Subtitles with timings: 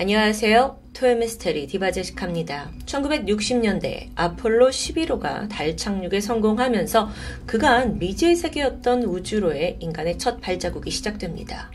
[0.00, 0.78] 안녕하세요.
[0.92, 2.70] 토요미스테리 디바제식합니다.
[2.86, 7.10] 1960년대 아폴로 11호가 달 착륙에 성공하면서
[7.46, 11.72] 그간 미지의 세계였던 우주로의 인간의 첫 발자국이 시작됩니다.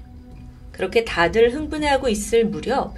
[0.72, 2.94] 그렇게 다들 흥분해하고 있을 무렵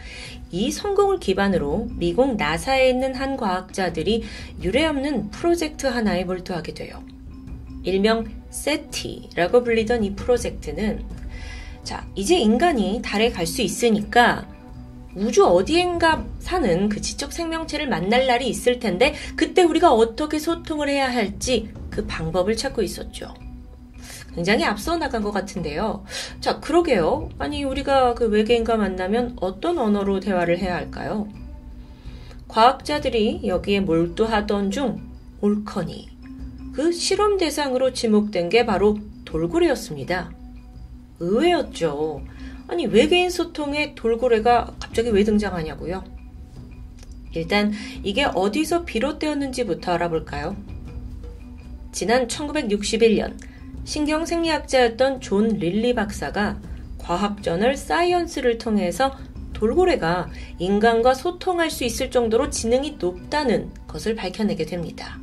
[0.52, 4.24] 이 성공을 기반으로 미국 나사에 있는 한 과학자들이
[4.62, 7.04] 유례없는 프로젝트 하나에 몰두하게 돼요.
[7.82, 11.04] 일명 세티라고 불리던 이 프로젝트는
[11.84, 14.54] 자, 이제 인간이 달에 갈 수 있으니까
[15.16, 21.12] 우주 어디엔가 사는 그 지적 생명체를 만날 날이 있을 텐데 그때 우리가 어떻게 소통을 해야
[21.12, 23.34] 할지 그 방법을 찾고 있었죠.
[24.36, 26.04] 굉장히 앞서 나간 것 같은데요.
[26.42, 27.30] 자, 그러게요.
[27.40, 31.30] 아니, 우리가 그 외계인과 만나면 어떤 언어로 대화를 해야 할까요?
[32.50, 35.10] 과학자들이 여기에 몰두하던 중
[35.40, 36.10] 올커니,
[36.74, 40.32] 그 실험 대상으로 지목된 게 바로 돌고래였습니다.
[41.20, 42.22] 의외였죠.
[42.68, 46.04] 아니, 외계인 소통에 돌고래가 갑자기 왜 등장하냐고요?
[47.34, 47.74] 일단
[48.04, 50.56] 이게 어디서 비롯되었는지부터 알아볼까요?
[51.92, 53.38] 지난 1961년
[53.84, 56.60] 신경 생리학자였던 존 릴리 박사가
[56.98, 59.16] 과학 저널 Science를 통해서
[59.54, 65.20] 돌고래가 인간과 소통할 수 있을 정도로 지능이 높다는 것을 밝혀내게 됩니다.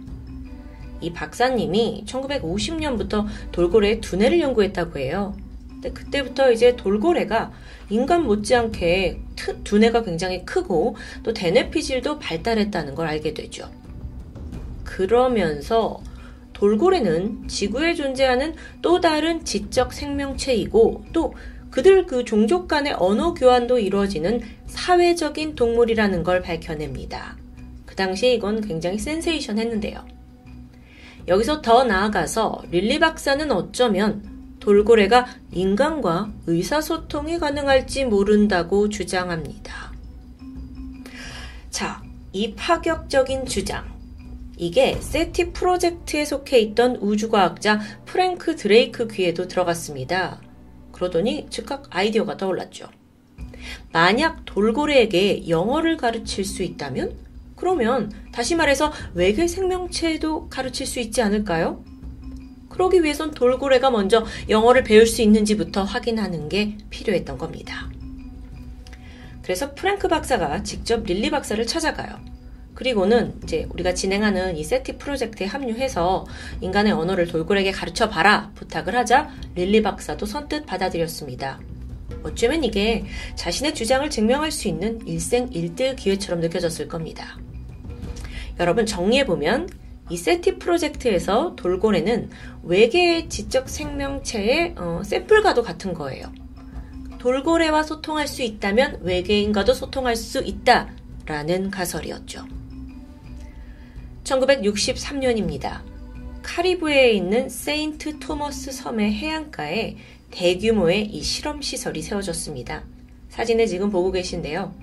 [1.00, 5.36] 이 박사님이 1950년부터 돌고래의 두뇌를 연구했다고 해요.
[5.82, 7.50] 근데 그때부터 이제 돌고래가
[7.90, 9.20] 인간 못지않게
[9.64, 13.68] 두뇌가 굉장히 크고 또 대뇌 피질도 발달했다는 걸 알게 되죠.
[14.84, 16.00] 그러면서
[16.52, 21.34] 돌고래는 지구에 존재하는 또 다른 지적 생명체이고 또
[21.70, 27.36] 그들 그 종족 간의 언어 교환도 이루어지는 사회적인 동물이라는 걸 밝혀냅니다.
[27.86, 30.06] 그 당시에 이건 굉장히 센세이션 했는데요.
[31.26, 34.31] 여기서 더 나아가서 릴리 박사는 어쩌면
[34.62, 39.92] 돌고래가 인간과 의사소통이 가능할지 모른다고 주장합니다.
[41.68, 42.00] 자,
[42.32, 43.84] 이 파격적인 주장.
[44.56, 50.40] 이게 SETI 프로젝트에 속해 있던 우주과학자 프랭크 드레이크 귀에도 들어갔습니다.
[50.92, 52.86] 그러더니 즉각 아이디어가 떠올랐죠.
[53.92, 57.16] 만약 돌고래에게 영어를 가르칠 수 있다면?
[57.56, 61.84] 그러면 다시 말해서 외계 생명체도 가르칠 수 있지 않을까요?
[62.72, 67.88] 그러기 위해선 돌고래가 먼저 영어를 배울 수 있는지부터 확인하는 게 필요했던 겁니다.
[69.42, 72.18] 그래서 프랭크 박사가 직접 릴리 박사를 찾아가요.
[72.74, 76.24] 그리고는 이제 우리가 진행하는 이 SETI 프로젝트에 합류해서
[76.62, 81.60] 인간의 언어를 돌고래에게 가르쳐 봐라 부탁을 하자 릴리 박사도 선뜻 받아들였습니다.
[82.22, 83.04] 어쩌면 이게
[83.34, 87.38] 자신의 주장을 증명할 수 있는 일생일대의 기회처럼 느껴졌을 겁니다.
[88.58, 89.68] 여러분 정리해보면
[90.10, 92.30] 이 세티 프로젝트에서 돌고래는
[92.62, 96.32] 외계의 지적 생명체의 어, 샘플과도 같은 거예요.
[97.18, 100.88] 돌고래와 소통할 수 있다면 외계인과도 소통할 수 있다
[101.24, 102.46] 라는 가설이었죠.
[104.24, 105.82] 1963년입니다.
[106.42, 109.96] 카리브해에 있는 세인트 토머스 섬의 해안가에
[110.32, 112.84] 대규모의 이 실험 시설이 세워졌습니다.
[113.28, 114.74] 사진에 지금 보고 계신데요.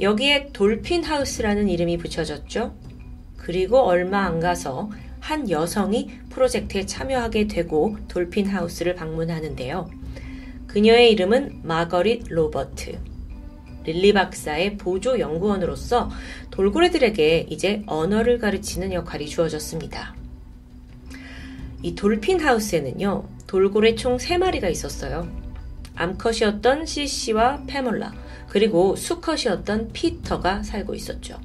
[0.00, 2.74] 여기에 돌핀 하우스라는 이름이 붙여졌죠.
[3.40, 9.90] 그리고 얼마 안 가서 한 여성이 프로젝트에 참여하게 되고 돌핀 하우스를 방문하는데요.
[10.66, 12.98] 그녀의 이름은 마거릿 로버트.
[13.84, 16.10] 릴리 박사의 보조 연구원으로서
[16.50, 20.14] 돌고래들에게 이제 언어를 가르치는 역할이 주어졌습니다.
[21.82, 25.26] 이 돌핀 하우스에는요, 돌고래 총 3마리가 있었어요.
[25.94, 28.12] 암컷이었던 CC와 페몰라,
[28.48, 31.40] 그리고 수컷이었던 피터가 살고 있었죠.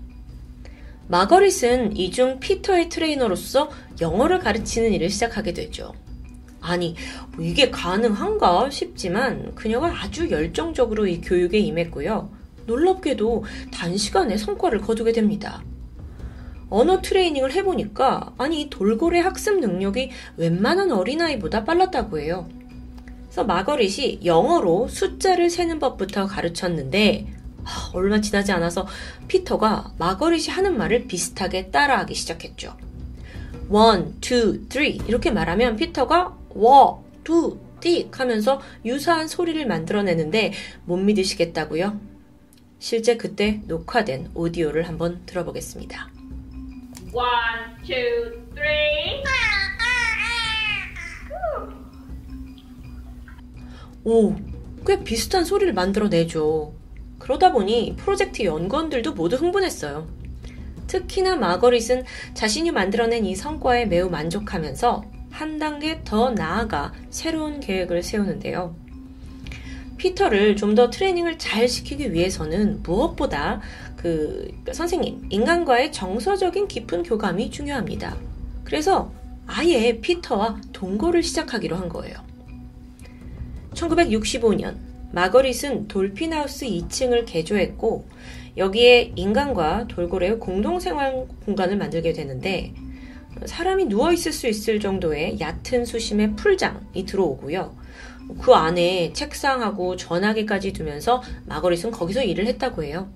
[1.07, 3.69] 마거릿은 이중 피터의 트레이너로서
[4.01, 5.93] 영어를 가르치는 일을 시작하게 되죠.
[6.61, 6.95] 아니,
[7.35, 12.31] 뭐 이게 가능한가 싶지만 그녀가 아주 열정적으로 이 교육에 임했고요.
[12.65, 15.63] 놀랍게도 단시간에 성과를 거두게 됩니다.
[16.69, 22.49] 언어 트레이닝을 해보니까 아니 이 돌고래 학습 능력이 웬만한 어린아이보다 빨랐다고 해요.
[23.25, 27.44] 그래서 마거릿이 영어로 숫자를 세는 법부터 가르쳤는데 하,
[27.93, 28.87] 얼마 지나지 않아서
[29.27, 32.77] 피터가 마거릿이 하는 말을 비슷하게 따라하기 시작했죠.
[33.69, 40.53] one, two, three 이렇게 말하면 피터가 워, 투, 띡 하면서 유사한 소리를 만들어내는데
[40.85, 41.99] 못 믿으시겠다고요?
[42.79, 46.09] 실제 그때 녹화된 오디오를 한번 들어보겠습니다.
[47.13, 49.23] One, two, three.
[54.07, 54.35] 오,
[54.85, 56.73] 꽤 비슷한 소리를 만들어내죠.
[57.25, 60.07] 그러다 보니 프로젝트 연구원들도 모두 흥분했어요.
[60.85, 62.03] 특히나 마거릿은
[62.35, 68.75] 자신이 만들어낸 이 성과에 매우 만족하면서 한 단계 더 나아가 새로운 계획을 세우는데요.
[69.97, 73.59] 피터를 좀 더 트레이닝을 잘 시키기 위해서는 무엇보다
[73.95, 78.15] 그 선생님, 인간과의 정서적인 깊은 교감이 중요합니다.
[78.63, 79.11] 그래서
[79.47, 82.17] 아예 피터와 동거를 시작하기로 한 거예요.
[83.73, 84.75] 1965년
[85.15, 88.05] 마거릿은 돌핀하우스 2층을 개조했고
[88.57, 92.73] 여기에 인간과 돌고래의 공동생활 공간을 만들게 되는데
[93.45, 97.73] 사람이 누워있을 수 있을 정도의 얕은 수심의 풀장이 들어오고요.
[98.41, 103.09] 그 안에 책상하고 전화기까지 두면서 마거릿은 거기서 일을 했다고 해요.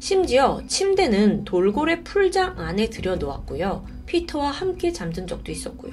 [0.00, 3.86] 심지어 침대는 돌고래 풀장 안에 들여놓았고요.
[4.04, 5.92] 피터와 함께 잠든 적도 있었고요.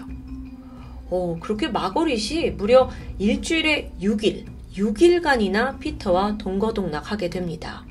[1.09, 7.85] 오, 그렇게 마거릿이 무려 일주일에 6일, 6일간이나 피터와 동거동락하게 됩니다.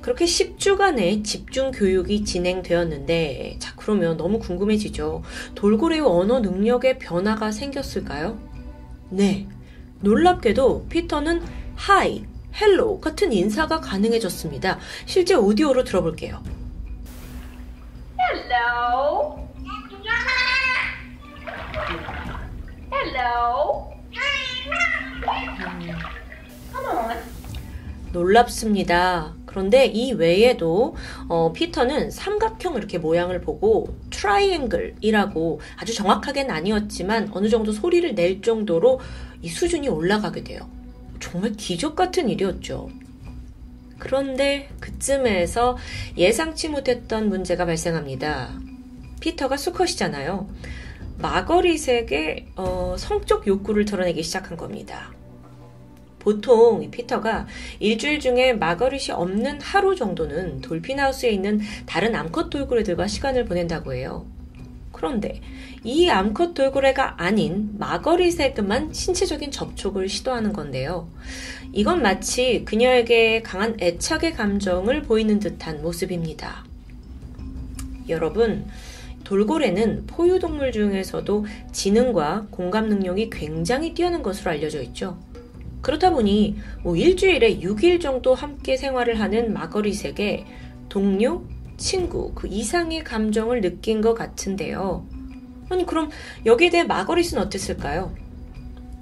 [0.00, 5.22] 그렇게 10주간의 집중 교육이 진행되었는데, 자, 그러면 너무 궁금해지죠.
[5.54, 8.38] 돌고래의 언어 능력에 변화가 생겼을까요?
[9.10, 9.46] 네.
[10.00, 11.42] 놀랍게도 피터는
[11.74, 12.24] hi,
[12.54, 14.78] hello 같은 인사가 가능해졌습니다.
[15.06, 16.42] 실제 오디오로 들어볼게요.
[18.18, 19.48] Hello.
[22.90, 23.97] Hello.
[26.74, 27.16] On.
[28.12, 29.34] 놀랍습니다.
[29.44, 30.94] 그런데 이 외에도
[31.28, 39.00] 어, 피터는 삼각형 이렇게 모양을 보고 triangle이라고 아주 정확하게는 아니었지만 어느 정도 소리를 낼 정도로
[39.42, 40.68] 이 수준이 올라가게 돼요.
[41.20, 42.88] 정말 기적 같은 일이었죠.
[43.98, 45.76] 그런데 그쯤에서
[46.16, 48.50] 예상치 못했던 문제가 발생합니다.
[49.20, 50.48] 피터가 수컷이잖아요.
[51.18, 55.12] 마거릿에게 어, 성적 욕구를 드러내기 시작한 겁니다.
[56.18, 57.46] 보통 피터가
[57.78, 64.26] 일주일 중에 마거릿이 없는 하루 정도는 돌핀하우스에 있는 다른 암컷 돌고래들과 시간을 보낸다고 해요.
[64.92, 65.40] 그런데
[65.84, 71.08] 이 암컷 돌고래가 아닌 마거릿에게만 신체적인 접촉을 시도하는 건데요.
[71.72, 76.64] 이건 마치 그녀에게 강한 애착의 감정을 보이는 듯한 모습입니다.
[78.08, 78.66] 여러분,
[79.28, 85.18] 돌고래는 포유동물 중에서도 지능과 공감 능력이 굉장히 뛰어난 것으로 알려져 있죠.
[85.82, 90.46] 그렇다 보니 뭐 일주일에 6일 정도 함께 생활을 하는 마거릿에게
[90.88, 91.44] 동료,
[91.76, 95.06] 친구, 그 이상의 감정을 느낀 것 같은데요.
[95.68, 96.08] 아니, 그럼
[96.46, 98.14] 여기에 대해 마거릿은 어땠을까요?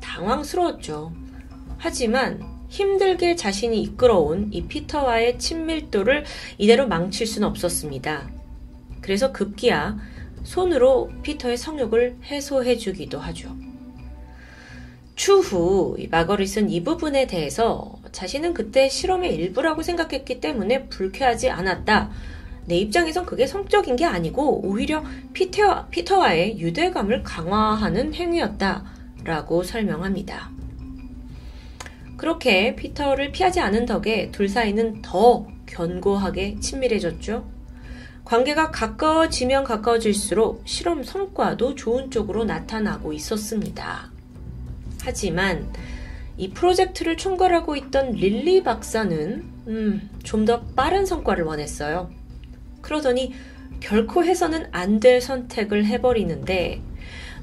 [0.00, 1.12] 당황스러웠죠.
[1.79, 6.25] 하지만 힘들게 자신이 이끌어온 이 피터와의 친밀도를
[6.58, 8.29] 이대로 망칠 수는 없었습니다.
[9.00, 9.96] 그래서 급기야
[10.46, 13.54] 손으로 피터의 성욕을 해소해 주기도 하죠.
[15.16, 22.10] 추후 마거릿은 이 부분에 대해서 자신은 그때 실험의 일부라고 생각했기 때문에 불쾌하지 않았다.
[22.66, 28.84] 내 입장에선 그게 성적인 게 아니고 오히려 피터, 피터와의 유대감을 강화하는 행위였다.
[29.25, 30.50] 라고 설명합니다.
[32.16, 37.56] 그렇게 피터를 피하지 않은 덕에 둘 사이는 더 견고하게 친밀해졌죠.
[38.26, 44.11] 관계가 가까워지면 가까워질수록 실험 성과도 좋은 쪽으로 나타나고 있었습니다.
[45.05, 45.73] 하지만
[46.37, 52.11] 이 프로젝트를 총괄하고 있던 릴리 박사는 음, 좀 더 빠른 성과를 원했어요.
[52.82, 53.32] 그러더니
[53.78, 56.82] 결코 해서는 안 될 선택을 해버리는데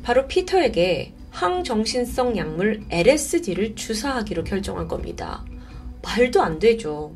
[0.03, 5.45] 바로 피터에게 항정신성 약물 LSD를 주사하기로 결정한 겁니다.
[6.01, 7.13] 말도 안 되죠.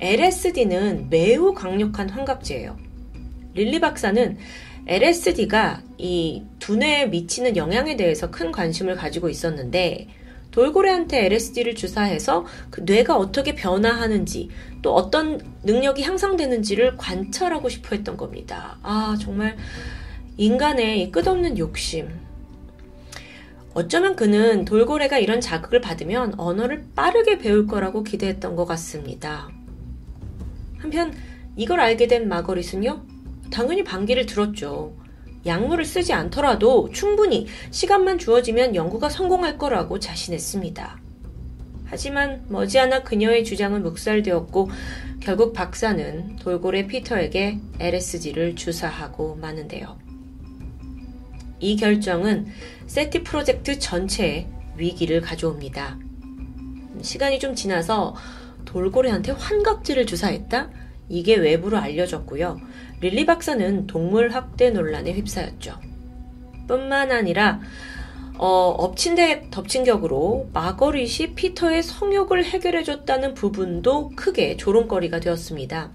[0.00, 2.76] LSD는 매우 강력한 환각제예요.
[3.54, 4.36] 릴리 박사는
[4.86, 10.08] LSD가 이 두뇌에 미치는 영향에 대해서 큰 관심을 가지고 있었는데
[10.50, 14.48] 돌고래한테 LSD를 주사해서 그 뇌가 어떻게 변화하는지
[14.82, 18.78] 또 어떤 능력이 향상되는지를 관찰하고 싶어 했던 겁니다.
[18.82, 19.56] 아, 정말
[20.36, 22.08] 인간의 끝없는 욕심.
[23.74, 29.48] 어쩌면 그는 돌고래가 이런 자극을 받으면 언어를 빠르게 배울 거라고 기대했던 것 같습니다.
[30.78, 31.12] 한편
[31.56, 33.02] 이걸 알게 된 마거릿은요,
[33.50, 34.96] 당연히 반기를 들었죠.
[35.46, 41.00] 약물을 쓰지 않더라도 충분히 시간만 주어지면 연구가 성공할 거라고 자신했습니다.
[41.86, 44.68] 하지만 머지않아 그녀의 주장은 묵살되었고
[45.20, 49.98] 결국 박사는 돌고래 피터에게 LSD를 주사하고 마는데요.
[51.60, 52.46] 이 결정은
[52.86, 55.98] 세티 프로젝트 전체에 위기를 가져옵니다.
[57.02, 58.14] 시간이 좀 지나서
[58.64, 60.70] 돌고래한테 환각제를 주사했다?
[61.08, 62.60] 이게 외부로 알려졌고요.
[63.00, 65.74] 릴리 박사는 동물 학대 논란에 휩싸였죠.
[66.66, 67.60] 뿐만 아니라
[68.36, 75.90] 어, 엎친 데 덮친 격으로 마거릿이 피터의 성욕을 해결해줬다는 부분도 크게 조롱거리가 되었습니다.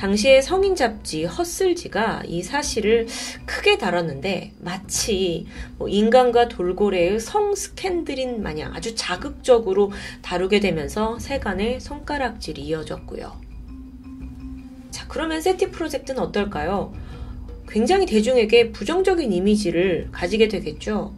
[0.00, 3.06] 당시의 성인 잡지 허슬지가 이 사실을
[3.44, 9.92] 크게 다뤘는데 마치 뭐 인간과 돌고래의 성 스캔들인 마냥 아주 자극적으로
[10.22, 13.38] 다루게 되면서 세간의 손가락질이 이어졌고요.
[14.90, 16.94] 자, 그러면 세티 프로젝트는 어떨까요?
[17.68, 21.12] 굉장히 대중에게 부정적인 이미지를 가지게 되겠죠.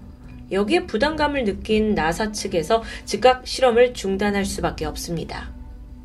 [0.50, 5.52] 여기에 부담감을 느낀 나사 측에서 즉각 실험을 중단할 수밖에 없습니다.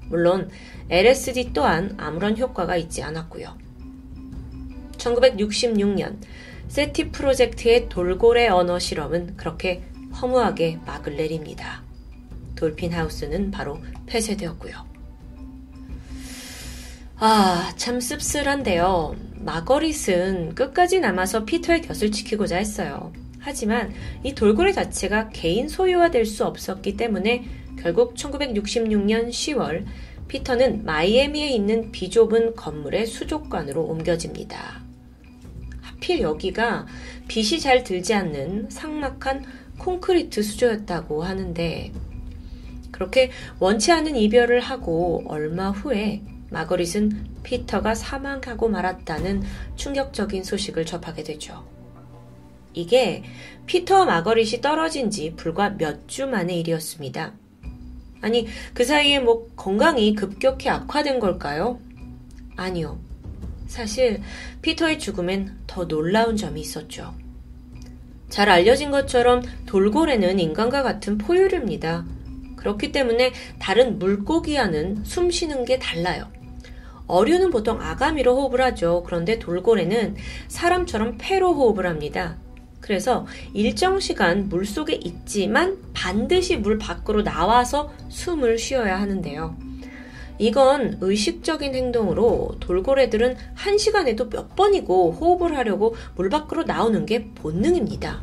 [0.09, 0.49] 물론
[0.89, 3.57] LSD 또한 아무런 효과가 있지 않았고요.
[4.97, 6.17] 1966년
[6.67, 9.83] 세티 프로젝트의 돌고래 언어 실험은 그렇게
[10.21, 11.83] 허무하게 막을 내립니다.
[12.55, 14.85] 돌핀 하우스는 바로 폐쇄되었고요.
[17.19, 19.15] 아, 참 씁쓸한데요.
[19.35, 23.11] 마거릿은 끝까지 남아서 피터의 곁을 지키고자 했어요.
[23.39, 27.45] 하지만 이 돌고래 자체가 개인 소유화 될 수 없었기 때문에
[27.79, 29.85] 결국 1966년 10월
[30.27, 34.81] 피터는 마이애미에 있는 비좁은 건물의 수족관으로 옮겨집니다.
[35.81, 36.85] 하필 여기가
[37.27, 39.45] 빛이 잘 들지 않는 상막한
[39.79, 41.91] 콘크리트 수조였다고 하는데
[42.91, 49.43] 그렇게 원치 않은 이별을 하고 얼마 후에 마거릿은 피터가 사망하고 말았다는
[49.75, 51.65] 충격적인 소식을 접하게 되죠.
[52.73, 53.23] 이게
[53.65, 57.33] 피터와 마거릿이 떨어진 지 불과 몇 주 만의 일이었습니다.
[58.21, 61.79] 아니, 그 사이에 뭐 건강이 급격히 악화된 걸까요?
[62.55, 62.99] 아니요.
[63.67, 64.21] 사실
[64.61, 67.13] 피터의 죽음엔 더 놀라운 점이 있었죠.
[68.29, 72.05] 잘 알려진 것처럼 돌고래는 인간과 같은 포유류입니다.
[72.55, 76.29] 그렇기 때문에 다른 물고기와는 숨 쉬는 게 달라요.
[77.07, 79.03] 어류는 보통 아가미로 호흡을 하죠.
[79.05, 80.15] 그런데 돌고래는
[80.49, 82.37] 사람처럼 폐로 호흡을 합니다.
[82.79, 89.57] 그래서 일정 시간 물 속에 있지만 반드시 물 밖으로 나와서 숨을 쉬어야 하는데요.
[90.39, 98.21] 이건 의식적인 행동으로 돌고래들은 한 시간에도 몇 번이고 호흡을 하려고 물 밖으로 나오는 게 본능입니다.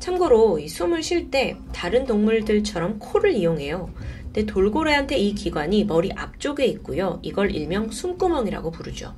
[0.00, 3.90] 참고로 이 숨을 쉴 때 다른 동물들처럼 코를 이용해요.
[4.24, 7.20] 근데 돌고래한테 이 기관이 머리 앞쪽에 있고요.
[7.22, 9.14] 이걸 일명 숨구멍이라고 부르죠.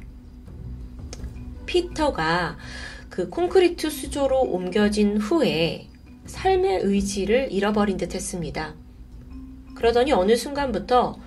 [1.67, 2.57] 피터가
[3.19, 5.89] 그 콘크리트 수조로 옮겨진 후에
[6.27, 8.77] 삶의 의지를 잃어버린 듯 했습니다.
[9.75, 11.19] 그러더니 어느 순간부터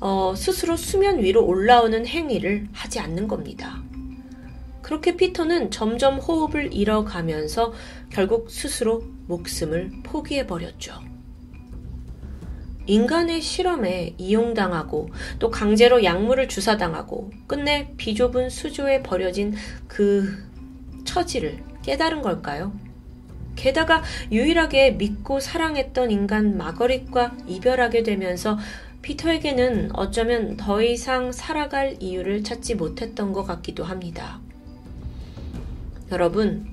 [0.00, 3.80] 어, 스스로 수면 위로 올라오는 행위를 하지 않는 겁니다.
[4.82, 7.74] 그렇게 피터는 점점 호흡을 잃어가면서
[8.10, 10.94] 결국 스스로 목숨을 포기해버렸죠.
[12.86, 19.54] 인간의 실험에 이용당하고 또 강제로 약물을 주사당하고 끝내 비좁은 수조에 버려진
[19.86, 20.49] 그
[21.10, 22.72] 처지를 깨달은 걸까요?
[23.56, 28.56] 게다가 유일하게 믿고 사랑했던 인간 마거릿과 이별하게 되면서
[29.02, 34.40] 피터에게는 어쩌면 더 이상 살아갈 이유를 찾지 못했던 것 같기도 합니다.
[36.12, 36.66] 여러분,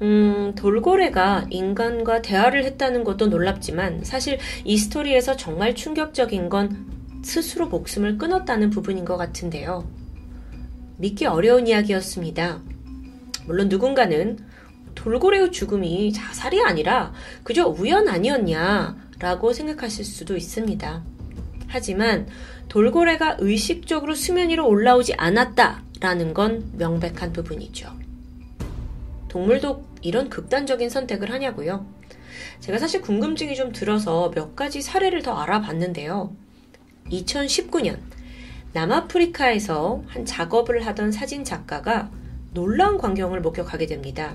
[0.00, 6.86] 음, 돌고래가 인간과 대화를 했다는 것도 놀랍지만 사실 이 스토리에서 정말 충격적인 건
[7.22, 9.86] 스스로 목숨을 끊었다는 부분인 것 같은데요.
[10.96, 12.62] 믿기 어려운 이야기였습니다.
[13.46, 14.38] 물론 누군가는
[14.94, 17.12] 돌고래의 죽음이 자살이 아니라
[17.44, 21.04] 그저 우연 아니었냐라고 생각하실 수도 있습니다.
[21.68, 22.26] 하지만
[22.68, 27.92] 돌고래가 의식적으로 수면 위로 올라오지 않았다라는 건 명백한 부분이죠.
[29.28, 31.86] 동물도 이런 극단적인 선택을 하냐고요?
[32.60, 36.34] 제가 사실 궁금증이 좀 들어서 몇 가지 사례를 더 알아봤는데요.
[37.10, 37.98] 2019년
[38.72, 42.10] 남아프리카에서 한 작업을 하던 사진 작가가
[42.56, 44.34] 놀라운 광경을 목격하게 됩니다.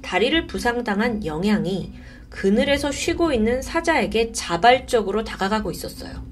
[0.00, 1.92] 다리를 부상당한 영양이
[2.30, 6.24] 그늘에서 쉬고 있는 사자에게 자발적으로 다가가고 있었어요.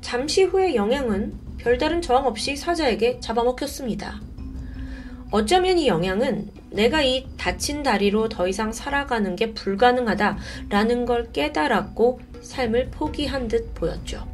[0.00, 4.22] 잠시 후에 영양은 별다른 저항 없이 사자에게 잡아먹혔습니다.
[5.30, 12.88] 어쩌면 이 영양은 내가 이 다친 다리로 더 이상 살아가는 게 불가능하다라는 걸 깨달았고 삶을
[12.90, 14.26] 포기한 듯 보였죠.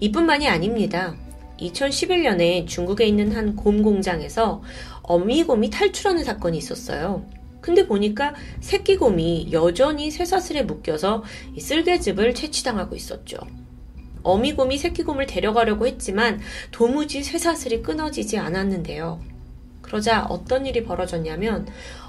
[0.00, 1.14] 이뿐만이 아닙니다.
[1.70, 4.62] 2011년에 중국에 있는 한 곰 공장에서
[5.02, 7.26] 어미곰이 탈출하는 사건이 있었어요.
[7.60, 11.22] 근데 보니까 새끼곰이 여전히 쇠사슬에 묶여서
[11.58, 13.36] 쓸개즙을 채취당하고 있었죠.
[14.24, 16.40] 어미곰이 새끼곰을 데려가려고 했지만
[16.70, 19.20] 도무지 쇠사슬이 끊어지지 않았는데요.
[19.80, 21.66] 그러자 어떤 일이 벌어졌냐면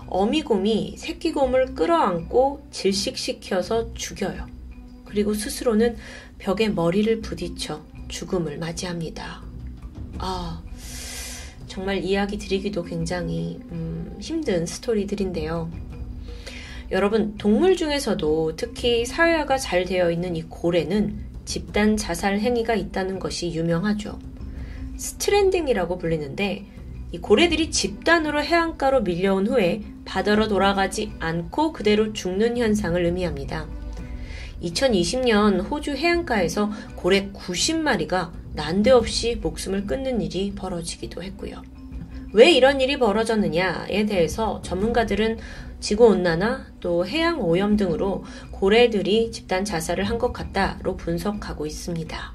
[0.08, 4.48] 어미곰이 새끼곰을 끌어안고 질식시켜서 죽여요.
[5.06, 5.98] 그리고 스스로는
[6.40, 7.82] 벽에 머리를 부딪혀
[8.14, 9.42] 죽음을 맞이합니다.
[10.20, 10.62] 아,
[11.66, 15.72] 정말 이야기 드리기도 굉장히 음, 힘든 스토리들인데요.
[16.92, 23.52] 여러분, 동물 중에서도 특히 사회화가 잘 되어 있는 이 고래는 집단 자살 행위가 있다는 것이
[23.52, 24.20] 유명하죠.
[24.96, 26.68] stranding이라고 불리는데
[27.12, 33.83] 이 고래들이 집단으로 해안가로 밀려온 후에 바다로 돌아가지 않고 그대로 죽는 현상을 의미합니다.
[34.64, 41.62] 2020년 호주 해안가에서 고래 90마리가 난데없이 목숨을 끊는 일이 벌어지기도 했고요.
[42.34, 45.38] 왜 이런 일이 벌어졌느냐에 대해서 전문가들은
[45.80, 52.34] 지구온난화 또 해양 오염 등으로 고래들이 집단 자살을 한 것 같다로 분석하고 있습니다.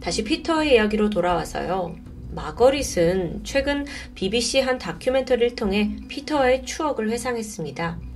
[0.00, 1.96] 다시 피터의 이야기로 돌아와서요.
[2.32, 8.09] 마거릿은 최근 BBC 한 다큐멘터리를 통해 피터의 추억을 회상했습니다.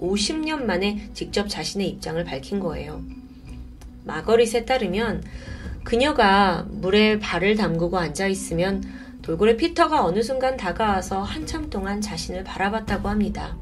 [0.00, 3.02] 50년 만에 직접 자신의 입장을 밝힌 거예요.
[4.04, 5.22] 마거릿에 따르면
[5.84, 8.82] 그녀가 물에 발을 담그고 앉아 있으면
[9.22, 13.56] 돌고래 피터가 어느 순간 다가와서 한참 동안 자신을 바라봤다고 합니다.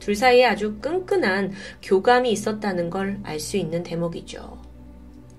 [0.00, 4.58] 둘 사이에 아주 끈끈한 교감이 있었다는 걸 알 수 있는 대목이죠.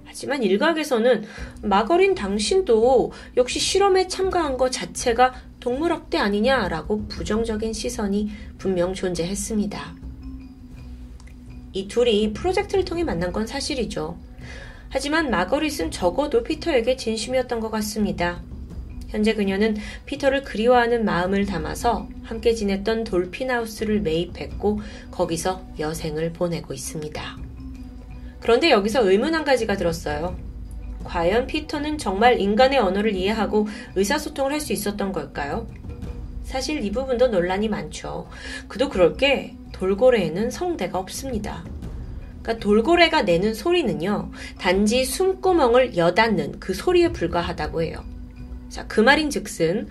[0.05, 1.25] 하지만 일각에서는
[1.62, 5.33] 마거린 당신도 역시 실험에 참가한 것 자체가
[5.65, 8.29] 동물학대 아니냐라고 부정적인 시선이
[8.60, 9.95] 분명 존재했습니다.
[11.74, 14.15] 이 둘이 프로젝트를 통해 만난 건 사실이죠.
[14.89, 18.43] 하지만 마거릿은 적어도 피터에게 진심이었던 것 같습니다.
[19.07, 27.38] 현재 그녀는 피터를 그리워하는 마음을 담아서 함께 지냈던 돌핀하우스를 매입했고 거기서 여생을 보내고 있습니다.
[28.39, 30.44] 그런데 여기서 의문 한 가지가 들었어요.
[31.05, 35.67] 과연 피터는 정말 인간의 언어를 이해하고 의사소통을 할 수 있었던 걸까요?
[36.43, 38.27] 사실 이 부분도 논란이 많죠.
[38.67, 41.63] 그도 그럴 게 돌고래에는 성대가 없습니다.
[42.41, 48.03] 그러니까 돌고래가 내는 소리는요, 단지 숨구멍을 여닫는 그 소리에 불과하다고 해요.
[48.69, 49.88] 자, 그 말인 즉슨,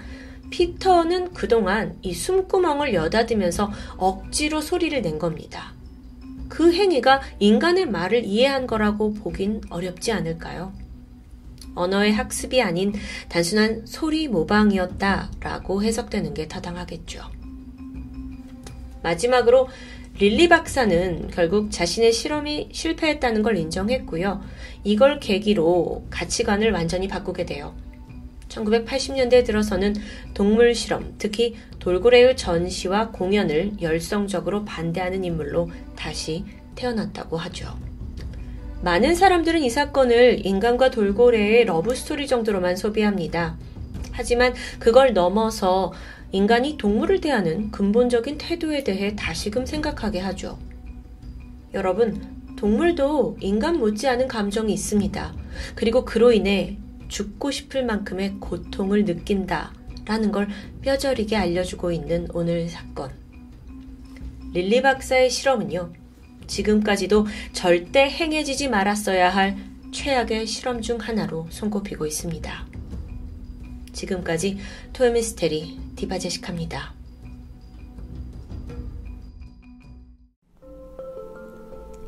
[0.50, 5.72] 피터는 그동안 이 숨구멍을 여닫으면서 억지로 소리를 낸 겁니다.
[6.48, 10.72] 그 행위가 인간의 말을 이해한 거라고 보긴 어렵지 않을까요?
[11.74, 12.92] 언어의 학습이 아닌
[13.28, 17.22] 단순한 소리 모방이었다라고 해석되는 게 타당하겠죠.
[19.02, 19.68] 마지막으로
[20.18, 24.42] 릴리 박사는 결국 자신의 실험이 실패했다는 걸 인정했고요.
[24.84, 27.74] 이걸 계기로 가치관을 완전히 바꾸게 돼요.
[28.48, 29.96] 1980년대에 들어서는
[30.32, 36.44] 동물 실험, 특히 돌고래의 전시와 공연을 열성적으로 반대하는 인물로 다시
[36.76, 37.76] 태어났다고 하죠.
[38.84, 43.56] 많은 사람들은 이 사건을 인간과 돌고래의 러브스토리 정도로만 소비합니다.
[44.12, 45.94] 하지만 그걸 넘어서
[46.32, 50.58] 인간이 동물을 대하는 근본적인 태도에 대해 다시금 생각하게 하죠.
[51.72, 52.20] 여러분,
[52.56, 55.34] 동물도 인간 못지않은 감정이 있습니다.
[55.74, 56.76] 그리고 그로 인해
[57.08, 59.72] 죽고 싶을 만큼의 고통을 느낀다.
[60.04, 60.48] 라는 걸
[60.82, 63.10] 뼈저리게 알려주고 있는 오늘 사건.
[64.52, 66.03] 릴리 박사의 실험은요,
[66.46, 69.56] 지금까지도 절대 행해지지 말았어야 할
[69.92, 72.66] 최악의 실험 중 하나로 손꼽히고 있습니다.
[73.92, 74.58] 지금까지
[74.92, 76.94] 토요미스테리 디바제식합니다.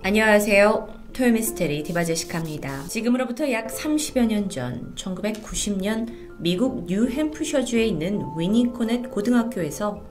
[0.02, 0.96] 안녕하세요.
[1.12, 2.88] 토요미스테리 디바제식합니다.
[2.88, 10.04] 지금으로부터 약 30여 년 전, 1990년 미국 뉴햄프셔주에 있는 위니코넷 고등학교에서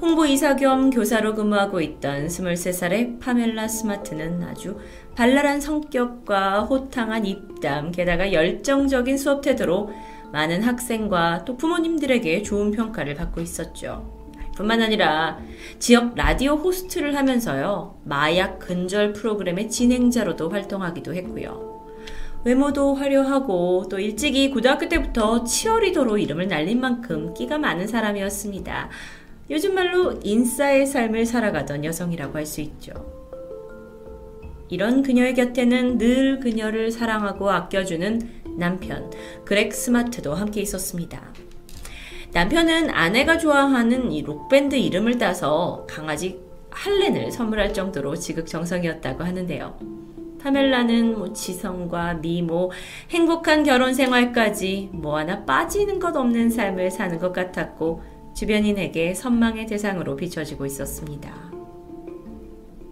[0.00, 4.78] 홍보이사 겸 교사로 근무하고 있던 23살의 파멜라 스마트는 아주
[5.14, 9.90] 발랄한 성격과 호탕한 입담, 게다가 열정적인 수업 태도로
[10.32, 14.14] 많은 학생과 또 부모님들에게 좋은 평가를 받고 있었죠.
[14.54, 15.38] 뿐만 아니라
[15.78, 21.76] 지역 라디오 호스트를 하면서요, 마약 근절 프로그램의 진행자로도 활동하기도 했고요.
[22.44, 28.88] 외모도 화려하고 또 일찍이 고등학교 때부터 치어리더로 이름을 날린 만큼 끼가 많은 사람이었습니다.
[29.48, 32.92] 요즘 말로 인싸의 삶을 살아가던 여성이라고 할 수 있죠.
[34.68, 38.20] 이런 그녀의 곁에는 늘 그녀를 사랑하고 아껴주는
[38.58, 39.10] 남편,
[39.44, 41.22] 그렉 스마트도 함께 있었습니다.
[42.32, 49.78] 남편은 아내가 좋아하는 이 록밴드 이름을 따서 강아지 할렌을 선물할 정도로 지극정성이었다고 하는데요.
[50.42, 52.70] 파멜라는 뭐 지성과 미모,
[53.10, 60.14] 행복한 결혼 생활까지 뭐 하나 빠지는 것 없는 삶을 사는 것 같았고 주변인에게 선망의 대상으로
[60.14, 61.50] 비춰지고 있었습니다.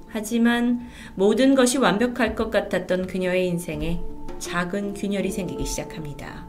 [0.08, 4.00] 하지만 모든 것이 완벽할 것 같았던 그녀의 인생에
[4.38, 6.48] 작은 균열이 생기기 시작합니다.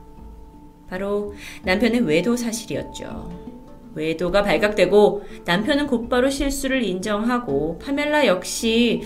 [0.87, 3.55] 바로 남편의 외도 사실이었죠.
[3.95, 9.01] 외도가 발각되고 남편은 곧바로 실수를 인정하고 파멜라 역시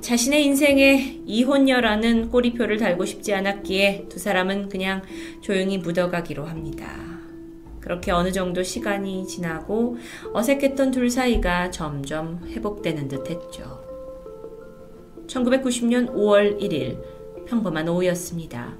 [0.00, 5.02] 자신의 인생에 이혼녀라는 꼬리표를 달고 싶지 않았기에 두 사람은 그냥
[5.42, 7.11] 조용히 묻어가기로 합니다.
[7.82, 9.96] 그렇게 어느 정도 시간이 지나고
[10.32, 13.82] 어색했던 둘 사이가 점점 회복되는 듯 했죠.
[15.26, 17.02] 1990년 5월 1일
[17.46, 18.76] 평범한 오후였습니다.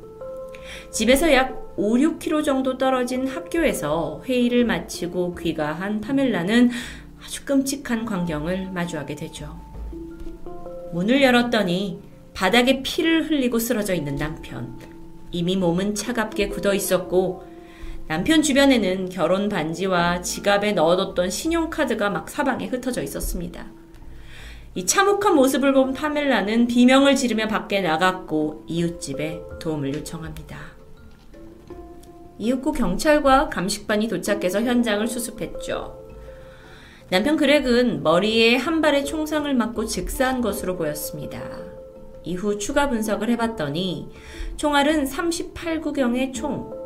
[0.90, 6.70] 집에서 약 5, 6km 정도 떨어진 학교에서 회의를 마치고 귀가한 파멜라는
[7.24, 9.58] 아주 끔찍한 광경을 마주하게 되죠.
[10.92, 12.00] 문을 열었더니
[12.34, 14.78] 바닥에 피를 흘리고 쓰러져 있는 남편.
[15.32, 17.51] 이미 몸은 차갑게 굳어 있었고
[18.12, 23.64] 남편 주변에는 결혼 반지와 지갑에 넣어뒀던 신용카드가 막 사방에 흩어져 있었습니다.
[24.74, 30.58] 이 참혹한 모습을 본 파멜라는 비명을 지르며 밖에 나갔고 이웃집에 도움을 요청합니다.
[32.36, 35.98] 이윽고 경찰과 감식반이 도착해서 현장을 수습했죠.
[37.08, 41.40] 남편 그렉은 머리에 한 발의 총상을 맞고 즉사한 것으로 보였습니다.
[42.24, 44.10] 이후 추가 분석을 해봤더니
[44.58, 46.81] 총알은 38구경의 총.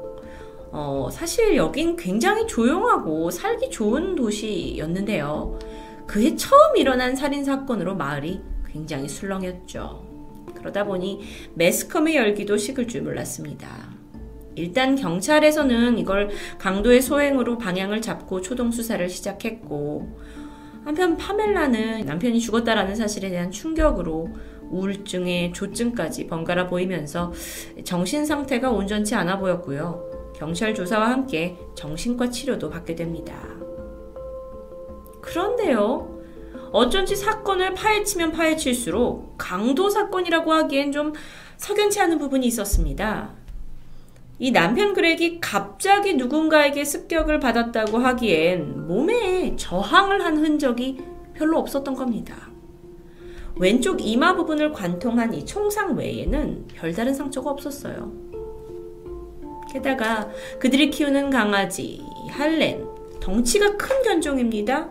[0.72, 5.58] 어, 사실 여긴 굉장히 조용하고 살기 좋은 도시였는데요.
[6.06, 10.04] 그해 처음 일어난 살인 사건으로 마을이 굉장히 술렁였죠.
[10.54, 11.20] 그러다 보니
[11.54, 13.68] 매스컴의 열기도 식을 줄 몰랐습니다.
[14.54, 20.18] 일단 경찰에서는 이걸 강도의 소행으로 방향을 잡고 초동 수사를 시작했고
[20.84, 24.28] 한편 파멜라는 남편이 죽었다라는 사실에 대한 충격으로
[24.70, 27.32] 우울증에 조증까지 번갈아 보이면서
[27.84, 30.05] 정신 상태가 온전치 않아 보였고요.
[30.36, 33.42] 경찰 조사와 함께 정신과 치료도 받게 됩니다.
[35.22, 36.14] 그런데요.
[36.72, 41.14] 어쩐지 사건을 파헤치면 파헤칠수록 강도 사건이라고 하기엔 좀
[41.56, 43.30] 석연치 않은 부분이 있었습니다.
[44.38, 51.00] 이 남편 그렉이 갑자기 누군가에게 습격을 받았다고 하기엔 몸에 저항을 한 흔적이
[51.32, 52.36] 별로 없었던 겁니다.
[53.58, 58.12] 왼쪽 이마 부분을 관통한 이 총상 외에는 별다른 상처가 없었어요.
[59.72, 62.86] 게다가 그들이 키우는 강아지, 할렌,
[63.20, 64.88] 덩치가 큰 견종입니다.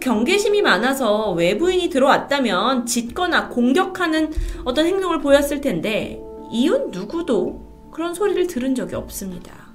[0.00, 4.32] 경계심이 많아서 외부인이 들어왔다면 짖거나 공격하는
[4.64, 9.66] 어떤 행동을 보였을 텐데 이웃 누구도 그런 소리를 들은 적이 없습니다.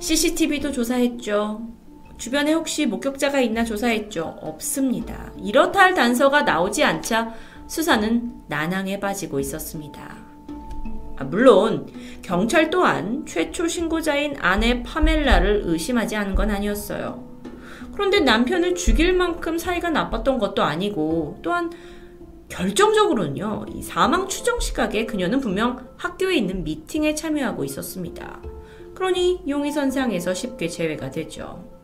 [0.00, 1.62] CCTV도 조사했죠.
[2.18, 4.38] 주변에 혹시 목격자가 있나 조사했죠.
[4.42, 5.32] 없습니다.
[5.40, 7.34] 이렇다 할 단서가 나오지 않자
[7.66, 10.27] 수사는 난항에 빠지고 있었습니다.
[11.18, 11.86] 아, 물론
[12.22, 17.26] 경찰 또한 최초 신고자인 아내 파멜라를 의심하지 않은 건 아니었어요.
[17.92, 21.72] 그런데 남편을 죽일 만큼 사이가 나빴던 것도 아니고 또한
[22.48, 28.40] 결정적으로는요, 이 사망 추정 시각에 그녀는 분명 학교에 있는 미팅에 참여하고 있었습니다.
[28.94, 31.77] 그러니 용의 선상에서 쉽게 제외가 되죠.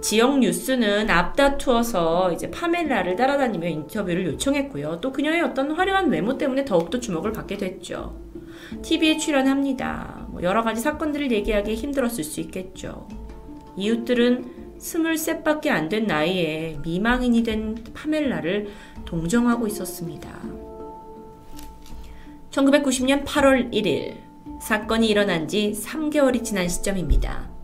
[0.00, 5.00] 지역 뉴스는 앞다투어서 이제 파멜라를 따라다니며 인터뷰를 요청했고요.
[5.00, 8.16] 또 그녀의 어떤 화려한 외모 때문에 더욱더 주목을 받게 됐죠.
[8.82, 10.26] TV에 출연합니다.
[10.30, 13.08] 뭐 여러 가지 사건들을 얘기하기 힘들었을 수 있겠죠.
[13.76, 18.68] 이웃들은 스물셋밖에 안 된 나이에 미망인이 된 파멜라를
[19.04, 20.30] 동정하고 있었습니다.
[22.50, 24.16] 1990년 8월 1일
[24.62, 27.57] 사건이 일어난 지 3개월이 지난 시점입니다.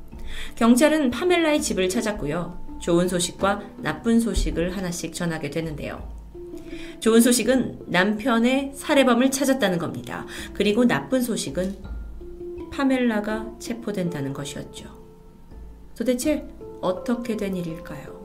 [0.56, 2.78] 경찰은 파멜라의 집을 찾았고요.
[2.80, 6.12] 좋은 소식과 나쁜 소식을 하나씩 전하게 되는데요.
[7.00, 10.26] 좋은 소식은 남편의 살해범을 찾았다는 겁니다.
[10.52, 11.76] 그리고 나쁜 소식은
[12.70, 14.86] 파멜라가 체포된다는 것이었죠.
[15.96, 16.46] 도대체
[16.80, 18.24] 어떻게 된 일일까요?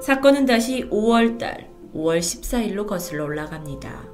[0.00, 4.04] 사건은 다시 5월달 5월 14일로 거슬러 올라갑니다.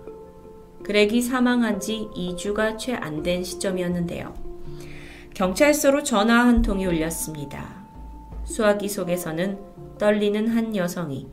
[0.84, 4.49] 그렉이 사망한 지 2주가 채 안 된 시점이었는데요.
[5.40, 7.83] 경찰서로 전화 한 통이 울렸습니다.
[8.44, 9.59] 수화기 속에서는
[9.96, 11.29] 떨리는 한 여성이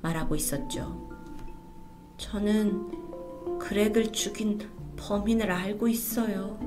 [0.00, 1.10] 말하고 있었죠.
[2.16, 4.58] 저는 그렉을 죽인
[4.96, 6.58] 범인을 알고 있어요.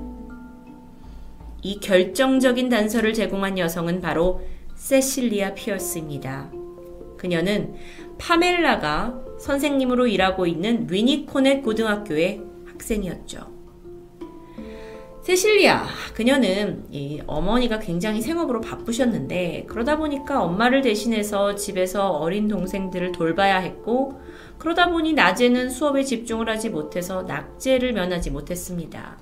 [1.64, 4.42] 이 결정적인 단서를 제공한 여성은 바로
[4.76, 6.52] 세실리아 피어스입니다.
[7.18, 7.74] 그녀는
[8.20, 13.57] 파멜라가 선생님으로 일하고 있는 위니코넷 고등학교의 학생이었죠.
[15.28, 16.86] 세실리아, 그녀는
[17.28, 24.22] 어머니가 굉장히 생업으로 바쁘셨는데 그러다 보니까 엄마를 대신해서 집에서 어린 동생들을 돌봐야 했고
[24.58, 29.18] 그러다 보니 낮에는 수업에 집중을 하지 못해서 낙제를 면하지 못했습니다.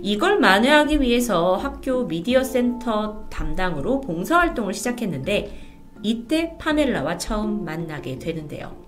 [0.00, 5.58] 이걸 만회하기 위해서 학교 미디어 센터 담당으로 봉사활동을 시작했는데
[6.04, 8.81] 이때 파멜라와 처음 만나게 되는데요.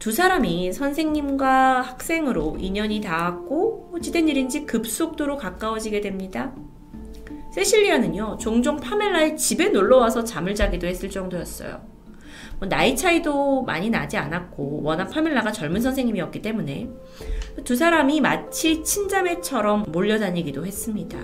[0.00, 6.54] 두 사람이 선생님과 학생으로 인연이 닿았고 어찌된 일인지 급속도로 가까워지게 됩니다.
[7.54, 11.82] 세실리아는요, 종종 파멜라의 집에 놀러와서 잠을 자기도 했을 정도였어요.
[12.58, 16.88] 뭐 나이 차이도 많이 나지 않았고, 워낙 파멜라가 젊은 선생님이었기 때문에
[17.64, 21.18] 두 사람이 마치 친자매처럼 몰려다니기도 했습니다.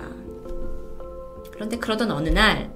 [1.51, 2.71] 그런데 그러던 어느 날,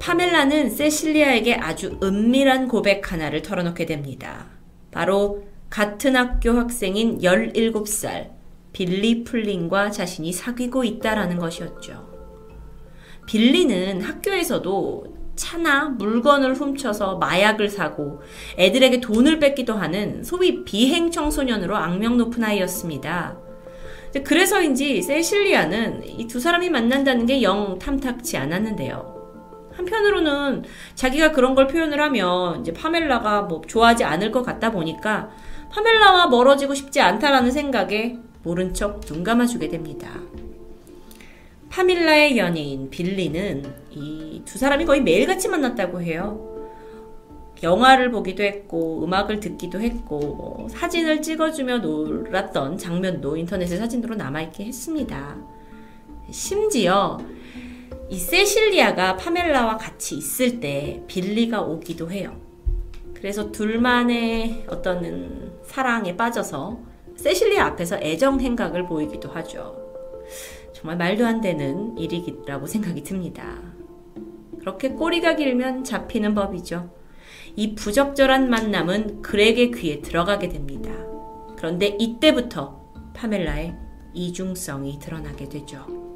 [0.00, 4.59] 파멜라는 세실리아에게 아주 은밀한 고백 하나를 털어놓게 됩니다.
[4.90, 8.30] 바로 같은 학교 학생인 17살
[8.72, 12.08] 빌리 플린과 자신이 사귀고 있다라는 것이었죠.
[13.26, 18.20] 빌리는 학교에서도 차나 물건을 훔쳐서 마약을 사고
[18.58, 23.38] 애들에게 돈을 뺏기도 하는 소위 비행 청소년으로 악명 높은 아이였습니다.
[24.24, 29.19] 그래서인지 세실리아는 이 두 사람이 만난다는 게 영 탐탁치 않았는데요.
[29.80, 30.64] 한편으로는
[30.94, 35.30] 자기가 그런 걸 표현을 하면 이제 파멜라가 뭐 좋아하지 않을 것 같다 보니까
[35.70, 40.08] 파멜라와 멀어지고 싶지 않다라는 생각에 모른 척 눈 감아주게 됩니다.
[41.70, 46.46] 파밀라의 연인 빌리는 이 두 사람이 거의 매일같이 만났다고 해요.
[47.62, 55.36] 영화를 보기도 했고 음악을 듣기도 했고 뭐 사진을 찍어주며 놀았던 장면도 인터넷에 사진으로 남아있게 했습니다.
[56.30, 57.18] 심지어
[58.10, 62.36] 이 세실리아가 파멜라와 같이 있을 때 빌리가 오기도 해요.
[63.14, 66.80] 그래서 둘만의 어떤 사랑에 빠져서
[67.14, 69.76] 세실리아 앞에서 애정 행각을 보이기도 하죠.
[70.72, 73.62] 정말 말도 안 되는 일이라고 생각이 듭니다.
[74.58, 76.90] 그렇게 꼬리가 길면 잡히는 법이죠.
[77.54, 80.90] 이 부적절한 만남은 그렉의 귀에 들어가게 됩니다.
[81.56, 82.80] 그런데 이때부터
[83.14, 83.76] 파멜라의
[84.14, 86.09] 이중성이 드러나게 되죠.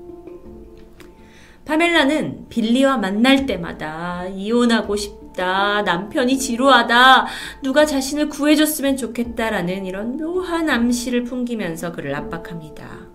[1.65, 7.27] 파멜라는 빌리와 만날 때마다 이혼하고 싶다, 남편이 지루하다,
[7.63, 13.09] 누가 자신을 구해줬으면 좋겠다라는 이런 묘한 암시를 풍기면서 그를 압박합니다.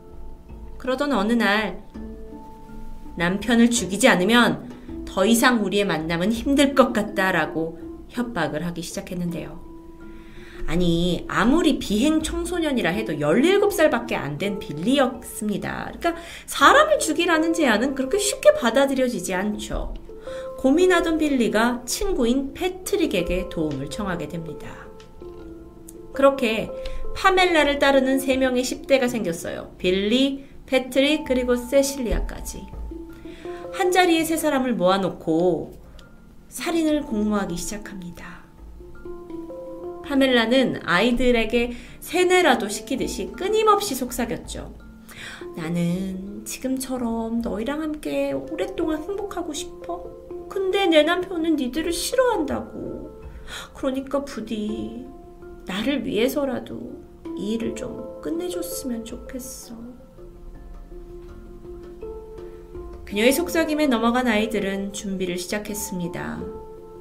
[0.77, 1.83] 그러던 어느 날
[3.17, 9.68] 남편을 죽이지 않으면 더 이상 우리의 만남은 힘들 것 같다라고 협박을 하기 시작했는데요.
[10.67, 15.91] 아니, 아무리 비행 청소년이라 해도 17살밖에 안 된 빌리였습니다.
[15.97, 19.93] 그러니까 사람을 죽이라는 제안은 그렇게 쉽게 받아들여지지 않죠.
[20.57, 24.69] 고민하던 빌리가 친구인 패트릭에게 도움을 청하게 됩니다.
[26.13, 26.69] 그렇게
[27.15, 29.75] 파멜라를 따르는 3명의 10대가 생겼어요.
[29.77, 32.67] 빌리, 패트릭, 그리고 세실리아까지.
[33.73, 35.73] 한 자리에 세 사람을 모아놓고
[36.47, 38.38] 살인을 공모하기 시작합니다.
[40.09, 44.73] 파멜라는 아이들에게 세뇌라도 시키듯이 끊임없이 속삭였죠.
[45.55, 50.09] 나는 지금처럼 너희랑 함께 오랫동안 행복하고 싶어.
[50.49, 53.21] 근데 내 남편은 니들을 싫어한다고.
[53.75, 55.05] 그러니까 부디
[55.67, 57.03] 나를 위해서라도
[57.37, 59.75] 이 일을 좀 끝내줬으면 좋겠어.
[63.05, 66.58] 그녀의 속삭임에 넘어간 아이들은 준비를 시작했습니다.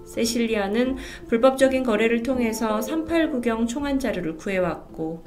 [0.09, 0.97] 세실리아는
[1.29, 5.25] 불법적인 거래를 통해서 389경 총한 자루를 구해왔고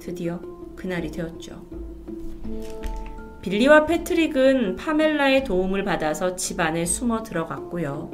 [0.00, 0.40] 드디어
[0.76, 1.64] 그날이 되었죠.
[3.42, 8.10] 빌리와 패트릭은 파멜라의 도움을 받아서 집 안에 숨어 들어갔고요.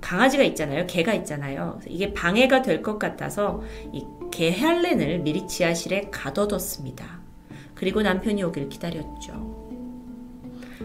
[0.00, 0.86] 강아지가 있잖아요.
[0.86, 1.78] 개가 있잖아요.
[1.86, 7.20] 이게 방해가 될 것 같아서 이개 헬렌을 미리 지하실에 가둬뒀습니다.
[7.74, 9.62] 그리고 남편이 오길 기다렸죠.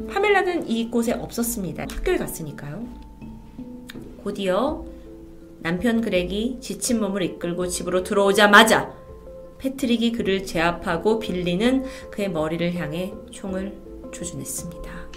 [0.10, 1.86] 파멜라는 이곳에 없었습니다.
[1.90, 3.07] 학교에 갔으니까요.
[4.24, 4.86] 곧이어
[5.60, 8.94] 남편 그렉이 지친 몸을 이끌고 집으로 들어오자마자
[9.58, 13.76] 패트릭이 그를 제압하고 빌리는 그의 머리를 향해 총을
[14.12, 15.08] 조준했습니다.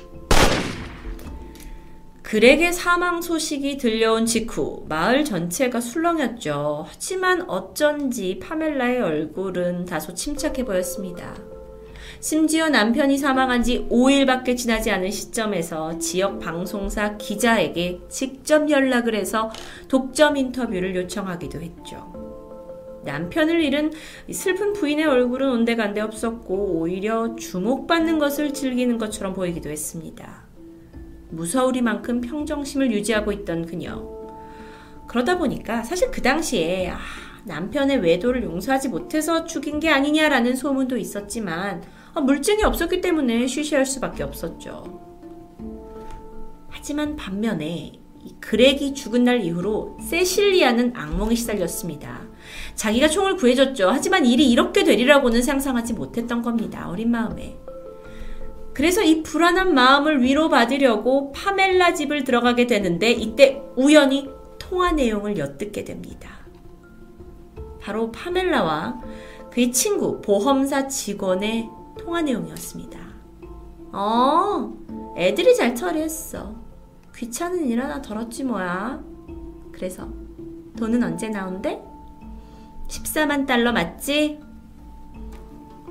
[2.23, 6.85] 그렉의 사망 소식이 들려온 직후 마을 전체가 술렁였죠.
[6.89, 11.35] 하지만 어쩐지 파멜라의 얼굴은 다소 침착해 보였습니다.
[12.21, 19.51] 심지어 남편이 사망한 지 5일밖에 지나지 않은 시점에서 지역 방송사 기자에게 직접 연락을 해서
[19.89, 23.01] 독점 인터뷰를 요청하기도 했죠.
[23.07, 23.93] 남편을 잃은
[24.31, 30.45] 슬픈 부인의 얼굴은 온데간데 없었고 오히려 주목받는 것을 즐기는 것처럼 보이기도 했습니다.
[31.31, 34.07] 무서우리만큼 평정심을 유지하고 있던 그녀.
[35.07, 36.99] 그러다 보니까 사실 그 당시에 아,
[37.47, 41.83] 남편의 외도를 용서하지 못해서 죽인 게 아니냐라는 소문도 있었지만
[42.14, 45.01] 아, 물증이 없었기 때문에 쉬쉬할 수밖에 없었죠.
[46.68, 47.92] 하지만 반면에
[48.40, 52.23] 그렉이 죽은 날 이후로 세실리아는 악몽에 시달렸습니다.
[52.75, 53.88] 자기가 총을 구해줬죠.
[53.90, 56.88] 하지만 일이 이렇게 되리라고는 상상하지 못했던 겁니다.
[56.88, 57.57] 어린 마음에.
[58.75, 66.31] 그래서 이 불안한 마음을 위로받으려고 파멜라 집을 들어가게 되는데 이때 우연히 통화 내용을 엿듣게 됩니다.
[67.81, 69.01] 바로 파멜라와
[69.51, 71.68] 그의 친구 보험사 직원의
[72.01, 72.99] 통화 내용이었습니다.
[73.93, 74.73] 어,
[75.17, 76.55] 애들이 잘 처리했어.
[77.15, 79.03] 귀찮은 일 하나 덜었지 뭐야.
[79.71, 80.09] 그래서
[80.79, 81.81] 돈은 언제 나온대?
[82.89, 84.41] 14만 달러 맞지?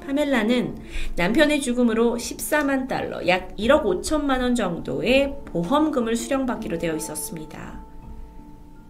[0.05, 0.79] 파멜라는
[1.15, 7.79] 남편의 죽음으로 14만 달러, 약 1억 5천만 원 정도의 보험금을 수령받기로 되어 있었습니다.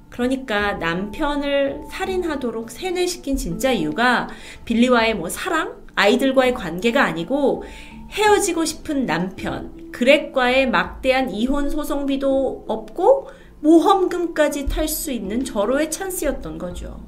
[0.09, 4.29] 그러니까 남편을 살인하도록 세뇌시킨 진짜 이유가
[4.63, 7.63] 빌리와의 뭐 사랑, 아이들과의 관계가 아니고
[8.11, 13.27] 헤어지고 싶은 남편, 그렉과의 막대한 이혼 소송비도 없고
[13.59, 16.99] 모험금까지 탈 수 있는 절호의 찬스였던 거죠.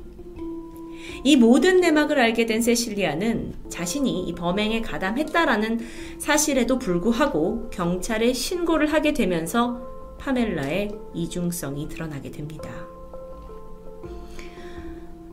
[1.23, 5.79] 이 모든 내막을 알게 된 세실리아는 자신이 이 범행에 가담했다라는
[6.19, 9.81] 사실에도 불구하고 경찰에 신고를 하게 되면서
[10.19, 12.90] 파멜라의 이중성이 드러나게 됩니다.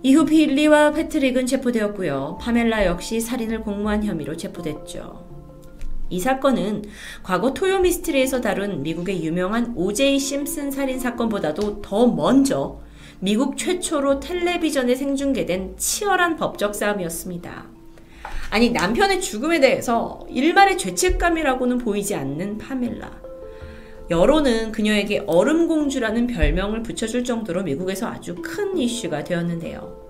[0.03, 2.39] 이후 빌리와 패트릭은 체포되었고요.
[2.41, 5.27] 파멜라 역시 살인을 공모한 혐의로 체포됐죠.
[6.11, 6.85] 이 사건은
[7.23, 12.81] 과거 토요 미스트리에서 다룬 미국의 유명한 오제이 심슨 살인 사건보다도 더 먼저
[13.21, 17.67] 미국 최초로 텔레비전에 생중계된 치열한 법적 싸움이었습니다.
[18.51, 23.28] 아니, 남편의 죽음에 대해서 일말의 죄책감이라고는 보이지 않는 파멜라.
[24.11, 30.09] 여론은 그녀에게 얼음공주라는 별명을 붙여줄 정도로 미국에서 아주 큰 이슈가 되었는데요.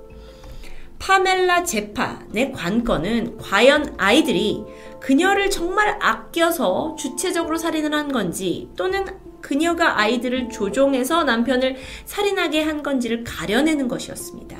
[0.98, 4.64] 파멜라 재판의 관건은 과연 아이들이
[5.00, 9.06] 그녀를 정말 아껴서 주체적으로 살인을 한 건지 또는
[9.40, 14.58] 그녀가 아이들을 조종해서 남편을 살인하게 한 건지를 가려내는 것이었습니다.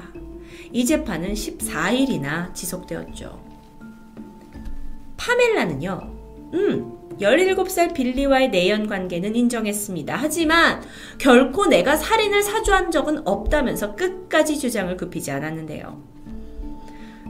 [0.73, 3.43] 이 재판은 14일이나 지속되었죠.
[5.17, 6.01] 파멜라는요,
[6.55, 10.17] 음, 17살 빌리와의 내연 관계는 인정했습니다.
[10.17, 10.83] 하지만
[11.19, 16.03] 결코 내가 살인을 사주한 적은 없다면서 끝까지 주장을 굽히지 않았는데요.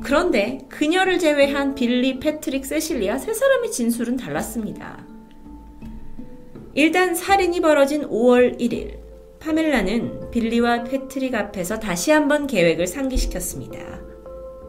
[0.02, 5.04] 그런데 그녀를 제외한 빌리, 패트릭, 세실리아 세 사람의 진술은 달랐습니다.
[6.74, 8.98] 일단 살인이 벌어진 5월 1일,
[9.40, 14.00] 파멜라는 빌리와 패트릭 앞에서 다시 한번 계획을 상기시켰습니다.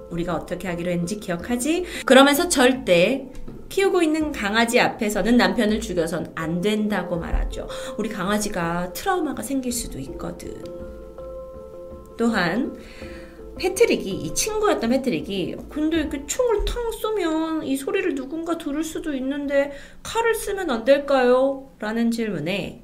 [0.10, 1.86] 우리가 어떻게 하기로 했는지 기억하지?
[2.06, 3.30] 그러면서 절대
[3.70, 7.68] 키우고 있는 강아지 앞에서는 남편을 죽여선 안 된다고 말하죠.
[7.98, 10.62] 우리 강아지가 트라우마가 생길 수도 있거든.
[12.18, 12.76] 또한
[13.58, 19.72] 패트릭이 이 친구였던 패트릭이 근데 이렇게 총을 탕 쏘면 이 소리를 누군가 들을 수도 있는데
[20.02, 21.72] 칼을 쓰면 안 될까요?
[21.80, 22.84] 라는 질문에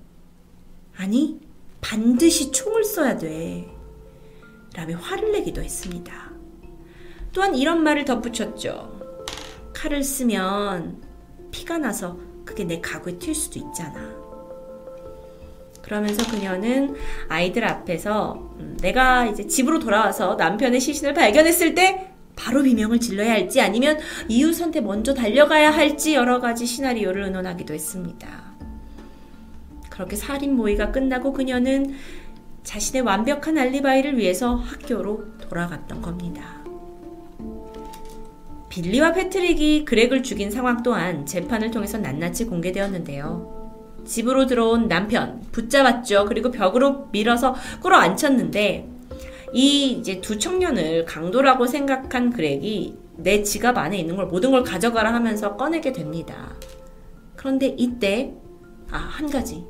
[0.98, 1.40] 아니
[1.82, 3.70] 반드시 총을 써야 돼
[4.76, 6.32] 라며 화를 내기도 했습니다.
[7.32, 8.95] 또한 이런 말을 덧붙였죠.
[9.86, 11.00] 칼을 쓰면
[11.52, 14.16] 피가 나서 그게 내 가구에 튈 수도 있잖아.
[15.84, 16.96] 그러면서 그녀는
[17.30, 23.62] 아이들 앞에서 음, 내가 이제 집으로 돌아와서 남편의 시신을 발견했을 때 바로 비명을 질러야 할지
[23.62, 28.28] 아니면 이웃한테 먼저 달려가야 할지 여러 가지 시나리오를 의논하기도 했습니다.
[29.92, 31.94] 그렇게 살인 모의가 끝나고 그녀는
[32.64, 36.65] 자신의 완벽한 알리바이를 위해서 학교로 돌아갔던 겁니다.
[38.76, 44.04] 빌리와 패트릭이 그렉을 죽인 상황 또한 재판을 통해서 낱낱이 공개되었는데요.
[44.06, 46.26] 집으로 들어온 남편 붙잡았죠.
[46.26, 48.90] 그리고 벽으로 밀어서 끌어 앉혔는데
[49.54, 55.14] 이 이제 두 청년을 강도라고 생각한 그렉이 내 지갑 안에 있는 걸 모든 걸 가져가라
[55.14, 56.54] 하면서 꺼내게 됩니다.
[57.38, 58.34] 그런데 이때
[58.92, 59.64] 아, 한 가지.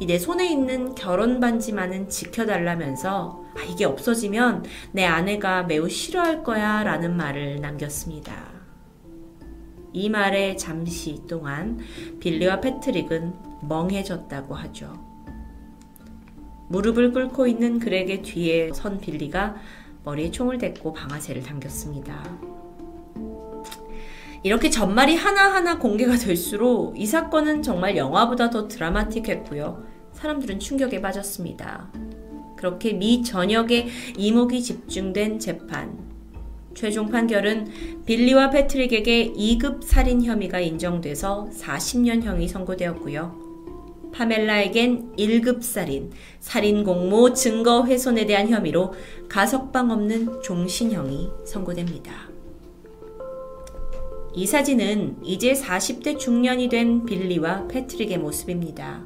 [0.00, 6.82] 이 내 손에 있는 결혼 반지만은 지켜달라면서 아, 이게 없어지면 내 아내가 매우 싫어할 거야
[6.82, 8.52] 라는 말을 남겼습니다.
[9.92, 11.78] 이 말에 잠시 동안
[12.20, 13.32] 빌리와 패트릭은
[13.68, 14.92] 멍해졌다고 하죠.
[16.68, 19.56] 무릎을 꿇고 있는 그렉의 뒤에 선 빌리가
[20.04, 22.53] 머리에 총을 댔고 방아쇠를 당겼습니다.
[24.44, 29.82] 이렇게 전말이 하나하나 공개가 될수록 이 사건은 정말 영화보다 더 드라마틱했고요.
[30.12, 31.90] 사람들은 충격에 빠졌습니다.
[32.54, 35.98] 그렇게 미 전역에 이목이 집중된 재판.
[36.74, 37.68] 최종 판결은
[38.04, 43.42] 빌리와 패트릭에게 2급 살인 혐의가 인정돼서 40년형이 선고되었고요.
[44.12, 48.92] 파멜라에겐 1급 살인, 살인 공모 증거 훼손에 대한 혐의로
[49.26, 52.33] 가석방 없는 종신형이 선고됩니다.
[54.36, 59.04] 이 사진은 이제 40대 중년이 된 빌리와 패트릭의 모습입니다.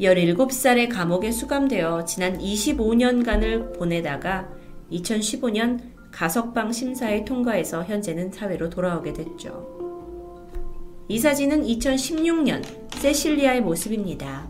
[0.00, 4.48] 17살의 감옥에 수감되어 지난 25년간을 보내다가
[4.92, 5.80] 2015년
[6.12, 9.80] 가석방 심사에 통과해서 현재는 사회로 돌아오게 됐죠.
[11.08, 12.62] 이 사진은 2016년
[12.94, 14.48] 세실리아의 모습입니다.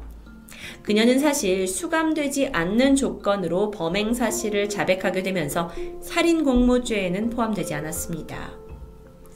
[0.82, 5.70] 그녀는 사실 수감되지 않는 조건으로 범행 사실을 자백하게 되면서
[6.02, 8.59] 살인 공모죄에는 포함되지 않았습니다.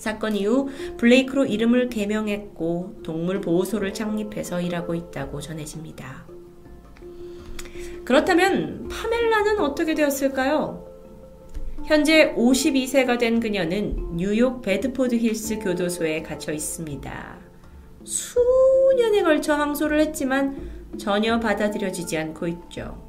[0.05, 6.27] 사건 이후 블레이크로 이름을 개명했고 동물 보호소를 창립해서 일하고 있다고 전해집니다.
[8.05, 10.85] 그렇다면 파멜라는 어떻게 되었을까요?
[11.87, 17.39] 현재 52세가 된 그녀는 뉴욕 베드포드 힐스 교도소에 갇혀 있습니다.
[18.05, 23.04] 수년에 걸쳐 항소를 했지만 전혀 받아들여지지 않고 있죠.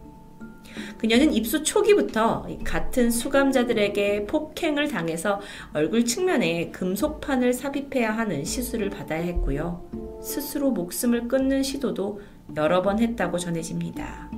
[0.97, 5.41] 그녀는 입수 초기부터 같은 수감자들에게 폭행을 당해서
[5.73, 10.19] 얼굴 측면에 금속판을 삽입해야 하는 시술을 받아야 했고요.
[10.23, 12.21] 스스로 목숨을 끊는 시도도
[12.55, 14.32] 여러 번 했다고 전해집니다.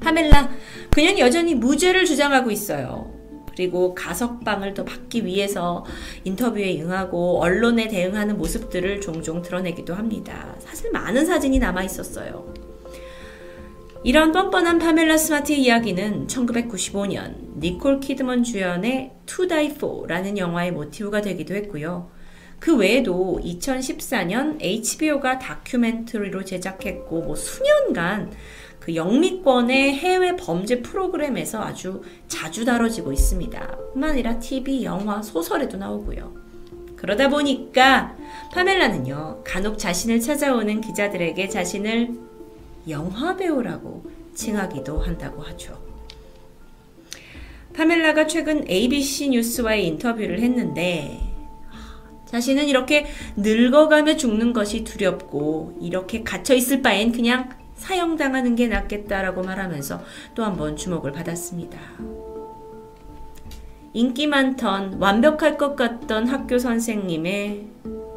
[0.00, 0.50] 파멜라,
[0.90, 3.12] 그녀는 여전히 무죄를 주장하고 있어요.
[3.58, 5.84] 그리고 가석방을 더 받기 위해서
[6.22, 10.54] 인터뷰에 응하고 언론에 대응하는 모습들을 종종 드러내기도 합니다.
[10.60, 12.54] 사실 많은 사진이 남아 있었어요.
[14.04, 21.54] 이런 뻔뻔한 파멜라 스마트의 이야기는 1995년 니콜 키드먼 주연의 To Die For라는 영화의 모티브가 되기도
[21.54, 22.08] 했고요.
[22.60, 28.32] 그 외에도 2014년 HBO가 다큐멘터리로 제작했고 뭐 수년간
[28.78, 33.76] 그 영미권의 해외 범죄 프로그램에서 아주 자주 다뤄지고 있습니다.
[33.92, 36.34] 뿐만 아니라 TV, 영화, 소설에도 나오고요.
[36.96, 38.16] 그러다 보니까
[38.52, 42.27] 파멜라는요, 간혹 자신을 찾아오는 기자들에게 자신을
[42.88, 45.78] 영화 배우라고 칭하기도 한다고 하죠.
[47.74, 51.20] 파멜라가 최근 ABC 뉴스와의 인터뷰를 했는데,
[52.26, 60.02] 자신은 이렇게 늙어가며 죽는 것이 두렵고, 이렇게 갇혀 있을 바엔 그냥 사형당하는 게 낫겠다라고 말하면서
[60.34, 61.78] 또 한 번 주목을 받았습니다.
[63.94, 67.66] 인기 많던 완벽할 것 같던 학교 선생님의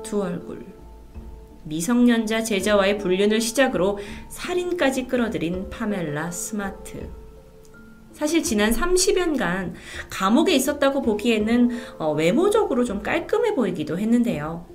[0.04, 0.71] 두 얼굴.
[1.64, 4.00] 미성년자 제자와의 불륜을 시작으로
[4.30, 7.10] 살인까지 끌어들인 파멜라 스마트.
[8.14, 9.74] 사실 지난 30년간
[10.10, 14.66] 감옥에 있었다고 보기에는 어, 외모적으로 좀 깔끔해 보이기도 했는데요.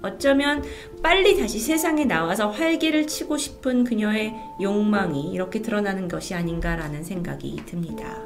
[0.00, 0.62] 어쩌면
[1.02, 8.24] 빨리 다시 세상에 나와서 활기를 치고 싶은 그녀의 욕망이 이렇게 드러나는 것이 아닌가라는 생각이 듭니다.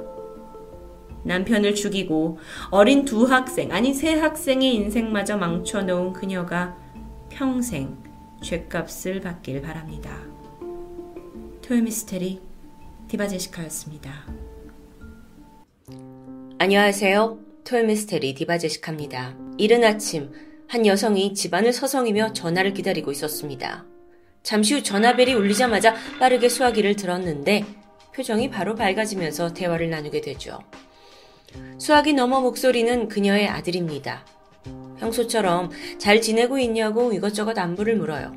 [1.25, 2.39] 남편을 죽이고
[2.71, 6.77] 어린 두 학생, 아니 세 학생의 인생마저 망쳐놓은 그녀가
[7.35, 7.97] 평생
[8.43, 10.21] 죄값을 받길 바랍니다.
[11.63, 12.41] 토요미스테리
[13.09, 14.27] 디바제시카였습니다.
[16.59, 17.39] 안녕하세요.
[17.65, 19.35] 토요미스테리 디바제시카입니다.
[19.57, 20.31] 이른 아침
[20.69, 23.87] 한 여성이 집안을 서성이며 전화를 기다리고 있었습니다.
[24.43, 27.65] 잠시 후 전화벨이 울리자마자 빠르게 수화기를 들었는데
[28.15, 30.59] 표정이 바로 밝아지면서 대화를 나누게 되죠.
[31.79, 34.27] 수화기 너머 목소리는 그녀의 아들입니다.
[35.03, 38.33] 평소처럼 잘 지내고 있냐고 이것저것 안부를 물어요.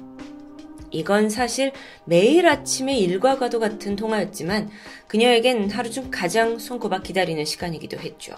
[0.89, 1.71] 이건 사실
[2.05, 4.69] 매일 아침에 일과과도 같은 통화였지만
[5.07, 8.35] 그녀에겐 하루 중 가장 손꼽아 기다리는 시간이기도 했죠.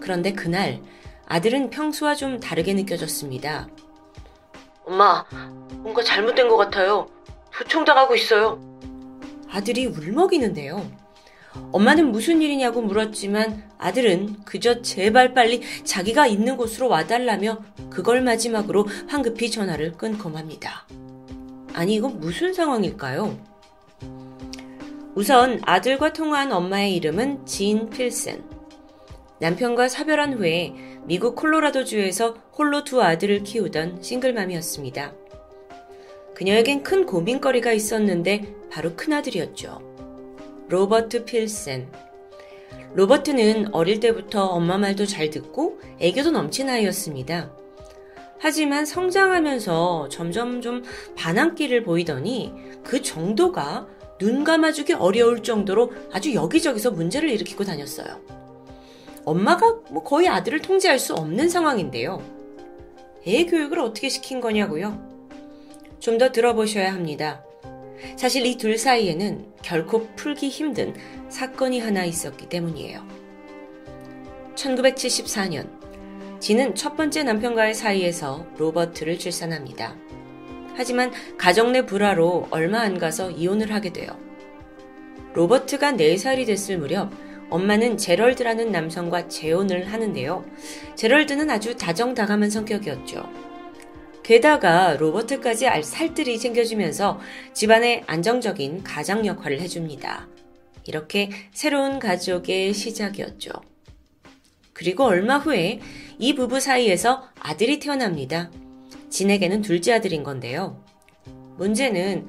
[0.00, 0.80] 그런데 그날
[1.26, 3.68] 아들은 평소와 좀 다르게 느껴졌습니다.
[4.84, 5.24] 엄마,
[5.82, 7.08] 뭔가 잘못된 것 같아요.
[7.52, 8.58] 도청당하고 있어요.
[9.50, 10.90] 아들이 울먹이는데요.
[11.72, 17.58] 엄마는 무슨 일이냐고 물었지만 아들은 그저 제발 빨리 자기가 있는 곳으로 와달라며
[17.90, 20.86] 그걸 마지막으로 황급히 전화를 끊고 맙니다.
[21.74, 23.38] 아니, 이건 무슨 상황일까요?
[25.14, 28.42] 우선 아들과 통화한 엄마의 이름은 진 필슨.
[29.40, 35.12] 남편과 사별한 후에 미국 콜로라도주에서 홀로 두 아들을 키우던 싱글맘이었습니다.
[36.34, 39.87] 그녀에겐 큰 고민거리가 있었는데 바로 큰아들이었죠.
[40.68, 41.88] 로버트 필센.
[42.94, 47.50] 로버트는 어릴 때부터 엄마 말도 잘 듣고 애교도 넘친 아이였습니다.
[48.38, 50.84] 하지만 성장하면서 점점 좀
[51.16, 52.52] 반항기를 보이더니
[52.84, 53.86] 그 정도가
[54.18, 58.20] 눈 감아주기 어려울 정도로 아주 여기저기서 문제를 일으키고 다녔어요.
[59.24, 62.22] 엄마가 뭐 거의 아들을 통제할 수 없는 상황인데요.
[63.26, 65.06] 애 교육을 어떻게 시킨 거냐고요?
[66.00, 67.42] 좀 더 들어보셔야 합니다.
[68.16, 70.94] 사실 이 둘 사이에는 결코 풀기 힘든
[71.28, 73.06] 사건이 하나 있었기 때문이에요.
[74.54, 75.68] 1974년,
[76.40, 79.96] 지는 첫 번째 남편과의 사이에서 로버트를 출산합니다.
[80.74, 84.10] 하지만 가정 내 불화로 얼마 안 가서 이혼을 하게 돼요.
[85.34, 87.12] 로버트가 4살이 됐을 무렵
[87.50, 90.44] 엄마는 제럴드라는 남성과 재혼을 하는데요.
[90.96, 93.47] 제럴드는 아주 다정다감한 성격이었죠.
[94.28, 97.18] 게다가 로버트까지 살뜰히 챙겨주면서
[97.54, 100.28] 집안의 안정적인 가장 역할을 해줍니다.
[100.84, 103.50] 이렇게 새로운 가족의 시작이었죠.
[104.74, 105.80] 그리고 얼마 후에
[106.18, 108.50] 이 부부 사이에서 아들이 태어납니다.
[109.08, 110.84] 진에게는 둘째 아들인 건데요.
[111.56, 112.28] 문제는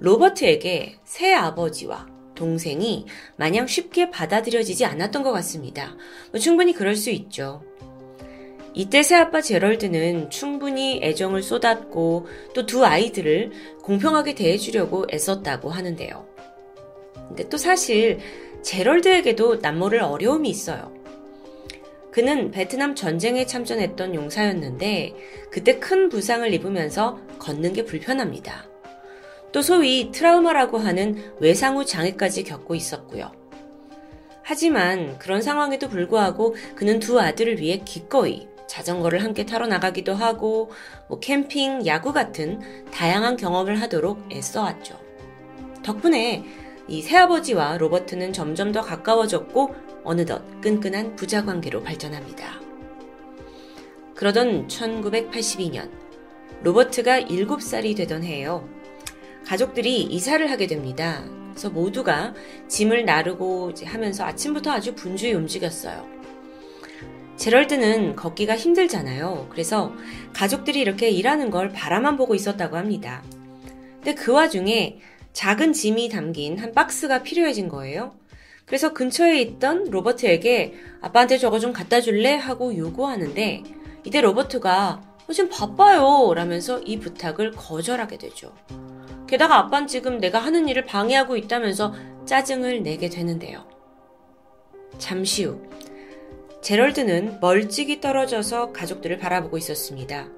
[0.00, 5.96] 로버트에게 새 아버지와 동생이 마냥 쉽게 받아들여지지 않았던 것 같습니다.
[6.30, 7.62] 뭐 충분히 그럴 수 있죠.
[8.78, 13.50] 이때 새아빠 제럴드는 충분히 애정을 쏟았고 또 두 아이들을
[13.82, 16.24] 공평하게 대해주려고 애썼다고 하는데요.
[17.26, 18.20] 근데 또 사실
[18.62, 20.92] 제럴드에게도 남모를 어려움이 있어요.
[22.12, 25.12] 그는 베트남 전쟁에 참전했던 용사였는데
[25.50, 28.68] 그때 큰 부상을 입으면서 걷는 게 불편합니다.
[29.50, 33.32] 또 소위 트라우마라고 하는 외상후 장애까지 겪고 있었고요.
[34.44, 40.70] 하지만 그런 상황에도 불구하고 그는 두 아들을 위해 기꺼이 자전거를 함께 타러 나가기도 하고
[41.08, 42.60] 뭐 캠핑, 야구 같은
[42.92, 44.96] 다양한 경험을 하도록 애써왔죠.
[45.82, 46.44] 덕분에
[46.86, 52.60] 이 새아버지와 로버트는 점점 더 가까워졌고 어느덧 끈끈한 부자 관계로 발전합니다.
[54.14, 55.90] 그러던 1982년
[56.62, 58.68] 로버트가 7살이 되던 해에요.
[59.46, 61.24] 가족들이 이사를 하게 됩니다.
[61.50, 62.34] 그래서 모두가
[62.68, 66.17] 짐을 나르고 하면서 아침부터 아주 분주히 움직였어요.
[67.38, 69.46] 제럴드는 걷기가 힘들잖아요.
[69.50, 69.92] 그래서
[70.32, 73.22] 가족들이 이렇게 일하는 걸 바라만 보고 있었다고 합니다.
[73.94, 74.98] 근데 그 와중에
[75.32, 78.14] 작은 짐이 담긴 한 박스가 필요해진 거예요.
[78.66, 82.34] 그래서 근처에 있던 로버트에게 아빠한테 저거 좀 갖다 줄래?
[82.34, 83.62] 하고 요구하는데
[84.04, 88.52] 이때 로버트가 어, 지금 바빠요 라면서 이 부탁을 거절하게 되죠.
[89.28, 91.94] 게다가 아빠는 지금 내가 하는 일을 방해하고 있다면서
[92.26, 93.66] 짜증을 내게 되는데요.
[94.98, 95.62] 잠시 후,
[96.60, 100.28] 제럴드는 멀찍이 떨어져서 가족들을 바라보고 있었습니다.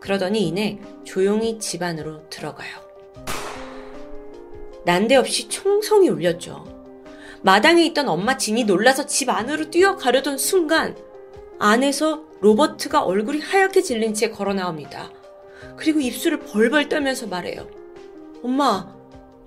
[0.00, 2.86] 그러더니 이내 조용히 집 안으로 들어가요.
[4.84, 6.64] 난데없이 총성이 울렸죠.
[7.42, 10.96] 마당에 있던 엄마 진이 놀라서 집 안으로 뛰어가려던 순간
[11.58, 15.10] 안에서 로버트가 얼굴이 하얗게 질린 채 걸어 나옵니다.
[15.76, 17.68] 그리고 입술을 벌벌 떨면서 말해요.
[18.42, 18.94] 엄마,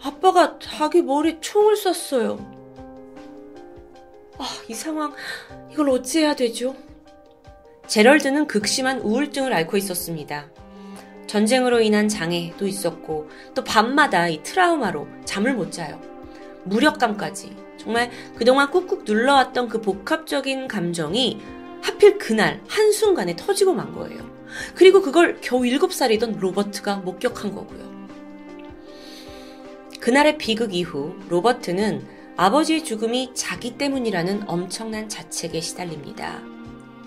[0.01, 2.58] 아빠가 자기 머리에 총을 쐈어요.
[4.39, 5.13] 아, 이 상황,
[5.69, 6.73] 이걸 어찌해야 되죠?
[7.87, 10.49] 제럴드는 극심한 우울증을 앓고 있었습니다.
[11.27, 16.01] 전쟁으로 인한 장애도 있었고, 또 밤마다 이 트라우마로 잠을 못 자요.
[16.63, 17.55] 무력감까지.
[17.77, 21.41] 정말 그동안 꾹꾹 눌러왔던 그 복합적인 감정이
[21.81, 24.19] 하필 그날 한순간에 터지고 만 거예요.
[24.73, 28.09] 그리고 그걸 겨우 7살이던 로버트가 목격한 거고요.
[29.99, 36.41] 그날의 비극 이후 로버트는 아버지의 죽음이 자기 때문이라는 엄청난 자책에 시달립니다.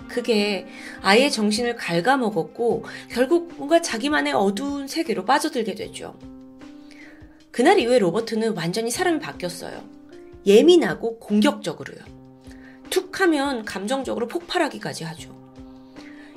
[0.07, 0.67] 그게
[1.01, 6.13] 아이의 정신을 갉아먹었고 결국 뭔가 자기만의 어두운 세계로 빠져들게 되죠.
[7.49, 9.81] 그날 이후에 로버트는 완전히 사람이 바뀌었어요.
[10.45, 11.97] 예민하고 공격적으로요.
[12.91, 15.35] 툭 하면 감정적으로 폭발하기까지 하죠.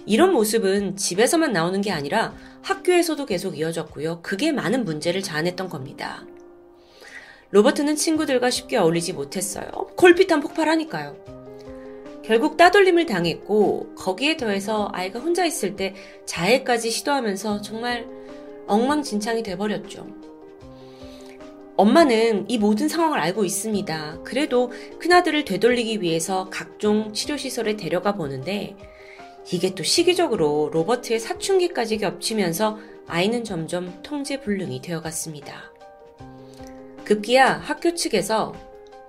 [0.07, 4.23] 이런 모습은 집에서만 나오는 게 아니라 학교에서도 계속 이어졌고요.
[4.23, 6.25] 그게 많은 문제를 자아냈던 겁니다.
[7.51, 9.69] 로버트는 친구들과 쉽게 어울리지 못했어요.
[9.97, 11.17] 골핏한 폭발하니까요.
[12.25, 15.95] 결국 따돌림을 당했고 거기에 더해서 아이가 혼자 있을 때
[16.25, 18.07] 자해까지 시도하면서 정말
[18.67, 20.09] 엉망진창이 돼버렸죠.
[21.77, 24.23] 엄마는 이 모든 상황을 알고 있습니다.
[24.25, 28.77] 그래도 큰아들을 되돌리기 위해서 각종 치료시설에 데려가 보는데
[29.53, 35.76] 이게 또 시기적으로 로버트의 사춘기까지 겹치면서 아이는 점점 통제불능이 되어갔습니다.
[37.07, 38.53] 급기야 학교 측에서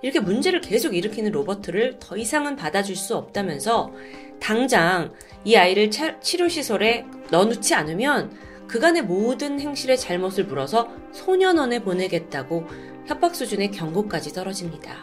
[0.02, 3.92] 이렇게 문제를 계속 일으키는 로버트를 더 이상은 받아줄 수 없다면서
[4.40, 5.12] 당장
[5.44, 8.30] 이 아이를 치료시설에 넣어놓지 않으면
[8.68, 12.66] 그간의 모든 행실의 잘못을 물어서 소년원에 보내겠다고
[13.06, 14.96] 협박 수준의 경고까지 떨어집니다.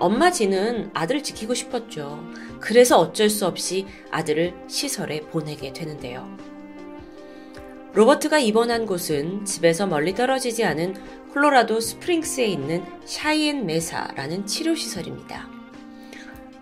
[0.00, 2.20] 엄마 지는 아들을 지키고 싶었죠.
[2.58, 6.36] 그래서 어쩔 수 없이 아들을 시설에 보내게 되는데요.
[7.94, 10.96] 로버트가 입원한 곳은 집에서 멀리 떨어지지 않은
[11.34, 15.48] 콜로라도 스프링스에 있는 샤이엔 메사라는 치료시설입니다.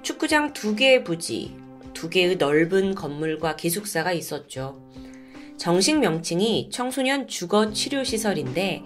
[0.01, 1.55] 축구장 두 개의 부지,
[1.93, 4.83] 두 개의 넓은 건물과 기숙사가 있었죠.
[5.59, 8.83] 정식 명칭이 청소년 주거 치료 시설인데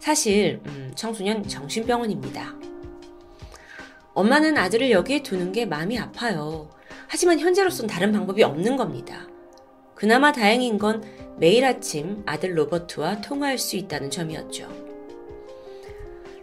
[0.00, 2.56] 사실 음, 청소년 정신병원입니다.
[4.14, 6.68] 엄마는 아들을 여기에 두는 게 마음이 아파요.
[7.06, 9.28] 하지만 현재로선 다른 방법이 없는 겁니다.
[9.94, 11.04] 그나마 다행인 건
[11.38, 14.87] 매일 아침 아들 로버트와 통화할 수 있다는 점이었죠.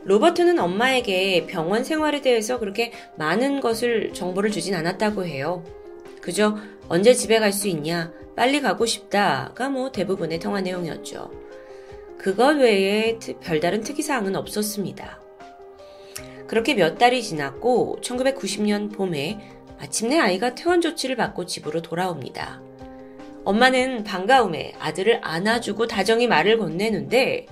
[0.06, 5.64] 로버트는 엄마에게 병원 생활에 대해서 그렇게 많은 것을 정보를 주진 않았다고 해요.
[6.22, 11.32] 그저 언제 집에 갈 수 있냐, 빨리 가고 싶다가 뭐 대부분의 통화 내용이었죠.
[12.18, 15.20] 그것 외에 별다른 특이사항은 없었습니다.
[16.48, 19.40] 그렇게 몇 달이 지났고 1990년 봄에
[19.80, 22.62] 마침내 아이가 퇴원 조치를 받고 집으로 돌아옵니다.
[23.44, 27.46] 엄마는 반가움에 아들을 안아주고 다정히 말을 건네는데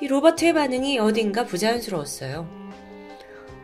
[0.00, 2.48] 이 로버트의 반응이 어딘가 부자연스러웠어요.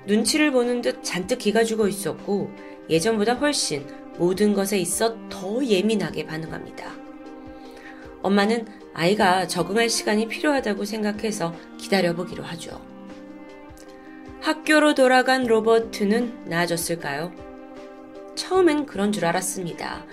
[0.07, 2.51] 눈치를 보는 듯 잔뜩 기가 죽어 있었고
[2.91, 3.87] 예전보다 훨씬
[4.18, 6.93] 모든 것에 있어 더 예민하게 반응합니다.
[8.22, 12.80] 엄마는 아이가 적응할 시간이 필요하다고 생각해서 기다려보기로 하죠.
[14.41, 17.32] 학교로 돌아간 로버트는 나아졌을까요?
[18.35, 20.05] 처음엔 그런 줄 알았습니다.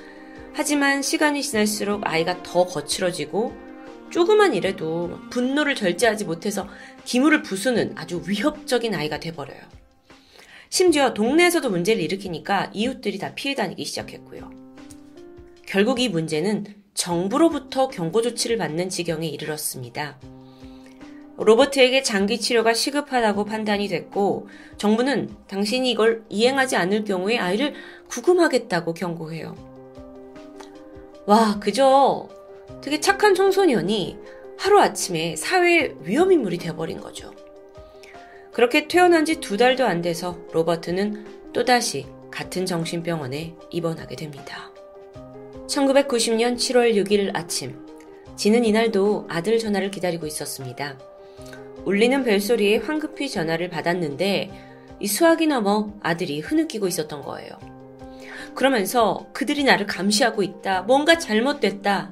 [0.53, 3.70] 하지만 시간이 지날수록 아이가 더 거칠어지고
[4.11, 6.67] 조그만 일에도 분노를 절제하지 못해서
[7.05, 9.61] 기물을 부수는 아주 위협적인 아이가 돼버려요.
[10.69, 14.51] 심지어 동네에서도 문제를 일으키니까 이웃들이 다 피해 다니기 시작했고요.
[15.65, 20.19] 결국 이 문제는 정부로부터 경고 조치를 받는 지경에 이르렀습니다.
[21.37, 24.47] 로버트에게 장기 치료가 시급하다고 판단이 됐고
[24.77, 27.73] 정부는 당신이 이걸 이행하지 않을 경우에 아이를
[28.09, 29.55] 구금하겠다고 경고해요.
[31.25, 32.29] 와, 그저
[32.81, 34.17] 되게 착한 청소년이
[34.57, 37.31] 하루아침에 사회의 위험인물이 되어버린 거죠.
[38.51, 44.71] 그렇게 퇴원한 지 두 달도 안 돼서 로버트는 또다시 같은 정신병원에 입원하게 됩니다.
[45.67, 47.85] 1990년 7월 6일 아침,
[48.35, 50.97] 지는 이날도 아들 전화를 기다리고 있었습니다.
[51.85, 54.51] 울리는 벨소리에 황급히 전화를 받았는데
[54.99, 57.49] 이 수학이 넘어 아들이 흐느끼고 있었던 거예요.
[58.53, 60.83] 그러면서 그들이 나를 감시하고 있다.
[60.83, 62.11] 뭔가 잘못됐다.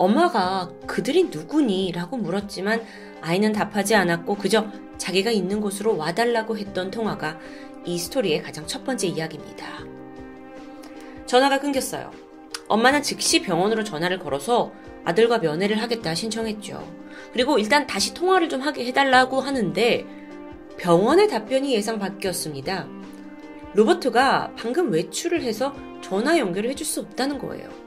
[0.00, 1.92] 엄마가 그들이 누구니?
[1.92, 2.82] 라고 물었지만
[3.20, 7.38] 아이는 답하지 않았고 그저 자기가 있는 곳으로 와달라고 했던 통화가
[7.84, 9.66] 이 스토리의 가장 첫 번째 이야기입니다.
[11.26, 12.10] 전화가 끊겼어요.
[12.66, 14.72] 엄마는 즉시 병원으로 전화를 걸어서
[15.04, 16.82] 아들과 면회를 하겠다 신청했죠.
[17.34, 20.06] 그리고 일단 다시 통화를 좀 하게 해달라고 하는데
[20.78, 22.88] 병원의 답변이 예상 바뀌었습니다.
[23.74, 27.79] 로버트가 방금 외출을 해서 전화 연결을 해줄 수 없다는 거예요.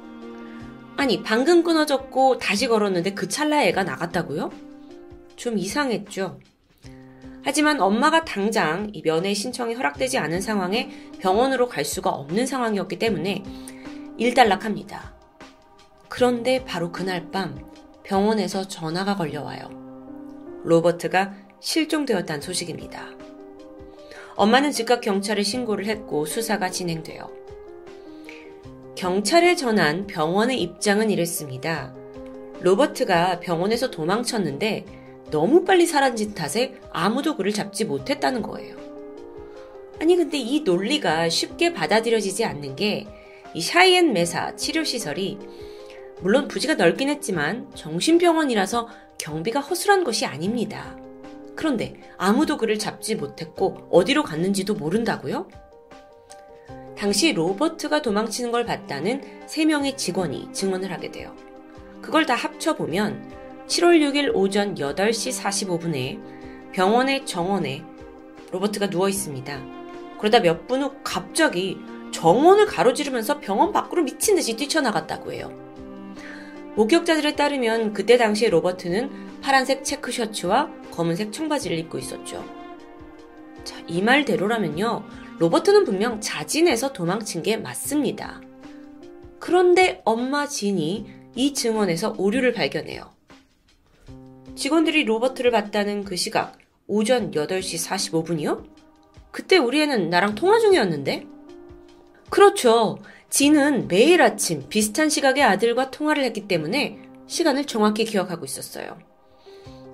[0.97, 4.51] 아니, 방금 끊어졌고 다시 걸었는데 그 찰나에 애가 나갔다고요?
[5.35, 6.39] 좀 이상했죠.
[7.43, 10.89] 하지만 엄마가 당장 이 면회 신청이 허락되지 않은 상황에
[11.19, 13.43] 병원으로 갈 수가 없는 상황이었기 때문에
[14.17, 15.13] 일단락합니다.
[16.07, 17.59] 그런데 바로 그날 밤
[18.03, 19.69] 병원에서 전화가 걸려와요.
[20.63, 23.07] 로버트가 실종되었다는 소식입니다.
[24.35, 27.42] 엄마는 즉각 경찰에 신고를 했고 수사가 진행돼요.
[29.03, 31.93] 경찰에 전한 병원의 입장은 이랬습니다.
[32.61, 34.85] 로버트가 병원에서 도망쳤는데
[35.29, 38.77] 너무 빨리 사라진 탓에 아무도 그를 잡지 못했다는 거예요.
[39.99, 43.05] 아니, 근데 이 논리가 쉽게 받아들여지지 않는 게
[43.53, 45.37] 이 샤이엔 메사 치료시설이
[46.21, 48.87] 물론 부지가 넓긴 했지만 정신병원이라서
[49.19, 50.97] 경비가 허술한 것이 아닙니다.
[51.55, 55.49] 그런데 아무도 그를 잡지 못했고 어디로 갔는지도 모른다고요?
[56.97, 61.35] 당시 로버트가 도망치는 걸 봤다는 3명의 직원이 증언을 하게 돼요.
[62.01, 63.31] 그걸 다 합쳐보면
[63.67, 66.19] 7월 6일 오전 8시 45분에
[66.73, 67.83] 병원의 정원에
[68.51, 69.61] 로버트가 누워 있습니다.
[70.19, 71.77] 그러다 몇 분 후 갑자기
[72.11, 75.51] 정원을 가로지르면서 병원 밖으로 미친 듯이 뛰쳐나갔다고 해요.
[76.75, 82.43] 목격자들에 따르면 그때 당시에 로버트는 파란색 체크 셔츠와 검은색 청바지를 입고 있었죠.
[83.63, 85.03] 자, 이 말대로라면요.
[85.39, 88.41] 로버트는 분명 자진해서 도망친 게 맞습니다.
[89.39, 91.05] 그런데 엄마 진이
[91.35, 93.11] 이 증언에서 오류를 발견해요.
[94.55, 96.57] 직원들이 로버트를 봤다는 그 시각,
[96.87, 98.65] 오전 8시 45분이요?
[99.31, 101.25] 그때 우리 애는 나랑 통화 중이었는데?
[102.29, 102.99] 그렇죠.
[103.29, 108.99] 진은 매일 아침 비슷한 시각에 아들과 통화를 했기 때문에 시간을 정확히 기억하고 있었어요.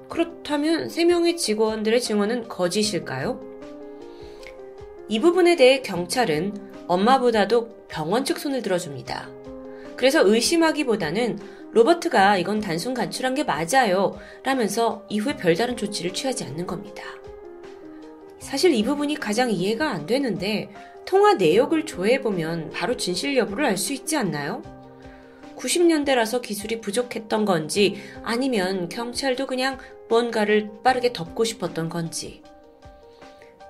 [0.10, 3.49] 그렇다면 세 명의 직원들의 증언은 거짓일까요?
[5.10, 9.28] 이 부분에 대해 경찰은 엄마보다도 병원 측 손을 들어줍니다.
[9.96, 11.40] 그래서 의심하기보다는
[11.72, 14.18] 로버트가 이건 단순 간출한 게 맞아요.
[14.44, 17.04] 라면서 이후에 별다른 조치를 취하지 않는 겁니다.
[18.40, 20.70] 사실 이 부분이 가장 이해가 안 되는데
[21.06, 24.62] 통화 내역을 조회해보면 바로 진실 여부를 알 수 있지 않나요?
[25.58, 32.42] 90년대라서 기술이 부족했던 건지 아니면 경찰도 그냥 뭔가를 빠르게 덮고 싶었던 건지.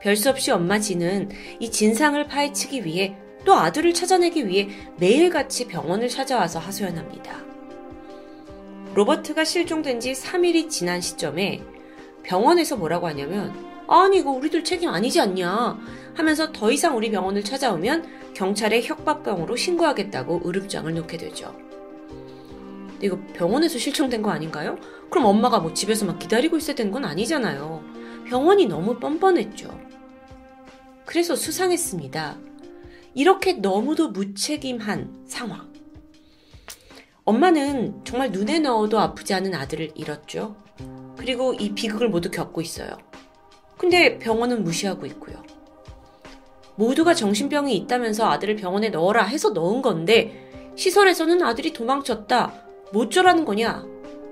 [0.01, 1.29] 별수 없이 엄마 지는
[1.59, 7.43] 이 진상을 파헤치기 위해 또 아들을 찾아내기 위해 매일같이 병원을 찾아와서 하소연합니다.
[8.95, 11.61] 로버트가 실종된 지 3일이 지난 시점에
[12.23, 13.53] 병원에서 뭐라고 하냐면
[13.87, 15.79] 아니 이거 우리들 책임 아니지 않냐
[16.13, 21.55] 하면서 더 이상 우리 병원을 찾아오면 경찰에 협박병으로 신고하겠다고 의릅장을 놓게 되죠.
[23.01, 24.77] 이거 병원에서 실종된 거 아닌가요?
[25.09, 27.83] 그럼 엄마가 뭐 집에서 막 기다리고 있어야 되는 건 아니잖아요.
[28.25, 29.88] 병원이 너무 뻔뻔했죠.
[31.09, 32.37] 그래서 수상했습니다.
[33.15, 35.73] 이렇게 너무도 무책임한 상황.
[37.25, 40.55] 엄마는 정말 눈에 넣어도 아프지 않은 아들을 잃었죠.
[41.17, 42.91] 그리고 이 비극을 모두 겪고 있어요.
[43.75, 45.41] 근데 병원은 무시하고 있고요.
[46.75, 52.53] 모두가 정신병이 있다면서 아들을 병원에 넣어라 해서 넣은 건데 시설에서는 아들이 도망쳤다.
[52.93, 53.83] 모쩌라는 거냐?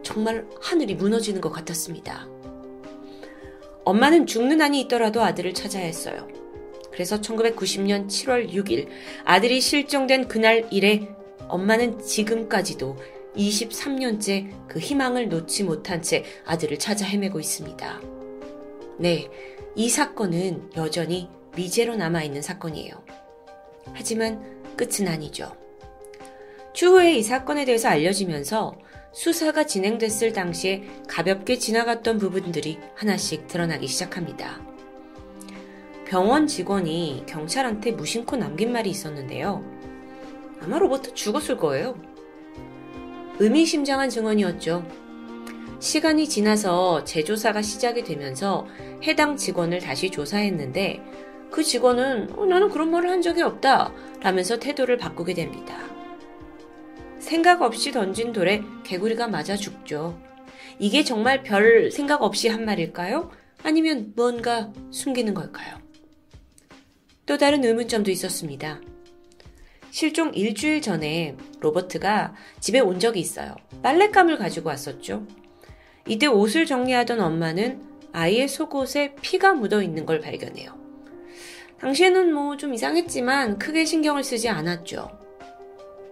[0.03, 2.27] 정말 하늘이 무너지는 것 같았습니다.
[3.83, 6.27] 엄마는 죽는 한이 있더라도 아들을 찾아야 했어요.
[6.97, 8.87] 그래서 1990년 7월 6일
[9.23, 11.07] 아들이 실종된 그날 이래
[11.47, 12.97] 엄마는 지금까지도
[13.35, 18.01] 23년째 그 희망을 놓지 못한 채 아들을 찾아 헤매고 있습니다.
[18.97, 19.29] 네,
[19.75, 22.95] 이 사건은 여전히 미제로 남아있는 사건이에요.
[23.93, 24.41] 하지만
[24.75, 25.55] 끝은 아니죠.
[26.73, 28.75] 추후에 이 사건에 대해서 알려지면서
[29.13, 34.76] 수사가 진행됐을 당시에 가볍게 지나갔던 부분들이 하나씩 드러나기 시작합니다.
[36.07, 39.61] 병원 직원이 경찰한테 무심코 남긴 말이 있었는데요.
[40.61, 41.99] 아마 로버트 죽었을 거예요.
[43.39, 44.87] 의미심장한 증언이었죠.
[45.79, 48.65] 시간이 지나서 재조사가 시작이 되면서
[49.03, 51.03] 해당 직원을 다시 조사했는데
[51.51, 55.77] 그 직원은 어, 나는 그런 말을 한 적이 없다 라면서 태도를 바꾸게 됩니다.
[57.19, 60.17] 생각 없이 던진 돌에 개구리가 맞아 죽죠.
[60.79, 63.29] 이게 정말 별 생각 없이 한 말일까요?
[63.63, 65.86] 아니면 뭔가 숨기는 걸까요?
[67.27, 68.81] 또 다른 의문점도 있었습니다.
[69.91, 73.55] 실종 일주일 전에 로버트가 집에 온 적이 있어요.
[73.83, 75.27] 빨랫감을 가지고 왔었죠.
[76.07, 77.81] 이때 옷을 정리하던 엄마는
[78.13, 80.75] 아이의 속옷에 피가 묻어 있는 걸 발견해요.
[81.79, 85.11] 당시에는 뭐 좀 이상했지만 크게 신경을 쓰지 않았죠.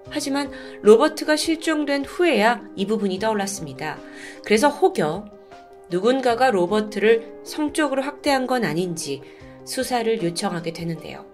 [0.10, 0.52] 하지만
[0.84, 3.98] 로버트가 실종된 후에야 이 부분이 떠올랐습니다.
[4.44, 5.26] 그래서 혹여
[5.90, 9.22] 누군가가 로버트를 성적으로 학대한 건 아닌지
[9.66, 11.26] 수사를 요청하게 되는데요.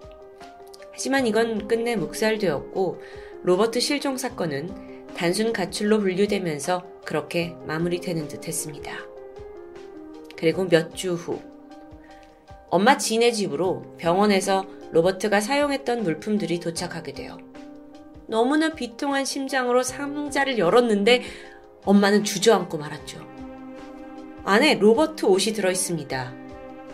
[0.94, 3.02] 하지만 이건 끝내 묵살되었고
[3.44, 8.92] 로버트 실종 사건은 단순 가출로 분류되면서 그렇게 마무리되는 듯 했습니다.
[10.38, 11.40] 그리고 몇 주 후,
[12.70, 17.38] 엄마 진의 집으로 병원에서 로버트가 사용했던 물품들이 도착하게 돼요.
[18.28, 21.22] 너무나 비통한 심장으로 상자를 열었는데
[21.84, 23.20] 엄마는 주저앉고 말았죠.
[24.46, 26.41] 안에 로버트 옷이 들어있습니다.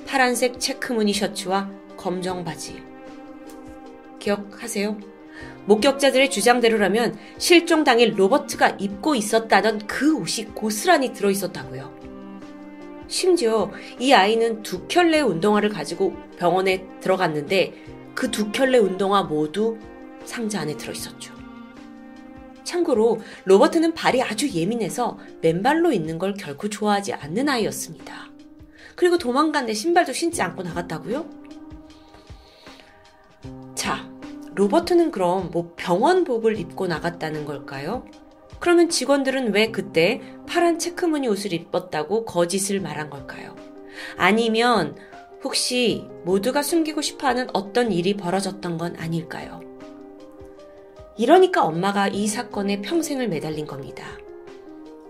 [0.07, 2.81] 파란색 체크 무늬 셔츠와 검정 바지.
[4.19, 4.97] 기억하세요?
[5.65, 11.93] 목격자들의 주장대로라면 실종 당일 로버트가 입고 있었다던 그 옷이 고스란히 들어 있었다고요.
[13.09, 17.73] 심지어 이 아이는 두 켤레 운동화를 가지고 병원에 들어갔는데
[18.15, 19.77] 그 두 켤레 운동화 모두
[20.23, 21.33] 상자 안에 들어 있었죠.
[22.63, 28.26] 참고로 로버트는 발이 아주 예민해서 맨발로 있는 걸 결코 좋아하지 않는 아이였습니다.
[28.97, 31.25] 그리고 도망간 데 신발도 신지 않고 나갔다고요?
[33.75, 34.09] 자,
[34.55, 38.05] 로버트는 그럼 뭐 병원복을 입고 나갔다는 걸까요?
[38.59, 43.55] 그러면 직원들은 왜 그때 파란 체크무늬 옷을 입었다고 거짓을 말한 걸까요?
[44.17, 44.95] 아니면
[45.43, 49.61] 혹시 모두가 숨기고 싶어 하는 어떤 일이 벌어졌던 건 아닐까요?
[51.17, 54.07] 이러니까 엄마가 이 사건에 평생을 매달린 겁니다.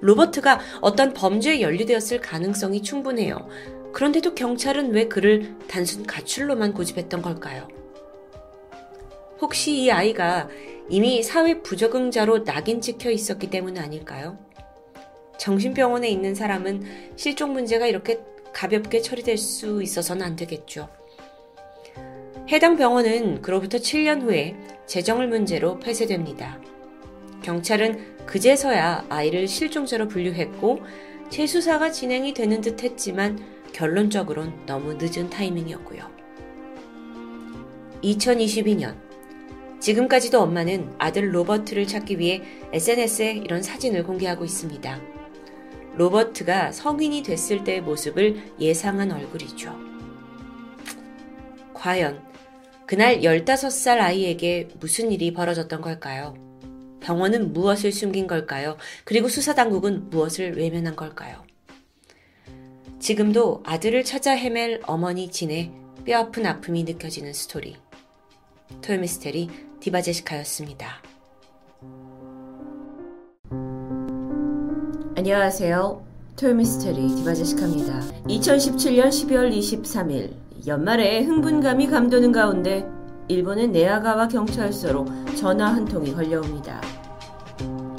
[0.01, 3.47] 로버트가 어떤 범죄에 연루되었을 가능성이 충분해요.
[3.93, 7.67] 그런데도 경찰은 왜 그를 단순 가출로만 고집했던 걸까요?
[9.39, 10.49] 혹시 이 아이가
[10.89, 14.37] 이미 사회 부적응자로 낙인 찍혀 있었기 때문 아닐까요?
[15.37, 18.19] 정신병원에 있는 사람은 실종 문제가 이렇게
[18.53, 20.89] 가볍게 처리될 수 있어서는 안 되겠죠.
[22.49, 26.59] 해당 병원은 그로부터 7년 후에 재정을 문제로 폐쇄됩니다.
[27.43, 30.79] 경찰은 그제서야 아이를 실종자로 분류했고
[31.29, 33.37] 재수사가 진행이 되는 듯 했지만
[33.73, 36.09] 결론적으론 너무 늦은 타이밍이었고요.
[38.03, 38.95] 2022년
[39.79, 42.41] 지금까지도 엄마는 아들 로버트를 찾기 위해
[42.73, 44.99] SNS에 이런 사진을 공개하고 있습니다.
[45.95, 49.75] 로버트가 성인이 됐을 때의 모습을 예상한 얼굴이죠.
[51.73, 52.21] 과연
[52.85, 56.35] 그날 15살 아이에게 무슨 일이 벌어졌던 걸까요?
[57.01, 58.77] 병원은 무엇을 숨긴 걸까요?
[59.05, 61.46] 그리고 수사당국은 무엇을 외면한 걸까요?
[62.99, 65.71] 지금도 아들을 찾아 헤맬 어머니 진의
[66.03, 67.75] 뼈아픈 아픔이 느껴지는 스토리.
[68.81, 70.87] 토요미스테리 디바제시카였습니다.
[75.15, 76.05] 안녕하세요.
[76.37, 77.99] 토요미스테리 디바제시카입니다.
[78.27, 80.33] 2017년 12월 23일
[80.65, 82.83] 연말에 흥분감이 감도는 가운데
[83.27, 86.81] 일본의 네아가와 경찰서로 전화 한 통이 걸려옵니다.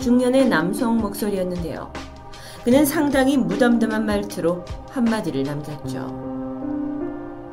[0.00, 2.07] 중년의 남성 목소리였는데요.
[2.68, 6.04] 그는 상당히 무덤덤한 말투로 한마디를 남겼죠.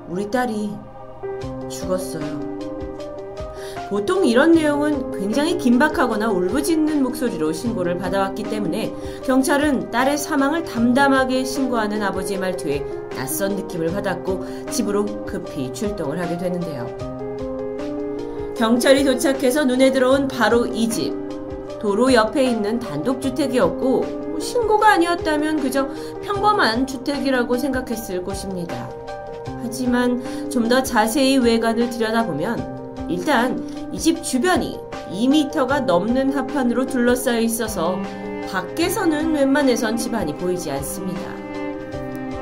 [0.09, 0.71] 우리 딸이
[1.69, 2.57] 죽었어요.
[3.89, 8.93] 보통 이런 내용은 굉장히 긴박하거나 울부짖는 목소리로 신고를 받아왔기 때문에
[9.23, 12.85] 경찰은 딸의 사망을 담담하게 신고하는 아버지의 말투에
[13.15, 16.93] 낯선 느낌을 받았고 집으로 급히 출동을 하게 되는데요.
[18.57, 21.13] 경찰이 도착해서 눈에 들어온 바로 이 집.
[21.79, 25.87] 도로 옆에 있는 단독주택이었고 뭐 신고가 아니었다면 그저
[26.23, 28.89] 평범한 주택이라고 생각했을 곳입니다.
[29.63, 34.77] 하지만 좀 더 자세히 외관을 들여다보면 일단 이 집 주변이
[35.11, 37.97] 2미터가 넘는 합판으로 둘러싸여 있어서
[38.51, 41.21] 밖에서는 웬만해선 집안이 보이지 않습니다.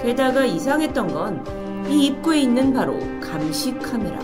[0.01, 4.17] 게다가 이상했던 건 이 입구에 있는 바로 감시 카메라.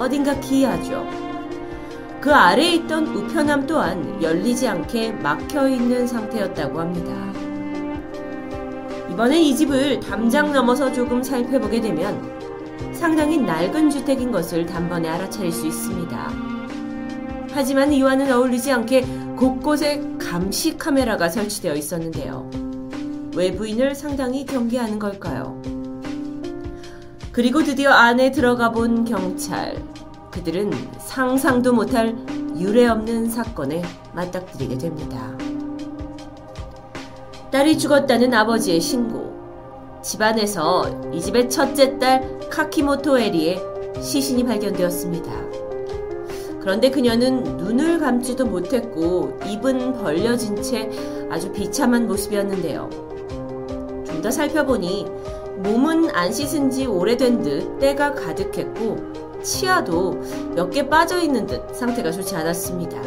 [0.00, 1.06] 어딘가 기이하죠.
[2.22, 7.12] 그 아래에 있던 우편함 또한 열리지 않게 막혀 있는 상태였다고 합니다.
[9.10, 12.22] 이번엔 이 집을 담장 넘어서 조금 살펴보게 되면
[12.94, 16.32] 상당히 낡은 주택인 것을 단번에 알아차릴 수 있습니다.
[17.50, 19.00] 하지만 이와는 어울리지 않게
[19.36, 22.48] 곳곳에 감시 카메라가 설치되어 있었는데요.
[23.34, 25.60] 외부인을 상당히 경계하는 걸까요?
[27.32, 29.82] 그리고 드디어 안에 들어가 본 경찰.
[30.32, 32.16] 그들은 상상도 못할
[32.58, 33.82] 유례 없는 사건에
[34.14, 35.30] 맞닥뜨리게 됩니다.
[37.50, 39.30] 딸이 죽었다는 아버지의 신고.
[40.02, 43.60] 집안에서 이 집의 첫째 딸 카키모토 에리의
[44.00, 45.30] 시신이 발견되었습니다.
[46.60, 50.90] 그런데 그녀는 눈을 감지도 못했고 입은 벌려진 채
[51.30, 52.88] 아주 비참한 모습이었는데요.
[54.06, 55.06] 좀 더 살펴보니
[55.64, 58.96] 몸은 안 씻은 지 오래된 듯 때가 가득했고
[59.42, 60.20] 치아도
[60.54, 63.00] 몇 개 빠져 있는 듯 상태가 좋지 않았습니다.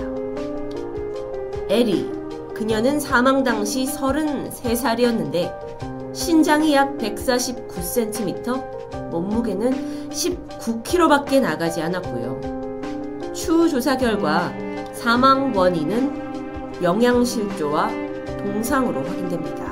[1.70, 2.10] 에리,
[2.54, 13.32] 그녀는 사망 당시 33살이었는데 신장이 약 149cm, 몸무게는 19kg밖에 나가지 않았고요.
[13.34, 14.54] 추후 조사 결과
[14.94, 17.90] 사망 원인은 영양실조와
[18.38, 19.66] 동상으로 확인됩니다.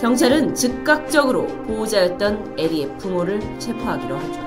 [0.00, 4.45] 경찰은 즉각적으로 보호자였던 에리의 부모를 체포하기로 하죠.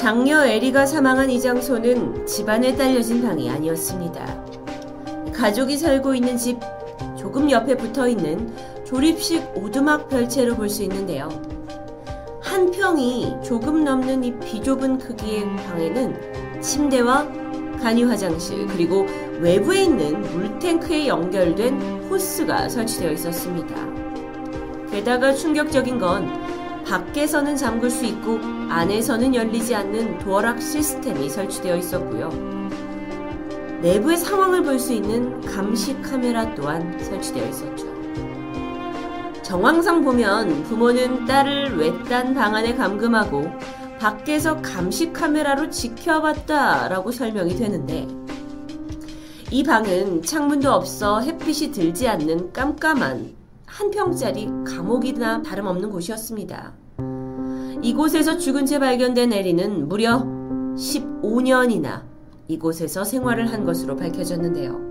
[0.00, 4.46] 장녀 에리가 사망한 이 장소는 집안에 딸려진 방이 아니었습니다.
[5.30, 6.58] 가족이 살고 있는 집
[7.18, 8.50] 조금 옆에 붙어 있는
[8.86, 11.28] 조립식 오두막 별채로 볼 수 있는데요.
[12.40, 17.28] 한 평이 조금 넘는 이 비좁은 크기의 방에는 침대와
[17.82, 19.04] 간이 화장실 그리고
[19.38, 21.78] 외부에 있는 물탱크에 연결된
[22.08, 23.74] 호스가 설치되어 있었습니다.
[24.90, 26.49] 게다가 충격적인 건
[26.90, 32.30] 밖에서는 잠글 수 있고 안에서는 열리지 않는 도어락 시스템이 설치되어 있었고요.
[33.80, 37.86] 내부의 상황을 볼 수 있는 감시 카메라 또한 설치되어 있었죠.
[39.42, 43.44] 정황상 보면 부모는 딸을 외딴 방 안에 감금하고
[44.00, 48.08] 밖에서 감시 카메라로 지켜봤다라고 설명이 되는데
[49.52, 53.39] 이 방은 창문도 없어 햇빛이 들지 않는 깜깜한
[53.70, 56.72] 한 평짜리 감옥이나 다름없는 곳이었습니다.
[57.82, 60.18] 이곳에서 죽은 채 발견된 에리는 무려
[60.74, 62.02] 15년이나
[62.48, 64.90] 이곳에서 생활을 한 것으로 밝혀졌는데요.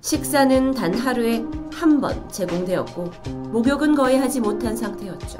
[0.00, 3.10] 식사는 단 하루에 한 번 제공되었고,
[3.52, 5.38] 목욕은 거의 하지 못한 상태였죠.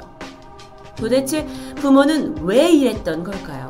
[0.95, 1.47] 도대체
[1.77, 3.69] 부모는 왜 이랬던 걸까요?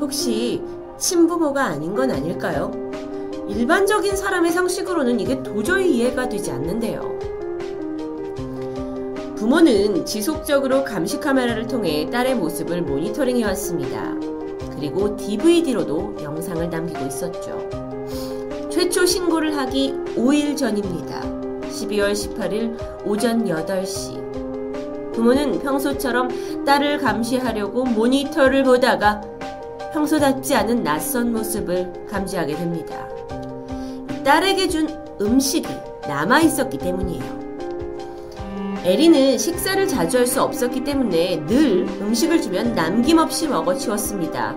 [0.00, 0.60] 혹시
[0.98, 2.72] 친부모가 아닌 건 아닐까요?
[3.48, 7.18] 일반적인 사람의 상식으로는 이게 도저히 이해가 되지 않는데요.
[9.36, 14.14] 부모는 지속적으로 감시 카메라를 통해 딸의 모습을 모니터링해 왔습니다.
[14.74, 17.68] 그리고 DVD로도 영상을 남기고 있었죠.
[18.70, 21.20] 최초 신고를 하기 5일 전입니다.
[21.68, 25.12] 12월 18일 오전 8시.
[25.12, 29.20] 부모는 평소처럼 딸을 감시하려고 모니터를 보다가
[29.92, 33.06] 평소답지 않은 낯선 모습을 감지하게 됩니다.
[34.24, 34.88] 딸에게 준
[35.20, 35.68] 음식이
[36.08, 37.44] 남아 있었기 때문이에요.
[38.84, 44.56] 에리는 식사를 자주 할 수 없었기 때문에 늘 음식을 주면 남김없이 먹어치웠습니다.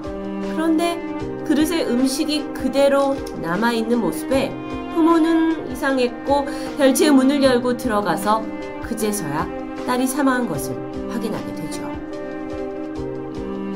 [0.53, 0.99] 그런데
[1.45, 4.49] 그릇에 음식이 그대로 남아있는 모습에
[4.93, 6.45] 부모는 이상했고
[6.77, 8.43] 별채의 문을 열고 들어가서
[8.83, 9.47] 그제서야
[9.85, 10.75] 딸이 사망한 것을
[11.09, 11.87] 확인하게 되죠.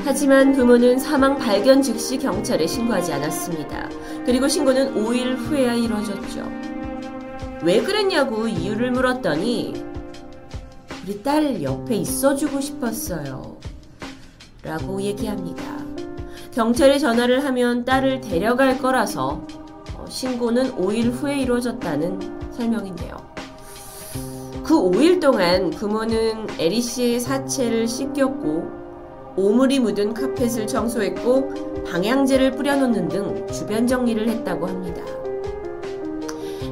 [0.04, 3.88] 하지만 부모는 사망 발견 즉시 경찰에 신고하지 않았습니다.
[4.24, 6.50] 그리고 신고는 5일 후에야 이루어졌죠.
[7.64, 9.84] 왜 그랬냐고 이유를 물었더니
[11.04, 13.56] 우리 딸 옆에 있어주고 싶었어요.
[14.62, 15.62] 라고 얘기합니다.
[16.52, 19.44] 경찰에 전화를 하면 딸을 데려갈 거라서
[19.96, 23.16] 어, 신고는 5일 후에 이루어졌다는 설명인데요.
[24.62, 28.81] 그 5일 동안 부모는 에리 씨의 사체를 씻겼고
[29.36, 35.02] 오물이 묻은 카펫을 청소했고 방향제를 뿌려놓는 등 주변 정리를 했다고 합니다.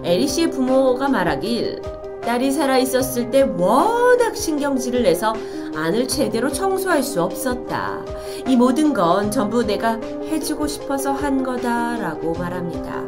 [0.04, 1.82] 에리 씨의 부모가 말하길
[2.22, 5.34] 딸이 살아있었을 때 워낙 신경질을 내서
[5.74, 8.04] 안을 제대로 청소할 수 없었다.
[8.46, 13.04] 이 모든 건 전부 내가 해주고 싶어서 한 거다라고 말합니다.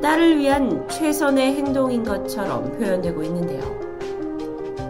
[0.00, 3.60] 딸을 위한 최선의 행동인 것처럼 표현되고 있는데요.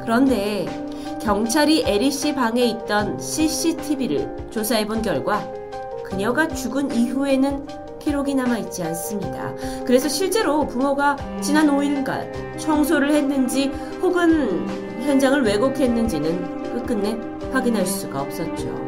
[0.02, 0.89] 그런데
[1.22, 5.46] 경찰이 에리 씨 방에 있던 CCTV를 조사해 본 결과
[6.04, 7.66] 그녀가 죽은 이후에는
[7.98, 9.54] 기록이 남아있지 않습니다.
[9.84, 13.68] 그래서 실제로 부모가 지난 5일간 청소를 했는지
[14.00, 14.66] 혹은
[15.04, 17.16] 현장을 왜곡했는지는 끝끝내
[17.52, 18.80] 확인할 수가 없었죠.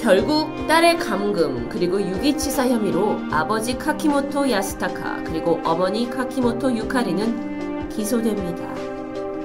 [0.00, 8.89] 결국 딸의 감금 그리고 유기치사 혐의로 아버지 카키모토 야스타카 그리고 어머니 카키모토 유카리는 기소됩니다.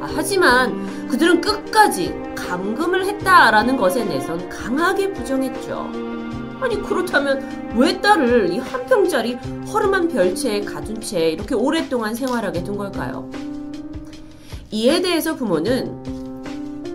[0.06, 5.90] 아, 하지만 그들은 끝까지 감금을 했다라는 것에 내선 강하게 부정했죠.
[6.62, 9.34] 아니 그렇다면 왜 딸을 이 한 평짜리
[9.74, 13.30] 허름한 별채에 가둔 채 이렇게 오랫동안 생활하게 둔 걸까요?
[14.72, 16.04] 이에 대해서 부모는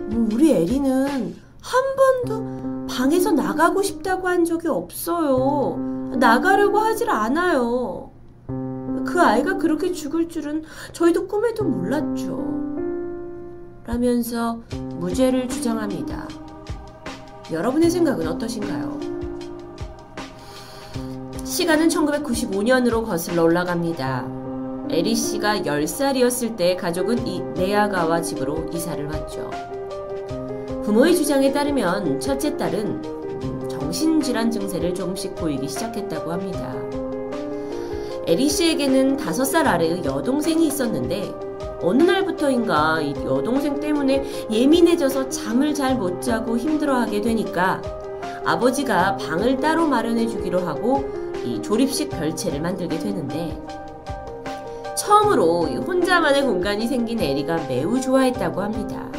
[0.09, 1.83] 뭐 우리 에리는 한
[2.25, 5.77] 번도 방에서 나가고 싶다고 한 적이 없어요.
[6.17, 8.09] 나가려고 하질 않아요.
[9.05, 12.60] 그 아이가 그렇게 죽을 줄은 저희도 꿈에도 몰랐죠.
[13.91, 14.57] 라면서
[14.99, 16.25] 무죄를 주장합니다.
[17.51, 18.97] 여러분의 생각은 어떠신가요?
[21.43, 24.87] 시간은 1995년으로 거슬러 올라갑니다.
[24.91, 29.51] 에리 씨가 10살이었을 때 가족은 이 네아가와 집으로 이사를 왔죠.
[30.85, 36.73] 부모의 주장에 따르면 첫째 딸은 정신질환 증세를 조금씩 보이기 시작했다고 합니다.
[38.25, 41.50] 에리 씨에게는 5살 아래의 여동생이 있었는데
[41.81, 47.81] 어느 날부터인가 이 여동생 때문에 예민해져서 잠을 잘 못 자고 힘들어하게 되니까
[48.45, 51.09] 아버지가 방을 따로 마련해 주기로 하고
[51.43, 53.55] 이 조립식 별채를 만들게 되는데
[54.97, 59.09] 처음으로 혼자만의 공간이 생긴 에리가 매우 좋아했다고 합니다.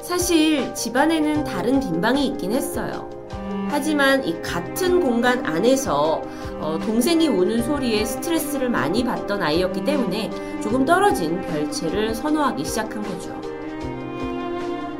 [0.00, 3.08] 사실 집안에는 다른 빈방이 있긴 했어요.
[3.68, 6.22] 하지만 이 같은 공간 안에서
[6.60, 10.30] 어, 동생이 우는 소리에 스트레스를 많이 받던 아이였기 때문에
[10.62, 13.40] 조금 떨어진 별채를 선호하기 시작한 거죠.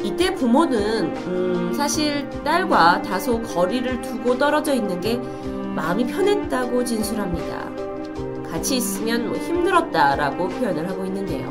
[0.02, 5.16] 이때 부모는 음, 사실 딸과 다소 거리를 두고 떨어져 있는 게
[5.74, 8.50] 마음이 편했다고 진술합니다.
[8.50, 11.48] 같이 있으면 뭐 힘들었다라고 표현을 하고 있는데요.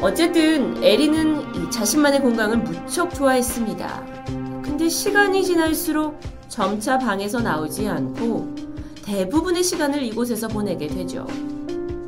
[0.00, 4.04] 어쨌든 에리는 이 자신만의 공간을 무척 좋아했습니다.
[4.62, 8.54] 근데 시간이 지날수록 점차 방에서 나오지 않고
[9.02, 11.26] 대부분의 시간을 이곳에서 보내게 되죠.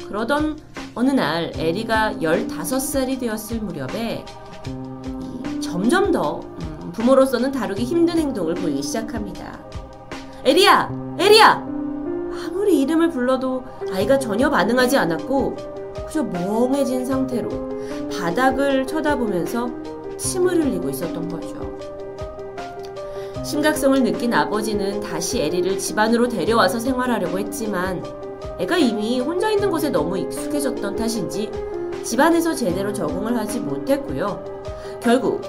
[0.08, 0.58] 그러던
[0.94, 4.24] 어느 날 에리가 15살이 되었을 무렵에
[5.62, 9.58] 점점 더 음, 부모로서는 다루기 힘든 행동을 보이기 시작합니다.
[10.44, 11.16] 에리야!
[11.18, 11.66] 에리야!
[12.46, 15.56] 아무리 이름을 불러도 아이가 전혀 반응하지 않았고
[16.06, 19.68] 그저 멍해진 상태로 바닥을 쳐다보면서
[20.16, 21.78] 침을 흘리고 있었던 거죠.
[23.44, 28.02] 심각성을 느낀 아버지는 다시 에리를 집 안으로 데려와서 생활하려고 했지만
[28.58, 31.50] 애가 이미 혼자 있는 곳에 너무 익숙해졌던 탓인지
[32.02, 34.42] 집안에서 제대로 적응을 하지 못했고요.
[35.00, 35.42] 결국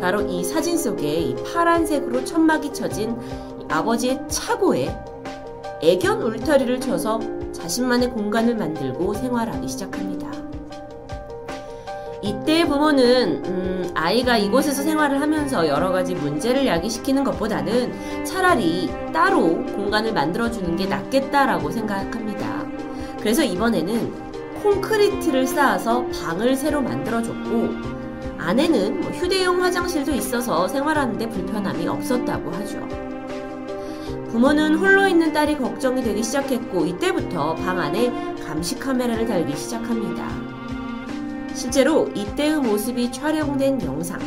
[0.00, 3.16] 바로 이 사진 속에 이 파란색으로 천막이 쳐진
[3.68, 4.94] 아버지의 차고에
[5.82, 7.20] 애견 울타리를 쳐서
[7.52, 10.26] 자신만의 공간을 만들고 생활하기 시작합니다.
[12.22, 20.12] 이때 부모는 음, 아이가 이곳에서 생활을 하면서 여러 가지 문제를 야기시키는 것보다는 차라리 따로 공간을
[20.12, 22.45] 만들어주는 게 낫겠다라고 생각합니다.
[23.18, 24.26] 그래서 이번에는
[24.62, 27.96] 콘크리트를 쌓아서 방을 새로 만들어줬고
[28.38, 33.06] 안에는 뭐 휴대용 화장실도 있어서 생활하는데 불편함이 없었다고 하죠.
[34.30, 40.28] 부모는 홀로 있는 딸이 걱정이 되기 시작했고 이때부터 방 안에 감시 카메라를 달기 시작합니다.
[41.54, 44.20] 실제로 이때의 모습이 촬영된 영상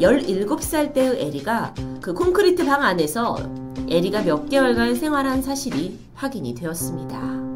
[0.00, 3.36] 17살 때의 에리가 그 콘크리트 방 안에서
[3.88, 7.49] 에리가 몇 개월간 생활한 사실이 확인이 되었습니다.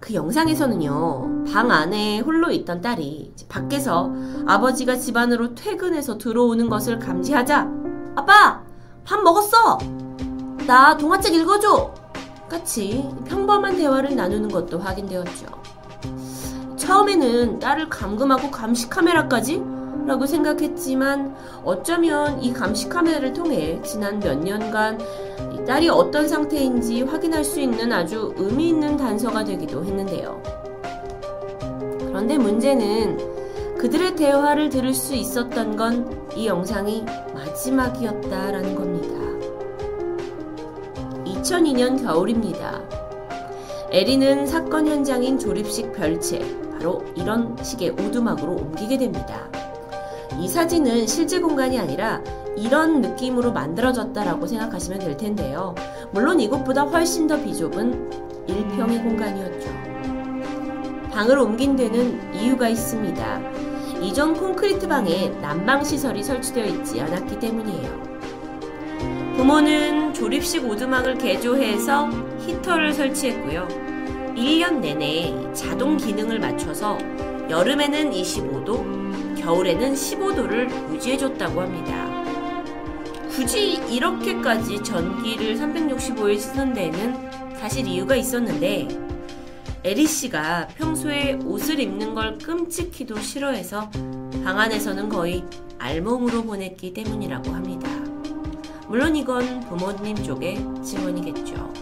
[0.00, 4.10] 그 영상에서는요, 방 안에 홀로 있던 딸이 밖에서
[4.46, 7.68] 아버지가 집안으로 퇴근해서 들어오는 것을 감지하자,
[8.16, 8.62] 아빠!
[9.04, 9.78] 밥 먹었어!
[10.66, 11.92] 나 동화책 읽어줘!
[12.48, 15.46] 같이 평범한 대화를 나누는 것도 확인되었죠.
[16.76, 19.62] 처음에는 딸을 감금하고 감시 카메라까지?
[20.10, 24.98] 라고 생각했지만 어쩌면 이 감시 카메라를 통해 지난 몇 년간
[25.64, 30.42] 딸이 어떤 상태인지 확인할 수 있는 아주 의미 있는 단서가 되기도 했는데요.
[32.08, 37.04] 그런데 문제는 그들의 대화를 들을 수 있었던 건 이 영상이
[37.34, 39.14] 마지막이었다라는 겁니다.
[41.24, 42.82] 2002년 겨울입니다.
[43.90, 46.40] 에리는 사건 현장인 조립식 별채,
[46.72, 49.48] 바로 이런 식의 오두막으로 옮기게 됩니다.
[50.40, 52.22] 이 사진은 실제 공간이 아니라
[52.56, 55.74] 이런 느낌으로 만들어졌다라고 생각하시면 될 텐데요.
[56.12, 59.68] 물론 이곳보다 훨씬 더 비좁은 1평의 공간이었죠.
[61.12, 63.40] 방을 옮긴 데는 이유가 있습니다.
[64.00, 68.10] 이전 콘크리트 방에 난방 시설이 설치되어 있지 않았기 때문이에요.
[69.36, 72.08] 부모는 조립식 오두막을 개조해서
[72.46, 73.68] 히터를 설치했고요.
[74.34, 76.96] 1년 내내 자동 기능을 맞춰서
[77.50, 78.99] 여름에는 25도,
[79.40, 82.20] 겨울에는 15도를 유지해줬다고 합니다.
[83.30, 88.88] 굳이 이렇게까지 전기를 365일 쓰는 데는 사실 이유가 있었는데
[89.82, 93.90] 에리 씨가 평소에 옷을 입는 걸 끔찍히도 싫어해서
[94.44, 95.44] 방 안에서는 거의
[95.78, 97.88] 알몸으로 보냈기 때문이라고 합니다.
[98.88, 101.72] 물론 이건 부모님 쪽의 증언이겠죠.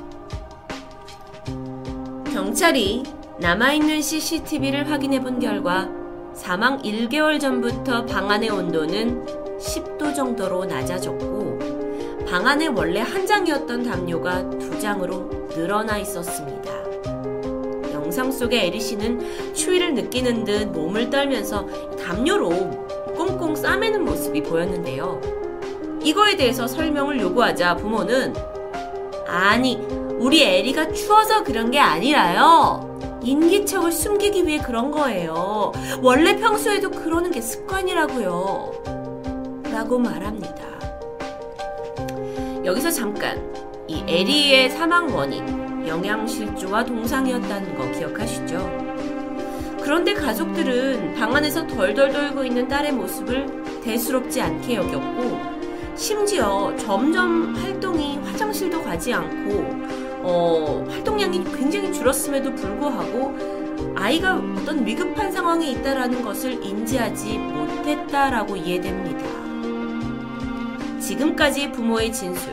[2.32, 3.02] 경찰이
[3.40, 5.88] 남아있는 CCTV를 확인해 본 결과
[6.38, 9.26] 사망 1개월 전부터 방 안의 온도는
[9.58, 11.58] 10도 정도로 낮아졌고
[12.30, 16.72] 방 안에 원래 한 장이었던 담요가 두 장으로 늘어나 있었습니다.
[17.92, 21.66] 영상 속의 에리 씨는 추위를 느끼는 듯 몸을 떨면서
[21.96, 22.86] 담요로
[23.16, 25.20] 꽁꽁 싸매는 모습이 보였는데요.
[26.02, 28.32] 이거에 대해서 설명을 요구하자 부모는
[29.26, 29.76] 아니,
[30.18, 32.87] 우리 에리가 추워서 그런 게 아니라요.
[33.22, 35.72] 인기척을 숨기기 위해 그런 거예요.
[36.02, 38.72] 원래 평소에도 그러는 게 습관이라고요.
[39.72, 40.66] 라고 말합니다.
[42.64, 43.52] 여기서 잠깐
[43.86, 48.88] 이 에리의 사망 원인 영양실조와 동상이었다는 거 기억하시죠?
[49.80, 55.40] 그런데 가족들은 방 안에서 덜덜 떨고 있는 딸의 모습을 대수롭지 않게 여겼고
[55.96, 59.64] 심지어 점점 활동이 화장실도 가지 않고
[60.22, 63.34] 어, 활동 량이 굉장히 줄었음에도 불구하고
[63.96, 69.38] 아이가 어떤 위급한 상황에 있다라는 것을 인지하지 못했다라고 이해됩니다.
[71.00, 72.52] 지금까지 부모의 진술.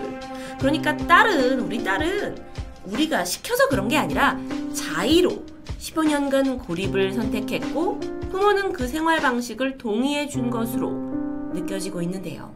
[0.59, 2.37] 그러니까 딸은, 우리 딸은
[2.85, 4.39] 우리가 시켜서 그런 게 아니라
[4.73, 5.43] 자의로
[5.79, 7.99] 15년간 고립을 선택했고
[8.31, 10.89] 부모는 그 생활 방식을 동의해 준 것으로
[11.53, 12.54] 느껴지고 있는데요.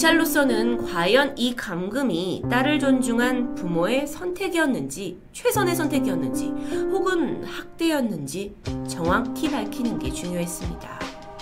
[0.00, 6.46] 경찰로서는 과연 이 감금이 딸을 존중한 부모의 선택이었는지, 최선의 선택이었는지,
[6.90, 8.54] 혹은 학대였는지
[8.88, 11.00] 정확히 밝히는 게 중요했습니다.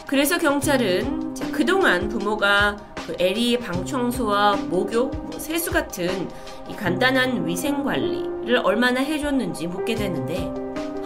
[0.08, 6.28] 그래서 경찰은 자, 그동안 부모가 그 에리의 방 청소와 목욕, 뭐 세수 같은
[6.68, 10.52] 이 간단한 위생 관리를 얼마나 해줬는지 묻게 되는데,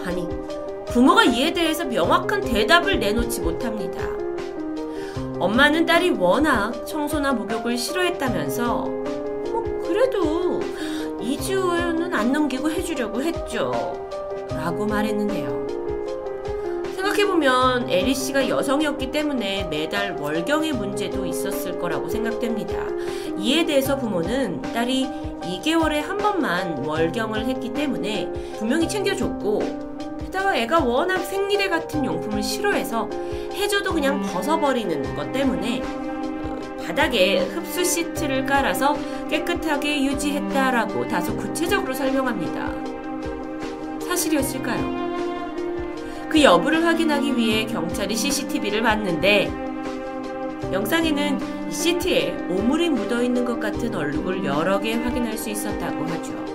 [0.03, 0.27] 아니,
[0.87, 4.22] 부모가 이에 대해서 명확한 대답을 내놓지 못합니다.
[5.39, 8.85] 엄마는 딸이 워낙 청소나 목욕을 싫어했다면서
[9.51, 10.59] 뭐 그래도
[11.19, 13.71] 2주는 안 넘기고 해주려고 했죠.
[14.49, 15.63] 라고 말했는데요.
[16.95, 22.73] 생각해보면 에리 씨가 여성이었기 때문에 매달 월경의 문제도 있었을 거라고 생각됩니다.
[23.37, 25.07] 이에 대해서 부모는 딸이
[25.41, 33.07] 2개월에 한 번만 월경을 했기 때문에 분명히 챙겨줬고 게다가 애가 워낙 생리대 같은 용품을 싫어해서
[33.53, 38.97] 해줘도 그냥 벗어버리는 것 때문에 어, 바닥에 흡수 시트를 깔아서
[39.29, 42.73] 깨끗하게 유지했다라고 다소 구체적으로 설명합니다.
[44.07, 45.03] 사실이었을까요?
[46.29, 49.51] 그 여부를 확인하기 위해 경찰이 CCTV를 봤는데
[50.71, 56.52] 영상에는 이 시트에 오물이 묻어 있는 것 같은 얼룩을 여러 개 확인할 수 있었다고 하죠.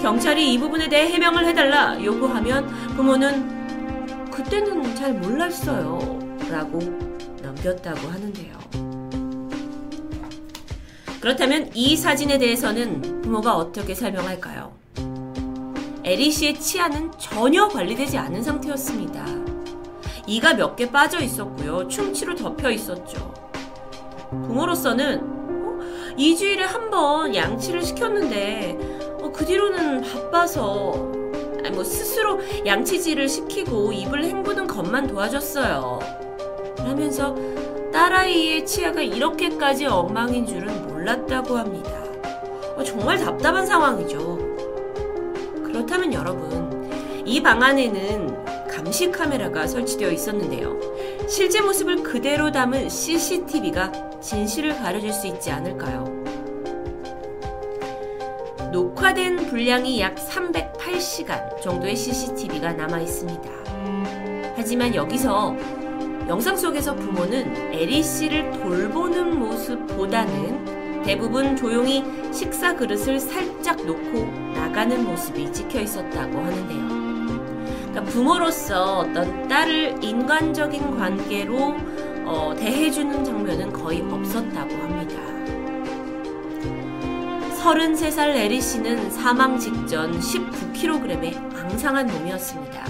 [0.00, 2.66] 경찰이 이 부분에 대해 해명을 해달라 요구하면
[2.96, 6.18] 부모는 그때는 잘 몰랐어요.
[6.50, 6.78] 라고
[7.42, 8.56] 넘겼다고 하는데요.
[11.20, 14.72] 그렇다면 이 사진에 대해서는 부모가 어떻게 설명할까요?
[16.04, 19.24] 에리 씨의 치아는 전혀 관리되지 않은 상태였습니다.
[20.28, 21.88] 이가 몇 개 빠져 있었고요.
[21.88, 23.34] 충치로 덮여 있었죠.
[24.30, 25.78] 부모로서는 어?
[26.16, 29.05] 2주일에 한 번 양치를 시켰는데 어,
[29.36, 30.94] 그 뒤로는 바빠서
[31.64, 35.98] 아니, 뭐 스스로 양치질을 시키고 입을 헹구는 것만 도와줬어요.
[36.78, 37.34] 라면서
[37.92, 41.90] 딸아이의 치아가 이렇게까지 엉망인 줄은 몰랐다고 합니다.
[42.76, 44.38] 어, 정말 답답한 상황이죠.
[45.64, 46.90] 그렇다면 여러분,
[47.24, 50.78] 이 방 안에는 감시 카메라가 설치되어 있었는데요.
[51.28, 53.90] 실제 모습을 그대로 담은 CCTV가
[54.20, 56.04] 진실을 가려줄 수 있지 않을까요?
[58.76, 63.50] 녹화된 분량이 약 308시간 정도의 CCTV가 남아 있습니다.
[64.54, 65.56] 하지만 여기서
[66.28, 72.04] 영상 속에서 부모는 에리 씨를 돌보는 모습보다는 대부분 조용히
[72.34, 76.88] 식사 그릇을 살짝 놓고 나가는 모습이 찍혀 있었다고 하는데요.
[77.80, 81.76] 그러니까 부모로서 어떤 딸을 인간적인 관계로
[82.26, 85.25] 어, 대해주는 장면은 거의 없었다고 합니다.
[87.66, 92.84] 33살 에리 씨는 사망 직전 19kg의 앙상한 몸이었습니다.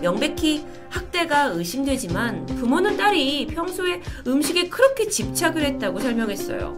[0.00, 6.76] 명백히 학대가 의심되지만 부모는 딸이 평소에 음식에 그렇게 집착을 했다고 설명했어요.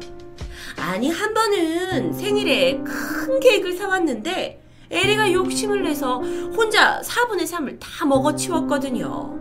[0.77, 9.39] 아니, 한 번은 생일에 큰 케이크를 사왔는데, 에리가 욕심을 내서 혼자 4분의 3을 다 먹어치웠거든요.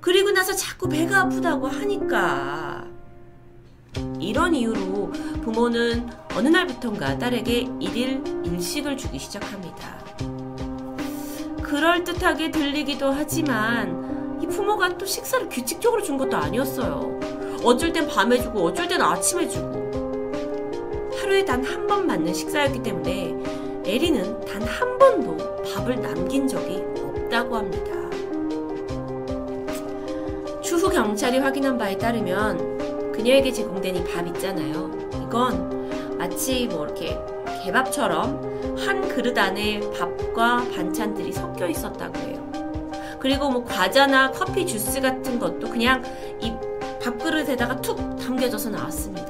[0.00, 2.67] 그리고 나서 자꾸 배가 아프다고 하니까.
[4.20, 5.10] 이런 이유로
[5.42, 9.98] 부모는 어느 날부턴가 딸에게 일일 일식을 주기 시작합니다.
[11.62, 17.18] 그럴듯하게 들리기도 하지만 이 부모가 또 식사를 규칙적으로 준 것도 아니었어요.
[17.64, 19.90] 어쩔 땐 밤에 주고 어쩔 땐 아침에 주고
[21.20, 23.34] 하루에 단 한 번 맞는 식사였기 때문에
[23.84, 27.92] 에리는 단 한 번도 밥을 남긴 적이 없다고 합니다.
[30.62, 32.77] 추후 경찰이 확인한 바에 따르면
[33.18, 34.90] 그녀에게 제공된 이 밥 있잖아요.
[35.24, 37.18] 이건 마치 뭐 이렇게
[37.64, 42.38] 개밥처럼 한 그릇 안에 밥과 반찬들이 섞여 있었다고 해요.
[43.18, 46.02] 그리고 뭐 과자나 커피 주스 같은 것도 그냥
[46.40, 46.52] 이
[47.02, 49.26] 밥그릇에다가 툭 담겨져서 나왔습니다.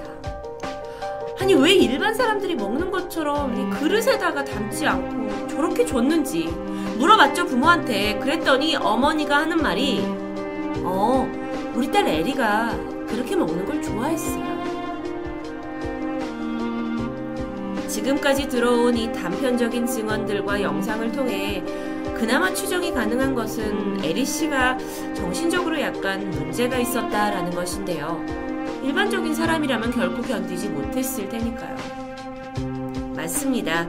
[1.41, 6.45] 아니 왜 일반 사람들이 먹는 것처럼 이 그릇에다가 담지 않고 저렇게 줬는지
[6.99, 10.03] 물어봤죠 부모한테 그랬더니 어머니가 하는 말이
[10.85, 11.27] 어
[11.75, 14.59] 우리 딸 에리가 그렇게 먹는 걸 좋아했어요.
[17.89, 21.65] 지금까지 들어온 이 단편적인 증언들과 영상을 통해
[22.15, 24.77] 그나마 추정이 가능한 것은 에리 씨가
[25.15, 28.25] 정신적으로 약간 문제가 있었다라는 것인데요.
[28.83, 31.77] 일반적인 사람이라면 결코 견디지 못했을 테니까요.
[33.15, 33.89] 맞습니다.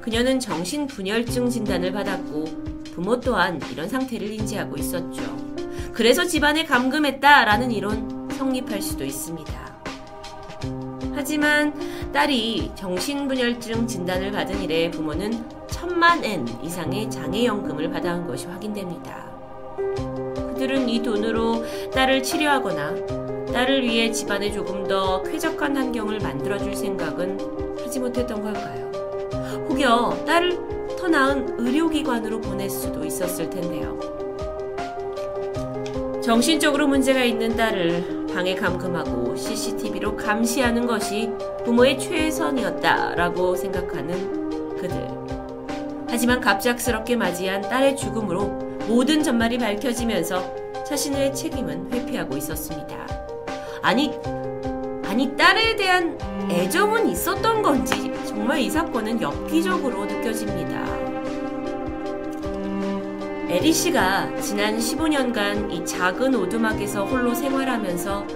[0.00, 2.44] 그녀는 정신분열증 진단을 받았고
[2.94, 5.22] 부모 또한 이런 상태를 인지하고 있었죠.
[5.92, 9.52] 그래서 집안에 감금했다라는 이론 성립할 수도 있습니다.
[11.12, 11.74] 하지만
[12.12, 19.28] 딸이 정신분열증 진단을 받은 이래 부모는 천만 엔 이상의 장애연금을 받아온 것이 확인됩니다.
[20.54, 27.38] 그들은 이 돈으로 딸을 치료하거나 딸을 위해 집안에 조금 더 쾌적한 환경을 만들어줄 생각은
[27.82, 28.88] 하지 못했던 걸까요?
[29.68, 33.98] 혹여 딸을 더 나은 의료기관으로 보낼 수도 있었을 텐데요.
[36.22, 41.28] 정신적으로 문제가 있는 딸을 방에 감금하고 CCTV로 감시하는 것이
[41.64, 45.08] 부모의 최선이었다라고 생각하는 그들.
[46.08, 48.44] 하지만 갑작스럽게 맞이한 딸의 죽음으로
[48.86, 53.08] 모든 전말이 밝혀지면서 자신의 책임은 회피하고 있었습니다.
[53.82, 54.14] 아니,
[55.06, 56.16] 아니, 딸에 대한
[56.48, 60.97] 애정은 있었던 건지 정말 이 사건은 엽기적으로 느껴집니다.
[63.50, 68.26] 에리 씨가 지난 15년간 이 작은 오두막에서 홀로 생활하면서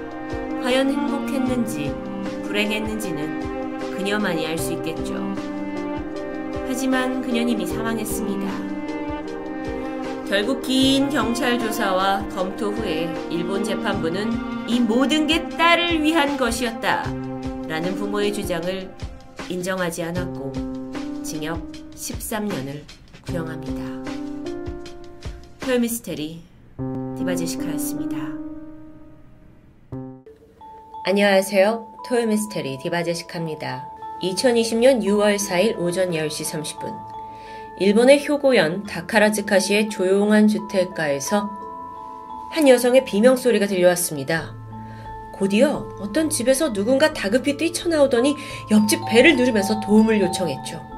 [0.62, 1.94] 과연 행복했는지
[2.44, 5.14] 불행했는지는 그녀만이 알 수 있겠죠.
[6.66, 8.72] 하지만 그녀는 이미 사망했습니다.
[10.28, 17.02] 결국 긴 경찰 조사와 검토 후에 일본 재판부는 이 모든 게 딸을 위한 것이었다.
[17.68, 18.90] 라는 부모의 주장을
[19.50, 20.52] 인정하지 않았고
[21.22, 22.80] 징역 13년을
[23.26, 24.21] 구형합니다.
[25.64, 26.42] 토요미스테리
[27.16, 28.16] 디바제시카였습니다.
[31.04, 31.86] 안녕하세요.
[32.08, 33.88] 토요미스테리 디바제시카입니다.
[34.24, 36.92] 2020년 6월 4일 오전 10시 30분
[37.78, 41.48] 일본의 효고현 다카라즈카시의 조용한 주택가에서
[42.50, 44.56] 한 여성의 비명소리가 들려왔습니다.
[45.32, 48.34] 곧이어 어떤 집에서 누군가 다급히 뛰쳐나오더니
[48.72, 50.91] 옆집 배를 누르면서 도움을 요청했죠.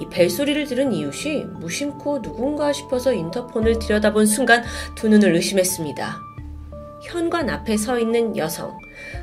[0.00, 4.64] 이 벨소리를 들은 이웃이 무심코 누군가 싶어서 인터폰을 들여다본 순간
[4.94, 6.20] 두 눈을 의심했습니다.
[7.04, 8.78] 현관 앞에 서 있는 여성.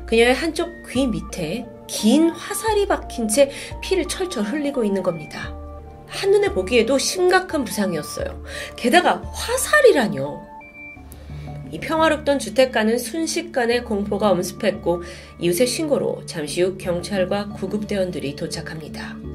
[0.06, 3.50] 그녀의 한쪽 귀 밑에 긴 화살이 박힌 채
[3.82, 5.54] 피를 철철 흘리고 있는 겁니다.
[6.06, 8.42] 한눈에 보기에도 심각한 부상이었어요.
[8.76, 10.52] 게다가 화살이라뇨.
[11.70, 15.02] 이 평화롭던 주택가는 순식간에 공포가 엄습했고
[15.40, 19.31] 이웃의 신고로 잠시 후 경찰과 구급대원들이 도착합니다.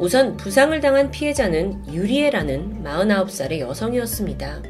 [0.00, 4.62] 우선 부상을 당한 피해자는 유리에라는 49살의 여성이었습니다.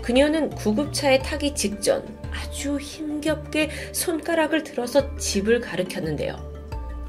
[0.00, 2.02] 그녀는 구급차에 타기 직전
[2.32, 6.34] 아주 힘겹게 손가락을 들어서 집을 가리켰는데요.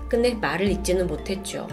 [0.09, 1.69] 근데 말을 잊지는 못했죠.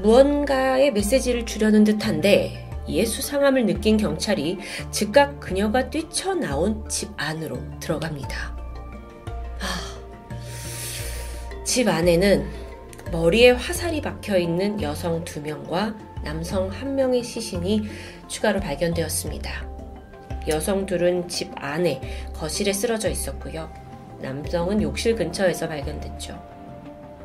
[0.00, 4.58] 무언가의 메시지를 주려는 듯한데 이에 수상함을 느낀 경찰이
[4.90, 8.56] 즉각 그녀가 뛰쳐나온 집 안으로 들어갑니다.
[9.58, 11.64] 하...
[11.64, 12.59] 집 안에는
[13.10, 17.82] 머리에 화살이 박혀 있는 여성 두 명과 남성 한 명의 시신이
[18.28, 19.68] 추가로 발견되었습니다.
[20.48, 22.00] 여성 둘은 집 안에
[22.34, 23.72] 거실에 쓰러져 있었고요.
[24.20, 26.40] 남성은 욕실 근처에서 발견됐죠.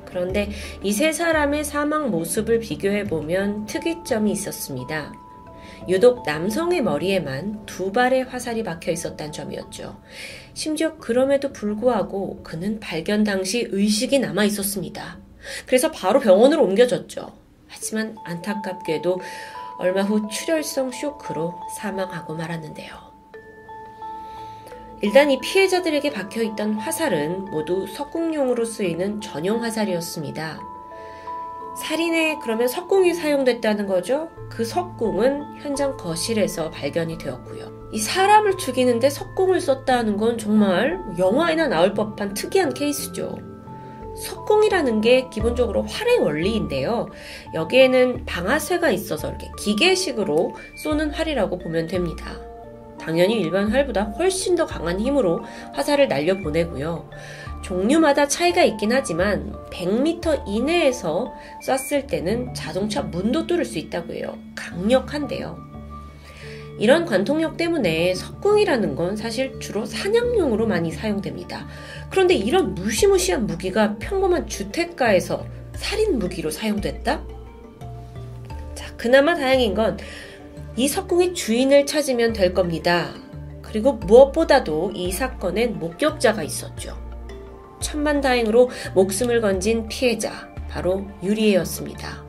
[0.06, 0.50] 그런데
[0.82, 5.14] 이 세 사람의 사망 모습을 비교해 보면 특이점이 있었습니다.
[5.90, 10.00] 유독 남성의 머리에만 두 발의 화살이 박혀 있었다는 점이었죠.
[10.54, 15.25] 심지어 그럼에도 불구하고 그는 발견 당시 의식이 남아 있었습니다.
[15.66, 17.32] 그래서 바로 병원으로 옮겨졌죠.
[17.68, 19.20] 하지만 안타깝게도
[19.78, 23.16] 얼마 후 출혈성 쇼크로 사망하고 말았는데요.
[25.02, 30.60] 일단 이 피해자들에게 박혀 있던 화살은 모두 석궁용으로 쓰이는 전용 화살이었습니다.
[31.78, 34.30] 살인에 그러면 석궁이 사용됐다는 거죠?
[34.50, 37.90] 그 석궁은 현장 거실에서 발견이 되었고요.
[37.92, 43.55] 이 사람을 죽이는데 석궁을 썼다는 건 정말 영화에나 나올 법한 특이한 케이스죠.
[44.16, 47.08] 석궁이라는 게 기본적으로 활의 원리인데요.
[47.54, 52.40] 여기에는 방아쇠가 있어서 이렇게 기계식으로 쏘는 활이라고 보면 됩니다.
[53.00, 55.44] 당연히 일반 활보다 훨씬 더 강한 힘으로
[55.74, 57.10] 화살을 날려보내고요.
[57.62, 64.38] 종류마다 차이가 있긴 하지만 100m 이내에서 쐈을 때는 자동차 문도 뚫을 수 있다고 해요.
[64.56, 65.58] 강력한데요.
[66.78, 71.68] 이런 관통력 때문에 석궁이라는 건 사실 주로 사냥용으로 많이 사용됩니다.
[72.10, 75.46] 그런데 이런 무시무시한 무기가 평범한 주택가에서
[75.76, 77.24] 살인 무기로 사용됐다?
[78.76, 79.98] 자, 그나마 다행인 건
[80.78, 83.14] 이 석궁의 주인을 찾으면 될 겁니다.
[83.62, 86.98] 그리고 무엇보다도 이 사건엔 목격자가 있었죠.
[87.80, 92.26] 천만 다행으로 목숨을 건진 피해자, 바로 유리애였습니다.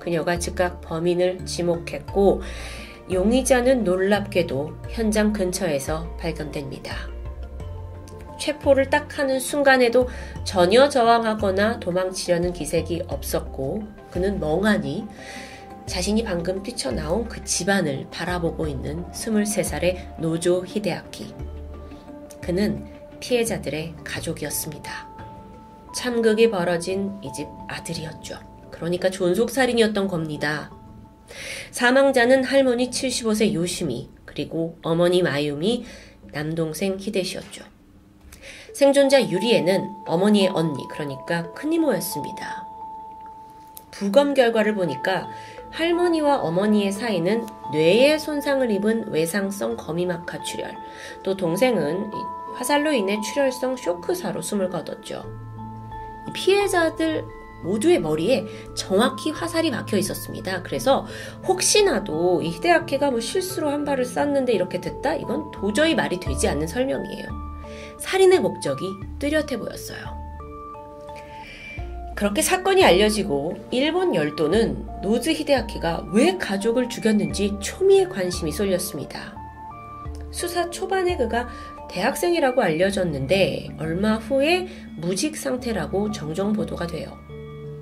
[0.00, 2.42] 그녀가 즉각 범인을 지목했고,
[3.10, 7.17] 용의자는 놀랍게도 현장 근처에서 발견됩니다.
[8.38, 10.08] 체포를 딱 하는 순간에도
[10.44, 15.06] 전혀 저항하거나 도망치려는 기색이 없었고, 그는 멍하니
[15.86, 21.34] 자신이 방금 뛰쳐나온 그 집안을 바라보고 있는 23살의 노조 히데아키.
[22.42, 22.86] 그는
[23.20, 25.08] 피해자들의 가족이었습니다.
[25.96, 28.38] 참극이 벌어진 이 집 아들이었죠.
[28.70, 30.70] 그러니까 존속살인이었던 겁니다.
[31.72, 35.84] 사망자는 할머니 75세 요시미, 그리고 어머니 마유미,
[36.32, 37.64] 남동생 히데시였죠.
[38.78, 42.64] 생존자 유리에는 어머니의 언니, 그러니까 큰이모였습니다.
[43.90, 45.28] 부검 결과를 보니까
[45.72, 50.76] 할머니와 어머니의 사이는 뇌에 손상을 입은 외상성 거미막하 출혈,
[51.24, 52.12] 또 동생은
[52.54, 55.24] 화살로 인해 출혈성 쇼크사로 숨을 거뒀죠.
[56.32, 57.24] 피해자들
[57.64, 58.44] 모두의 머리에
[58.76, 60.62] 정확히 화살이 막혀 있었습니다.
[60.62, 61.04] 그래서
[61.48, 65.16] 혹시나도 이 히데아키가 뭐 실수로 한 발을 쐈는데 이렇게 됐다?
[65.16, 67.47] 이건 도저히 말이 되지 않는 설명이에요.
[68.00, 68.84] 살인의 목적이
[69.18, 70.18] 뚜렷해 보였어요.
[72.14, 79.36] 그렇게 사건이 알려지고 일본 열도는 노즈 히데아키가 왜 가족을 죽였는지 초미의 관심이 쏠렸습니다.
[80.32, 81.48] 수사 초반에 그가
[81.88, 84.66] 대학생이라고 알려졌는데 얼마 후에
[84.96, 87.16] 무직 상태라고 정정 보도가 돼요.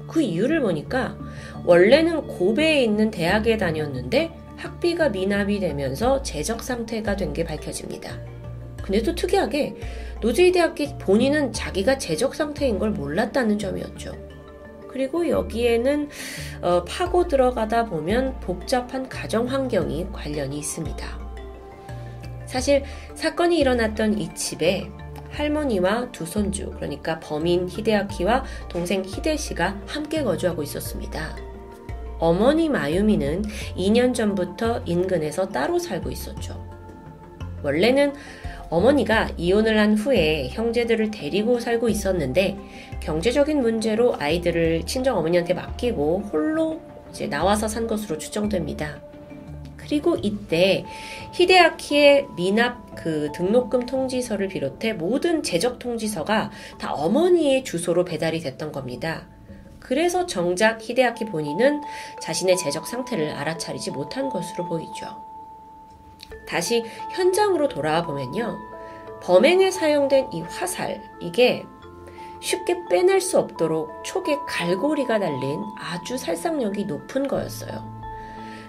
[0.06, 1.16] 그 이유를 보니까
[1.64, 8.35] 원래는 고베에 있는 대학에 다녔는데 학비가 미납이 되면서 재적 상태가 된 게 밝혀집니다.
[8.86, 9.74] 근데 또 특이하게
[10.20, 14.16] 노즈이 대학기 본인은 자기가 재적 상태인 걸 몰랐다는 점이었죠.
[14.88, 16.08] 그리고 여기에는
[16.62, 21.26] 어, 파고 들어가다 보면 복잡한 가정 환경이 관련이 있습니다.
[22.46, 22.84] 사실
[23.14, 24.88] 사건이 일어났던 이 집에
[25.32, 31.36] 할머니와 두 손주, 그러니까 범인 히데아키와 동생 히데시가 함께 거주하고 있었습니다.
[32.18, 33.42] 어머니 마유미는
[33.76, 36.66] 2년 전부터 인근에서 따로 살고 있었죠.
[37.62, 38.14] 원래는
[38.68, 42.56] 어머니가 이혼을 한 후에 형제들을 데리고 살고 있었는데
[43.00, 46.80] 경제적인 문제로 아이들을 친정 어머니한테 맡기고 홀로
[47.10, 49.00] 이제 나와서 산 것으로 추정됩니다.
[49.76, 50.84] 그리고 이때
[51.32, 59.28] 히데아키의 미납 그 등록금 통지서를 비롯해 모든 재적 통지서가 다 어머니의 주소로 배달이 됐던 겁니다.
[59.78, 61.82] 그래서 정작 히데아키 본인은
[62.20, 65.25] 자신의 재적 상태를 알아차리지 못한 것으로 보이죠.
[66.46, 68.58] 다시 현장으로 돌아와 보면요.
[69.22, 71.64] 범행에 사용된 이 화살, 이게
[72.40, 77.96] 쉽게 빼낼 수 없도록 촉에 갈고리가 달린 아주 살상력이 높은 거였어요.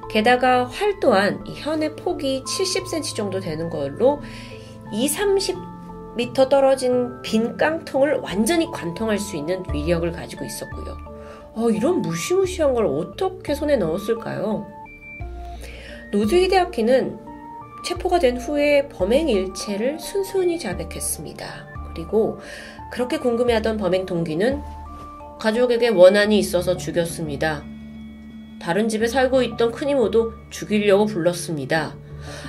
[0.10, 4.22] 게다가 활 또한 이 현의 폭이 70cm 정도 되는 걸로
[4.94, 10.98] 2, 30m 떨어진 빈 깡통을 완전히 관통할 수 있는 위력을 가지고 있었고요.
[11.56, 14.66] 어, 이런 무시무시한 걸 어떻게 손에 넣었을까요?
[16.12, 17.27] 노즈 히데아키는
[17.84, 21.68] 체포가 된 후에 범행 일체를 순순히 자백했습니다.
[21.94, 22.40] 그리고
[22.92, 24.62] 그렇게 궁금해하던 범행 동기는
[25.40, 27.64] 가족에게 원한이 있어서 죽였습니다.
[28.60, 31.96] 다른 집에 살고 있던 큰이모도 죽이려고 불렀습니다.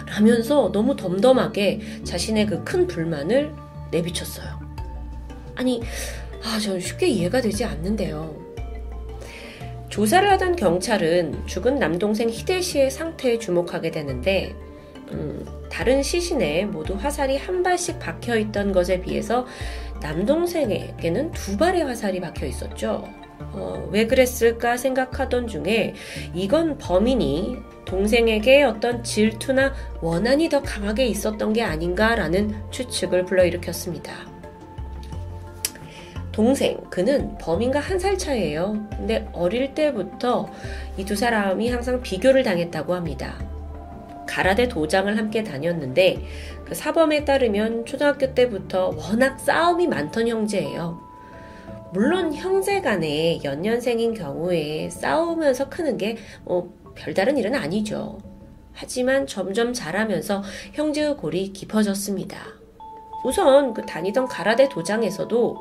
[0.06, 3.55] 라면서 너무 덤덤하게 자신의 그 큰 불만을
[3.90, 4.59] 내비쳤어요.
[5.55, 5.82] 아니,
[6.42, 8.36] 아, 저는 쉽게 이해가 되지 않는데요.
[9.88, 14.55] 조사를 하던 경찰은 죽은 남동생 히데시의 상태에 주목하게 되는데
[15.12, 19.47] 음, 다른 시신에 모두 화살이 한 발씩 박혀 있던 것에 비해서
[20.02, 23.09] 남동생에게는 두 발의 화살이 박혀 있었죠.
[23.52, 25.94] 어, 왜 그랬을까 생각하던 중에
[26.35, 29.72] 이건 범인이 동생에게 어떤 질투나
[30.02, 34.12] 원한이 더 강하게 있었던 게 아닌가라는 추측을 불러일으켰습니다.
[36.32, 38.86] 동생, 그는 범인과 한 살 차이예요.
[38.90, 40.48] 근데 어릴 때부터
[40.97, 43.36] 이 두 사람이 항상 비교를 당했다고 합니다.
[44.28, 46.22] 가라데 도장을 함께 다녔는데
[46.64, 51.00] 그 사범에 따르면 초등학교 때부터 워낙 싸움이 많던 형제예요.
[51.92, 58.18] 물론 형제 간에 연년생인 경우에 싸우면서 크는 게 뭐 별다른 일은 아니죠.
[58.72, 60.42] 하지만 점점 자라면서
[60.72, 62.38] 형제의 골이 깊어졌습니다.
[63.24, 65.56] 우선 그 다니던 가라데 도장에서도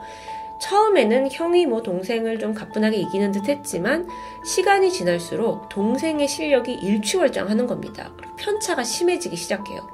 [0.59, 4.07] 처음에는 형이 뭐 동생을 좀 가뿐하게 이기는 듯 했지만
[4.43, 8.11] 시간이 지날수록 동생의 실력이 일취월장하는 겁니다.
[8.37, 9.87] 편차가 심해지기 시작해요.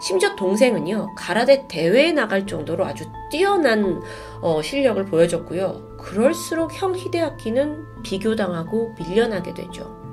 [0.00, 4.02] 심지어 동생은요, 가라데 대회에 나갈 정도로 아주 뛰어난
[4.42, 5.96] 어, 실력을 보여줬고요.
[5.98, 10.04] 그럴수록 형 히데아키는 비교당하고 밀려나게 되죠.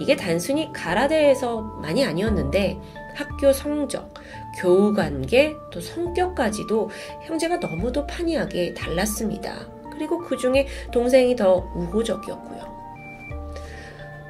[0.00, 2.80] 이게 단순히 가라데에서만이 아니었는데
[3.14, 4.12] 학교 성적,
[4.58, 6.90] 교우 관계, 또 성격까지도
[7.22, 9.54] 형제가 너무도 판이하게 달랐습니다.
[9.92, 12.72] 그리고 그 중에 동생이 더 우호적이었고요.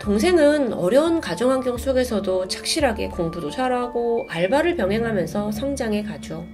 [0.00, 6.44] 동생은 어려운 가정 환경 속에서도 착실하게 공부도 잘하고 알바를 병행하면서 성장해 가죠.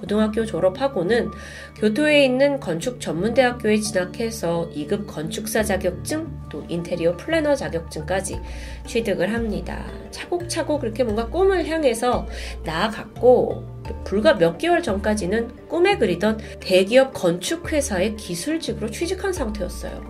[0.00, 1.30] 고등학교 졸업하고는
[1.76, 8.40] 교토에 있는 건축 전문대학교에 진학해서 2급 건축사 자격증 또 인테리어 플래너 자격증까지
[8.86, 9.84] 취득을 합니다.
[10.10, 12.26] 차곡차곡 그렇게 뭔가 꿈을 향해서
[12.64, 20.09] 나아갔고 불과 몇 개월 전까지는 꿈에 그리던 대기업 건축회사의 기술직으로 취직한 상태였어요.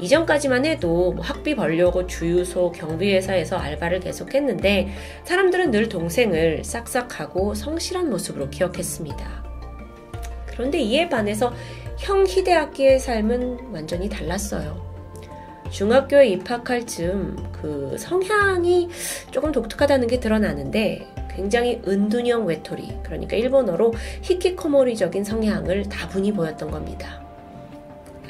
[0.00, 4.88] 이전까지만 해도 뭐 학비 벌려고 주유소 경비회사에서 알바를 계속했는데
[5.24, 9.44] 사람들은 늘 동생을 싹싹하고 성실한 모습으로 기억했습니다.
[10.46, 11.52] 그런데 이에 반해서
[11.98, 14.90] 형 히데아키의 삶은 완전히 달랐어요.
[15.70, 18.88] 중학교에 입학할 즈음 그 성향이
[19.30, 27.29] 조금 독특하다는 게 드러나는데 굉장히 은둔형 외톨이, 그러니까 일본어로 히키코모리적인 성향을 다분히 보였던 겁니다.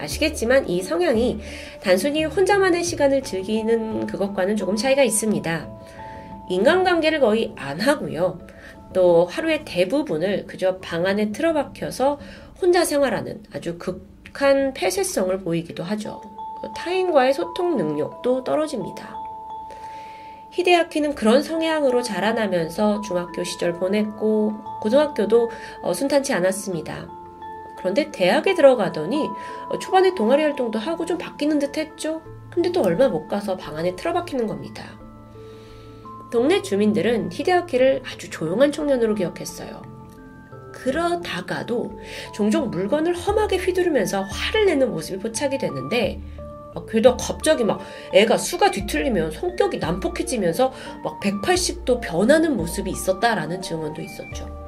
[0.01, 1.41] 아시겠지만 이 성향이
[1.83, 5.69] 단순히 혼자만의 시간을 즐기는 그것과는 조금 차이가 있습니다.
[6.51, 8.39] 인간관계를 거의 안 하고요.
[8.93, 12.19] 또 하루의 대부분을 그저 방 안에 틀어박혀서
[12.61, 16.21] 혼자 생활하는 아주 극한 폐쇄성을 보이기도 하죠.
[16.77, 19.17] 타인과의 소통 능력도 떨어집니다.
[20.53, 25.51] 히데아키는 그런 성향으로 자라나면서 중학교 시절 보냈고 고등학교도
[25.83, 27.20] 어, 순탄치 않았습니다.
[27.81, 29.27] 그런데 대학에 들어가더니
[29.71, 32.23] 어, 초반에 동아리 활동도 하고 좀 바뀌는 듯 했죠.
[32.51, 34.85] 근데 또 얼마 못 가서 방 안에 틀어박히는 겁니다.
[36.31, 39.83] 동네 주민들은 히데아키를 아주 조용한 청년으로 기억했어요.
[40.73, 41.99] 그러다가도
[42.35, 46.21] 종종 물건을 험하게 휘두르면서 화를 내는 모습이 포착이 되는데
[46.89, 47.81] 게다가 갑자기 막
[48.13, 54.60] 애가 수가 뒤틀리면 성격이 난폭해지면서 막 180도 변하는 모습이 있었다라는 증언도 있었죠.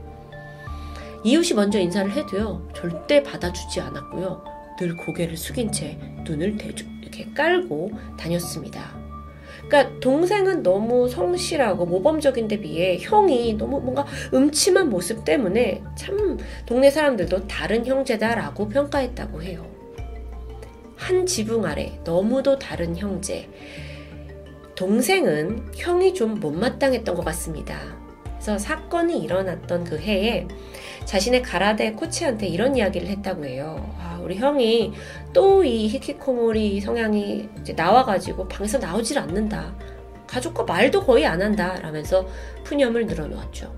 [1.24, 4.44] 이웃이 먼저 인사를 해도요, 절대 받아주지 않았고요.
[4.78, 9.01] 늘 고개를 숙인 채 눈을 대주, 이렇게 깔고 다녔습니다.
[9.69, 14.05] 그러니까 동생은 너무 성실하고 모범적인 데 비해 형이 너무 뭔가
[14.35, 16.36] 음침한 모습 때문에 참
[16.66, 19.65] 동네 사람들도 다른 형제다라고 평가했다고 해요.
[20.97, 23.49] 한 지붕 아래 너무도 다른 형제.
[24.74, 27.78] 동생은 형이 좀 못마땅했던 것 같습니다.
[28.32, 30.49] 그래서 사건이 일어났던 그 해에
[31.05, 33.95] 자신의 가라데 코치한테 이런 이야기를 했다고 해요.
[33.99, 34.93] 아, 우리 형이
[35.33, 39.74] 또 이 히키코모리 성향이 나와가지고 방에서 나오질 않는다.
[40.27, 41.79] 가족과 말도 거의 안 한다.
[41.81, 42.27] 라면서
[42.65, 43.74] 푸념을 늘어놓았죠.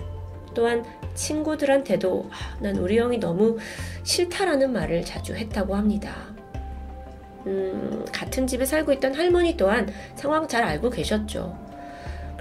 [0.55, 0.85] 또한
[1.15, 3.59] 친구들한테도 아, 난 우리 형이 너무
[4.05, 6.15] 싫다라는 말을 자주 했다고 합니다.
[7.47, 11.64] 음, 같은 집에 살고 있던 할머니 또한 상황 잘 알고 계셨죠.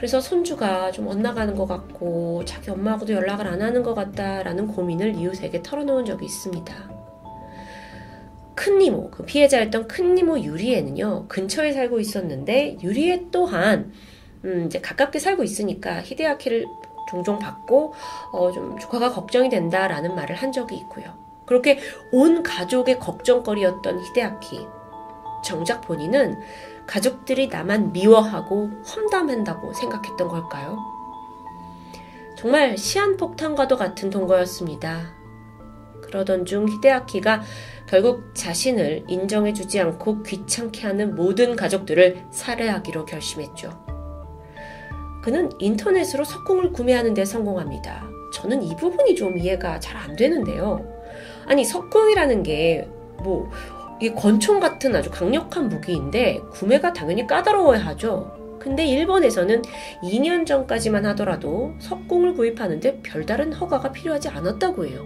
[0.03, 5.63] 그래서 손주가 좀 엇나가는 것 같고 자기 엄마하고도 연락을 안 하는 것 같다라는 고민을 이웃에게
[5.63, 6.75] 털어놓은 적이 있습니다.
[8.53, 13.93] 큰 니모, 그 피해자였던 큰 니모 유리에는요, 근처에 살고 있었는데, 유리에 또한,
[14.43, 16.65] 음, 이제 가깝게 살고 있으니까 히데아키를
[17.09, 17.93] 종종 받고,
[18.33, 21.17] 어, 좀 조카가 걱정이 된다라는 말을 한 적이 있고요.
[21.45, 21.79] 그렇게
[22.11, 24.67] 온 가족의 걱정거리였던 히데아키.
[25.45, 26.41] 정작 본인은
[26.87, 30.77] 가족들이 나만 미워하고 험담한다고 생각했던 걸까요?
[32.37, 35.13] 정말 시한폭탄과도 같은 동거였습니다.
[36.01, 37.41] 그러던 중 히데아키가
[37.87, 43.69] 결국 자신을 인정해주지 않고 귀찮게 하는 모든 가족들을 살해하기로 결심했죠.
[45.23, 48.03] 그는 인터넷으로 석궁을 구매하는 데 성공합니다.
[48.33, 50.85] 저는 이 부분이 좀 이해가 잘 안 되는데요.
[51.45, 52.89] 아니, 석궁이라는 게,
[53.23, 53.49] 뭐,
[54.01, 58.43] 이 권총 같은 아주 강력한 무기인데, 구매가 당연히 까다로워야 하죠.
[58.59, 59.61] 근데 일본에서는
[60.03, 65.05] 2년 전까지만 하더라도 석궁을 구입하는데 별다른 허가가 필요하지 않았다고 해요.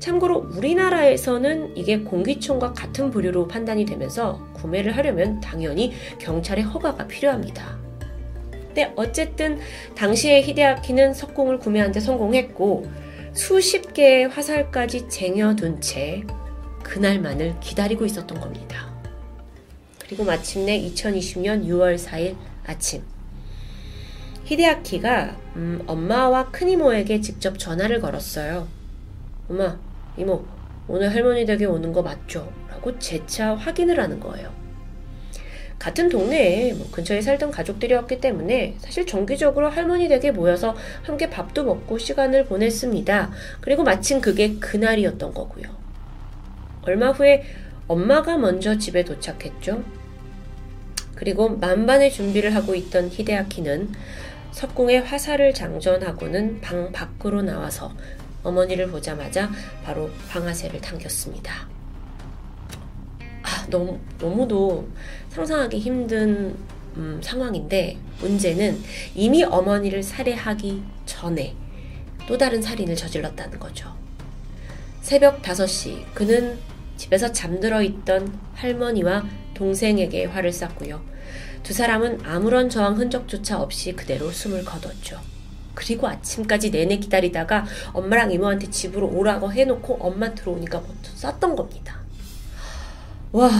[0.00, 7.78] 참고로 우리나라에서는 이게 공기총과 같은 부류로 판단이 되면서 구매를 하려면 당연히 경찰의 허가가 필요합니다.
[8.50, 9.60] 근데 어쨌든
[9.94, 12.88] 당시에 히데아키는 석궁을 구매하는데 성공했고
[13.32, 16.24] 수십 개의 화살까지 쟁여둔 채
[16.82, 18.92] 그날만을 기다리고 있었던 겁니다.
[20.00, 22.36] 그리고 마침내 2020년 6월 4일
[22.66, 23.02] 아침
[24.44, 28.68] 히데아키가 음, 엄마와 큰 이모에게 직접 전화를 걸었어요.
[29.48, 29.78] 엄마,
[30.16, 30.44] 이모,
[30.88, 32.52] 오늘 할머니 댁에 오는 거 맞죠?
[32.68, 34.52] 라고 재차 확인을 하는 거예요.
[35.78, 41.98] 같은 동네에 뭐 근처에 살던 가족들이었기 때문에 사실 정기적으로 할머니 댁에 모여서 함께 밥도 먹고
[41.98, 43.30] 시간을 보냈습니다.
[43.60, 45.81] 그리고 마침 그게 그날이었던 거고요.
[46.82, 47.44] 얼마 후에
[47.88, 49.84] 엄마가 먼저 집에 도착했죠.
[51.14, 53.92] 그리고 만반의 준비를 하고 있던 히데아키는
[54.50, 57.92] 석궁에 화살을 장전하고는 방 밖으로 나와서
[58.42, 59.50] 어머니를 보자마자
[59.84, 61.68] 바로 방아쇠를 당겼습니다.
[63.42, 64.88] 아, 너무, 너무도
[65.30, 66.56] 상상하기 힘든
[66.96, 68.78] 음, 상황인데 문제는
[69.14, 71.54] 이미 어머니를 살해하기 전에
[72.26, 73.94] 또 다른 살인을 저질렀다는 거죠.
[75.00, 76.58] 새벽 5시 그는
[77.02, 79.24] 집에서 잠들어 있던 할머니와
[79.54, 81.02] 동생에게 화를 쐈고요.
[81.64, 85.18] 두 사람은 아무런 저항 흔적조차 없이 그대로 숨을 거뒀죠.
[85.74, 91.98] 그리고 아침까지 내내 기다리다가 엄마랑 이모한테 집으로 오라고 해놓고 엄마 들어오니까 먼저 쐈던 겁니다.
[93.32, 93.50] 와,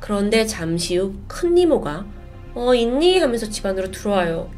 [0.00, 2.04] 그런데 잠시 후 큰 이모가
[2.54, 3.20] 어, 있니?
[3.20, 4.50] 하면서 집 안으로 들어와요.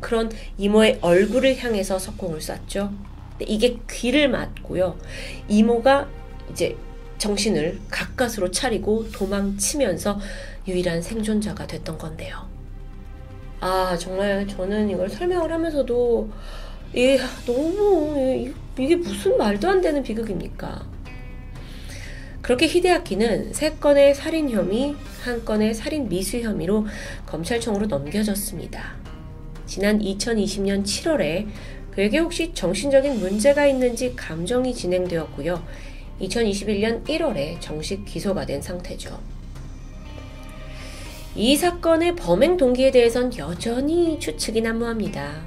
[0.00, 2.92] 그런 이모의 얼굴을 향해서 석공을 쐈죠.
[3.40, 4.98] 이게 귀를 맞고요.
[5.48, 6.06] 이모가
[6.50, 6.76] 이제
[7.18, 10.18] 정신을 가까스로 차리고 도망치면서
[10.66, 12.48] 유일한 생존자가 됐던 건데요.
[13.60, 16.30] 아, 정말 저는 이걸 설명을 하면서도
[16.94, 20.86] 이 너무 이게 무슨 말도 안 되는 비극입니까?
[22.40, 26.86] 그렇게 히데아키는 세 건의 살인 혐의, 한 건의 살인 미수 혐의로
[27.26, 28.96] 검찰청으로 넘겨졌습니다.
[29.66, 31.46] 지난 2020년 7월에
[31.90, 35.62] 그에게 혹시 정신적인 문제가 있는지 감정이 진행되었고요.
[36.20, 39.18] 2021년 1월에 정식 기소가 된 상태죠.
[41.34, 45.42] 이 사건의 범행 동기에 대해선 여전히 추측이 난무합니다.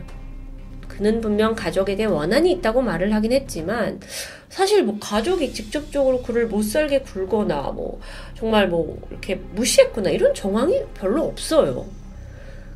[0.87, 3.99] 그는 분명 가족에게 원한이 있다고 말을 하긴 했지만
[4.49, 7.99] 사실 뭐 가족이 직접적으로 그를 못 살게 굴거나 뭐
[8.35, 11.87] 정말 뭐 이렇게 무시했구나 이런 정황이 별로 없어요.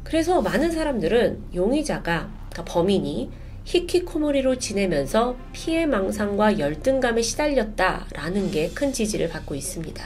[0.03, 3.29] 그래서 많은 사람들은 용의자가 그러니까 범인이
[3.65, 10.03] 히키코모리로 지내면서 피해 망상과 열등감에 시달렸다라는 게 큰 지지를 받고 있습니다.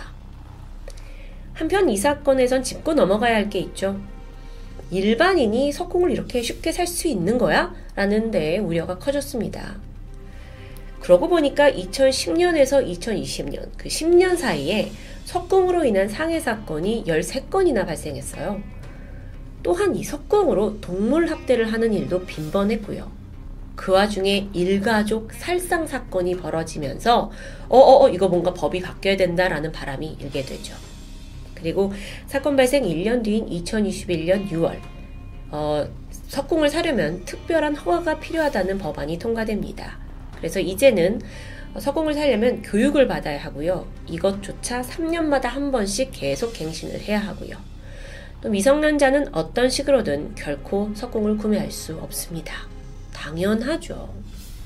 [1.53, 3.99] 한편 이 사건에선 짚고 넘어가야 할 게 있죠.
[4.91, 7.75] 일반인이 석궁을 이렇게 쉽게 살 수 있는 거야?
[7.95, 9.75] 라는 데 우려가 커졌습니다.
[11.01, 14.91] 그러고 보니까 2010년에서 2020년, 그 10년 사이에
[15.25, 18.61] 석궁으로 인한 상해 사건이 13건이나 발생했어요.
[19.63, 23.18] 또한 이 석궁으로 동물 학대를 하는 일도 빈번했고요.
[23.79, 27.31] 그 와중에 일가족 살상 사건이 벌어지면서
[27.69, 30.75] 어어어 이거 뭔가 법이 바뀌어야 된다라는 바람이 일게 되죠.
[31.55, 31.93] 그리고
[32.27, 34.77] 사건 발생 1년 뒤인 2021년 6월,
[35.51, 35.87] 어,
[36.27, 39.97] 석궁을 사려면 특별한 허가가 필요하다는 법안이 통과됩니다.
[40.35, 41.21] 그래서 이제는
[41.79, 43.87] 석궁을 사려면 교육을 받아야 하고요.
[44.07, 47.55] 이것조차 3년마다 한 번씩 계속 갱신을 해야 하고요.
[48.41, 52.78] 또 미성년자는 어떤 식으로든 결코 석궁을 구매할 수 없습니다.
[53.19, 54.13] 당연하죠.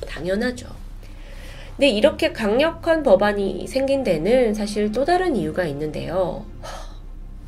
[0.08, 0.68] 당연하죠.
[1.76, 6.46] 근데 이렇게 강력한 법안이 생긴 데는 사실 또 다른 이유가 있는데요.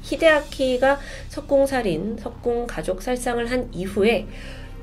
[0.01, 0.99] 히데아키가
[1.29, 4.25] 석궁살인, 석궁 가족 살상을 한 이후에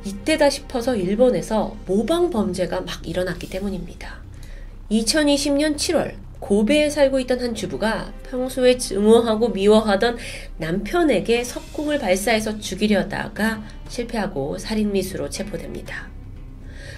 [0.05, 4.21] 이때다 싶어서 일본에서 모방 범죄가 막 일어났기 때문입니다.
[4.91, 10.19] 2020년 7월 고베에 살고 있던 한 주부가 평소에 증오하고 미워하던
[10.59, 16.12] 남편에게 석궁을 발사해서 죽이려다가 실패하고 살인미수로 체포됩니다.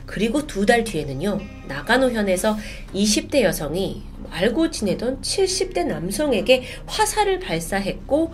[0.07, 2.57] 그리고 두 달 뒤에는요, 나가노현에서
[2.95, 8.33] 20대 여성이 알고 지내던 70대 남성에게 화살을 발사했고,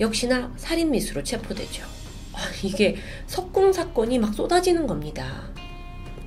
[0.00, 1.84] 역시나 살인미수로 체포되죠.
[2.32, 2.96] 아, 이게
[3.26, 5.50] 석궁 사건이 막 쏟아지는 겁니다.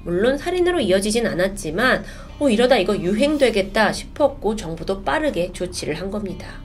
[0.04, 2.06] 물론 살인으로 이어지진 않았지만
[2.40, 6.62] 어, 이러다 이거 유행되겠다 싶었고 정부도 빠르게 조치를 한 겁니다.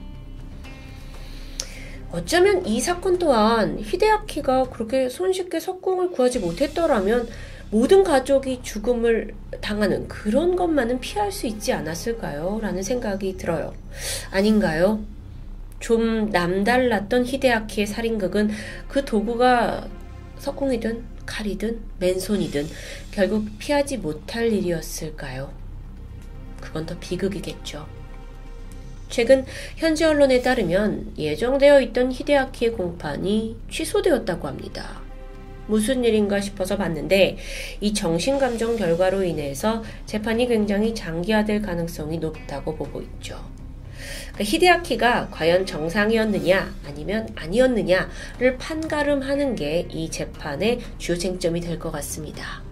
[2.13, 7.29] 어쩌면 이 사건 또한 히데아키가 그렇게 손쉽게 석궁을 구하지 못했더라면
[7.71, 12.59] 모든 가족이 죽음을 당하는 그런 것만은 피할 수 있지 않았을까요?
[12.61, 13.73] 라는 생각이 들어요.
[14.33, 15.05] 아닌가요?
[15.79, 18.51] 좀 남달랐던 히데아키의 살인극은
[18.89, 19.89] 그 도구가
[20.39, 22.67] 석궁이든 칼이든 맨손이든
[23.13, 25.53] 결국 피하지 못할 일이었을까요?
[26.61, 27.87] 그건 더 비극이겠죠.
[29.09, 29.45] 최근
[29.77, 35.10] 현지 언론에 따르면 예정되어 있던 히데아키의 공판이 취소되었다고 합니다.
[35.71, 37.39] 무슨 일인가 싶어서 봤는데
[37.81, 43.39] 이 정신감정 결과로 인해서 재판이 굉장히 장기화될 가능성이 높다고 보고 있죠.
[44.33, 52.63] 그러니까 히데아키가 과연 정상이었느냐 아니면 아니었느냐를 판가름하는 게 이 재판의 주요 쟁점이 될 것 같습니다.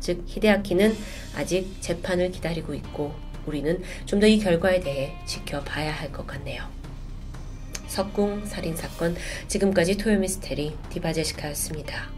[0.00, 0.94] 즉 히데아키는
[1.36, 3.12] 아직 재판을 기다리고 있고
[3.46, 6.79] 우리는 좀 더 이 결과에 대해 지켜봐야 할 것 같네요.
[7.90, 9.16] 석궁 살인 사건
[9.48, 12.08] 지금까지 토요미스테리 디바제시카였습니다.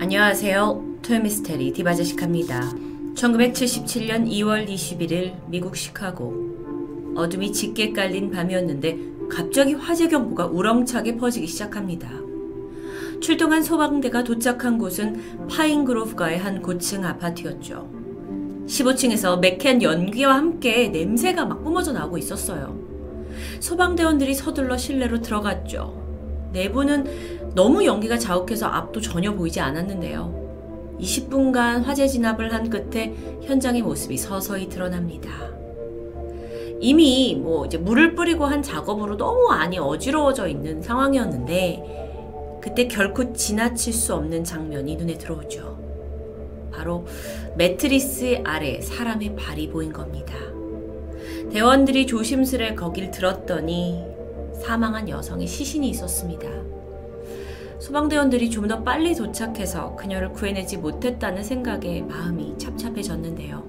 [0.00, 1.00] 안녕하세요.
[1.02, 2.72] 토요미스테리 디바제시카입니다.
[3.14, 8.98] 1977년 2월 21일 미국 시카고 어둠이 짙게 깔린 밤이었는데
[9.30, 12.10] 갑자기 화재 경보가 우렁차게 퍼지기 시작합니다.
[13.20, 17.90] 출동한 소방대가 도착한 곳은 파인그로브가의 한 고층 아파트였죠.
[18.66, 22.85] 15층에서 맥캔 연기와 함께 냄새가 막 뿜어져 나오고 있었어요.
[23.60, 26.06] 소방대원들이 서둘러 실내로 들어갔죠.
[26.52, 30.96] 내부는 너무 연기가 자욱해서 앞도 전혀 보이지 않았는데요.
[31.00, 35.30] 20분간 화재 진압을 한 끝에 현장의 모습이 서서히 드러납니다.
[36.80, 43.92] 이미 뭐 이제 물을 뿌리고 한 작업으로 너무 안이 어지러워져 있는 상황이었는데 그때 결코 지나칠
[43.92, 45.76] 수 없는 장면이 눈에 들어오죠.
[46.72, 47.06] 바로
[47.56, 50.34] 매트리스 아래 사람의 발이 보인 겁니다.
[51.52, 54.04] 대원들이 조심스레 거길 들었더니
[54.62, 56.48] 사망한 여성의 시신이 있었습니다.
[57.78, 63.62] 소방대원들이 좀 더 빨리 도착해서 그녀를 구해내지 못했다는 생각에 마음이 찹찹해졌는데요.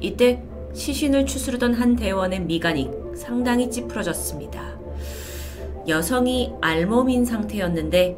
[0.00, 0.42] 이때
[0.74, 4.78] 시신을 추스르던 한 대원의 미간이 상당히 찌푸러졌습니다.
[5.88, 8.16] 여성이 알몸인 상태였는데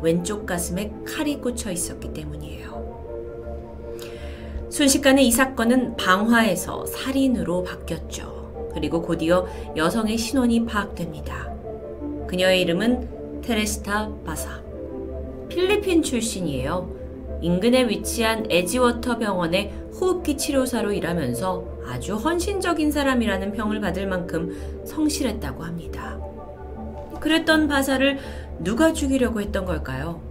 [0.00, 2.69] 왼쪽 가슴에 칼이 꽂혀 있었기 때문이에요.
[4.70, 8.70] 순식간에 이 사건은 방화에서 살인으로 바뀌었죠.
[8.72, 11.52] 그리고 곧이어 여성의 신원이 파악됩니다.
[12.28, 14.62] 그녀의 이름은 테레스타 바사.
[15.48, 17.40] 필리핀 출신이에요.
[17.42, 26.20] 인근에 위치한 에지워터 병원의 호흡기 치료사로 일하면서 아주 헌신적인 사람이라는 평을 받을 만큼 성실했다고 합니다.
[27.18, 28.18] 그랬던 바사를
[28.60, 30.22] 누가 죽이려고 했던 걸까요?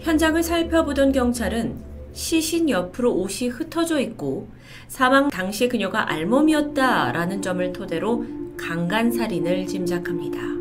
[0.00, 4.48] 현장을 살펴보던 경찰은 시신 옆으로 옷이 흩어져 있고
[4.88, 8.24] 사망 당시 그녀가 알몸이었다라는 점을 토대로
[8.56, 10.60] 강간살인을 짐작합니다.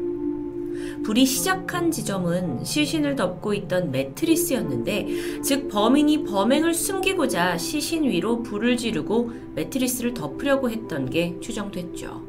[1.03, 9.31] 불이 시작한 지점은 시신을 덮고 있던 매트리스였는데, 즉 범인이 범행을 숨기고자 시신 위로 불을 지르고
[9.55, 12.21] 매트리스를 덮으려고 했던 게 추정됐죠.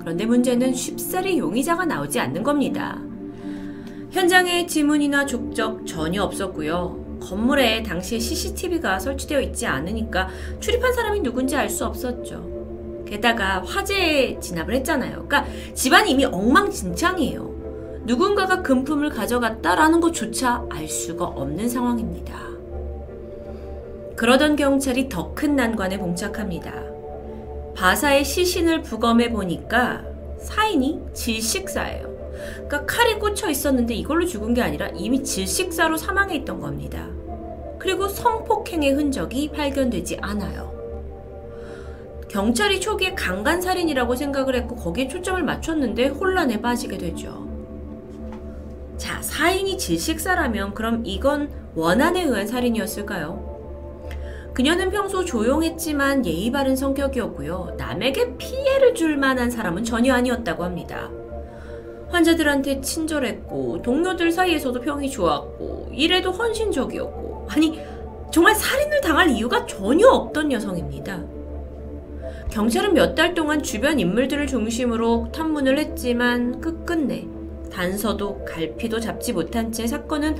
[0.00, 3.00] 그런데 문제는 쉽사리 용의자가 나오지 않는 겁니다.
[4.10, 7.09] 현장에 지문이나 족적 전혀 없었고요.
[7.20, 10.28] 건물에 당시에 CCTV가 설치되어 있지 않으니까
[10.60, 13.04] 출입한 사람이 누군지 알 수 없었죠.
[13.06, 15.26] 게다가 화재에 진압을 했잖아요.
[15.26, 15.44] 그러니까
[15.74, 18.02] 집안이 이미 엉망진창이에요.
[18.04, 22.38] 누군가가 금품을 가져갔다라는 것조차 알 수가 없는 상황입니다.
[24.16, 26.72] 그러던 경찰이 더 큰 난관에 봉착합니다.
[27.76, 30.04] 바사의 시신을 부검해 보니까
[30.38, 32.09] 사인이 질식사예요.
[32.54, 37.08] 그러니까 칼이 꽂혀 있었는데 이걸로 죽은 게 아니라 이미 질식사로 사망해 있던 겁니다.
[37.78, 40.70] 그리고 성폭행의 흔적이 발견되지 않아요.
[42.28, 47.48] 경찰이 초기에 강간살인이라고 생각을 했고 거기에 초점을 맞췄는데 혼란에 빠지게 되죠.
[48.96, 53.50] 자, 사인이 질식사라면 그럼 이건 원한에 의한 살인이었을까요?
[54.54, 57.76] 그녀는 평소 조용했지만 예의 바른 성격이었고요.
[57.78, 61.10] 남에게 피해를 줄 만한 사람은 전혀 아니었다고 합니다.
[62.10, 67.80] 환자들한테 친절했고 동료들 사이에서도 평이 좋았고 일에도 헌신적이었고 아니
[68.32, 71.22] 정말 살인을 당할 이유가 전혀 없던 여성입니다.
[72.50, 77.26] 경찰은 몇 달 동안 주변 인물들을 중심으로 탐문을 했지만 끝끝내
[77.72, 80.36] 단서도 갈피도 잡지 못한 채 사건은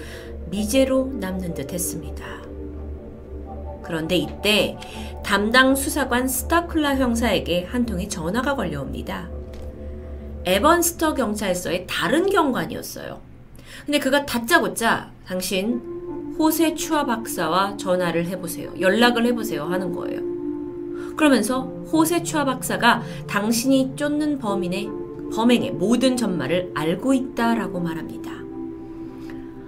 [0.50, 2.24] 미제로 남는 듯 했습니다.
[3.82, 4.76] 그런데 이때
[5.24, 9.30] 담당 수사관 스타클라 형사에게 한 통의 전화가 걸려옵니다.
[10.44, 13.20] 에번스터 경찰서의 다른 경관이었어요.
[13.84, 15.80] 근데 그가 다짜고짜 당신
[16.38, 18.72] 호세 추아 박사와 전화를 해보세요.
[18.80, 19.64] 연락을 해보세요.
[19.64, 20.20] 하는 거예요.
[21.16, 21.62] 그러면서
[21.92, 24.90] 호세 추아 박사가 당신이 쫓는 범인의
[25.34, 28.30] 범행의 모든 전말을 알고 있다라고 말합니다.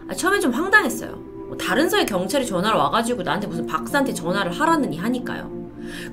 [0.09, 1.15] 아, 처음엔 좀 황당했어요.
[1.49, 5.51] 뭐 다른 서의 경찰이 전화를 와가지고 나한테 무슨 박사한테 전화를 하라느니 하니까요.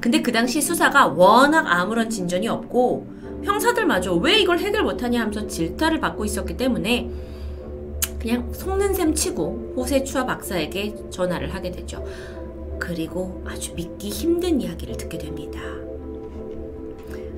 [0.01, 5.99] 근데 그 당시 수사가 워낙 아무런 진전이 없고 형사들마저 왜 이걸 해결 못하냐 하면서 질타를
[5.99, 7.09] 받고 있었기 때문에
[8.19, 12.05] 그냥 속는 셈 치고 호세 추아 박사에게 전화를 하게 되죠.
[12.77, 15.59] 그리고 아주 믿기 힘든 이야기를 듣게 됩니다.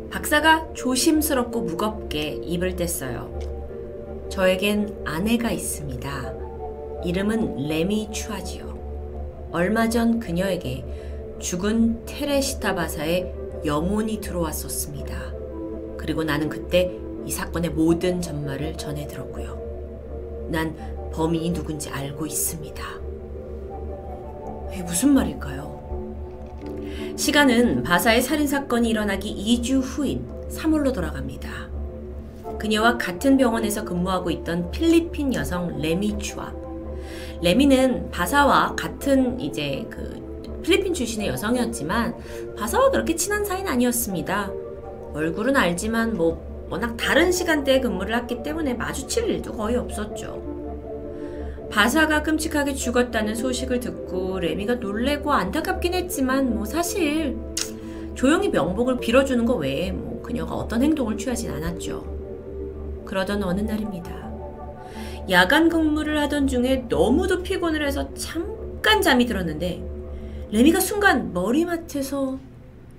[0.09, 4.29] 박사가 조심스럽고 무겁게 입을 뗐어요.
[4.29, 6.33] 저에겐 아내가 있습니다.
[7.05, 9.49] 이름은 레미 추아지요.
[9.51, 10.85] 얼마 전 그녀에게
[11.39, 13.33] 죽은 테레시타 바사의
[13.65, 15.40] 영혼이 들어왔었습니다.
[16.01, 16.91] 그리고 나는 그때
[17.25, 20.49] 이 사건의 모든 전말을 전해 들었고요.
[20.49, 20.75] 난
[21.13, 22.83] 범인이 누군지 알고 있습니다.
[24.73, 25.69] 이게 무슨 말일까요?
[27.15, 31.69] 시간은 바사의 살인 사건이 일어나기 2주 후인 3월로 돌아갑니다.
[32.57, 36.51] 그녀와 같은 병원에서 근무하고 있던 필리핀 여성 레미 추아.
[37.43, 42.15] 레미는 바사와 같은 이제 그 필리핀 출신의 여성이었지만
[42.57, 44.51] 바사와 그렇게 친한 사이는 아니었습니다.
[45.13, 50.51] 얼굴은 알지만 뭐 워낙 다른 시간대에 근무를 했기 때문에 마주칠 일도 거의 없었죠.
[51.69, 57.37] 바사가 끔찍하게 죽었다는 소식을 듣고 레미가 놀래고 안타깝긴 했지만 뭐 사실
[58.13, 63.03] 조용히 명복을 빌어주는 것 외에 뭐 그녀가 어떤 행동을 취하진 않았죠.
[63.05, 64.31] 그러던 어느 날입니다.
[65.29, 69.83] 야간 근무를 하던 중에 너무도 피곤을 해서 잠깐 잠이 들었는데
[70.51, 72.37] 레미가 순간 머리맡에서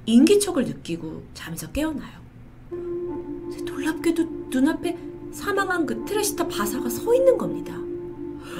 [0.07, 2.23] 인기척을 느끼고 잠에서 깨어나요.
[3.65, 4.99] 놀랍게도 눈앞에
[5.33, 7.74] 사망한 그 트레시타 바사가 서 있는 겁니다.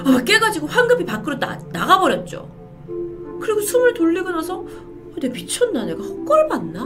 [0.05, 2.49] 아, 깨가지고 황급히 밖으로 나, 나가버렸죠.
[3.39, 6.85] 그리고 숨을 돌리고 나서 어, 내 미쳤나 내가 헛걸 봤나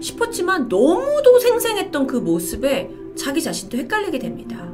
[0.00, 4.68] 싶었지만 너무도 생생했던 그 모습에 자기 자신도 헷갈리게 됩니다.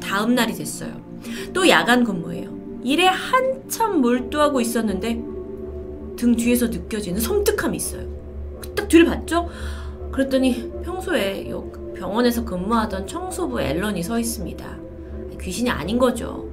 [0.00, 1.02] 다음 날이 됐어요.
[1.52, 2.54] 또 야간 근무예요.
[2.84, 5.33] 일에 한참 몰두하고 있었는데
[6.16, 8.08] 등 뒤에서 느껴지는 섬뜩함이 있어요.
[8.74, 9.48] 딱 뒤를 봤죠?
[10.12, 11.50] 그랬더니 평소에
[11.96, 14.78] 병원에서 근무하던 청소부 앨런이 서 있습니다.
[15.40, 16.48] 귀신이 아닌 거죠.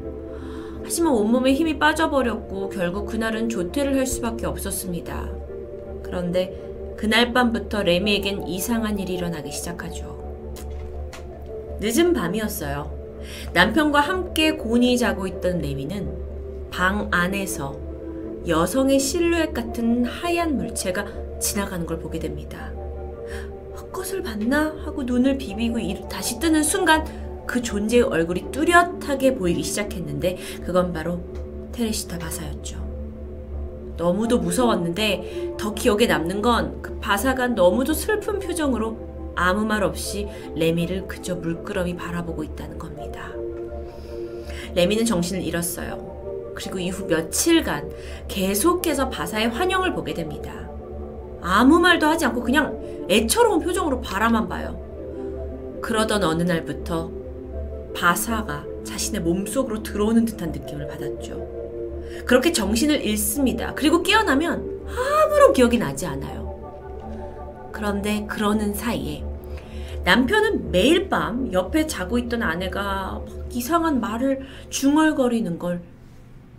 [0.84, 5.30] 하지만 온몸에 힘이 빠져버렸고 결국 그날은 조퇴를 할 수밖에 없었습니다.
[6.04, 10.20] 그런데 그날 밤부터 레미에겐 이상한 일이 일어나기 시작하죠.
[11.80, 13.02] 늦은 밤이었어요.
[13.54, 17.91] 남편과 함께 곤히 자고 있던 레미는 방 안에서
[18.48, 21.06] 여성의 실루엣 같은 하얀 물체가
[21.40, 22.72] 지나가는 걸 보게 됩니다.
[23.76, 27.06] 헛것을 봤나 하고 눈을 비비고 다시 뜨는 순간
[27.46, 31.22] 그 존재의 얼굴이 뚜렷하게 보이기 시작했는데 그건 바로
[31.72, 32.82] 테레시타 바사였죠.
[33.98, 41.08] 너무도 무서웠는데 더 기억에 남는 건 그 바사가 너무도 슬픈 표정으로 아무 말 없이 레미를
[41.08, 43.32] 그저 물끄러미 바라보고 있다는 겁니다.
[44.74, 46.11] 레미는 정신을 잃었어요.
[46.56, 47.92] 그리고 이후 며칠간
[48.28, 50.70] 계속해서 바사의 환영을 보게 됩니다.
[51.42, 55.80] 아무 말도 하지 않고 그냥 애처로운 표정으로 바라만 봐요.
[55.82, 57.12] 그러던 어느 날부터
[57.96, 61.62] 바사가 자신의 몸속으로 들어오는 듯한 느낌을 받았죠.
[62.26, 63.74] 그렇게 정신을 잃습니다.
[63.74, 67.70] 그리고 깨어나면 아무런 기억이 나지 않아요.
[67.72, 69.24] 그런데 그러는 사이에
[70.04, 73.22] 남편은 매일 밤 옆에 자고 있던 아내가
[73.52, 75.82] 이상한 말을 중얼거리는 걸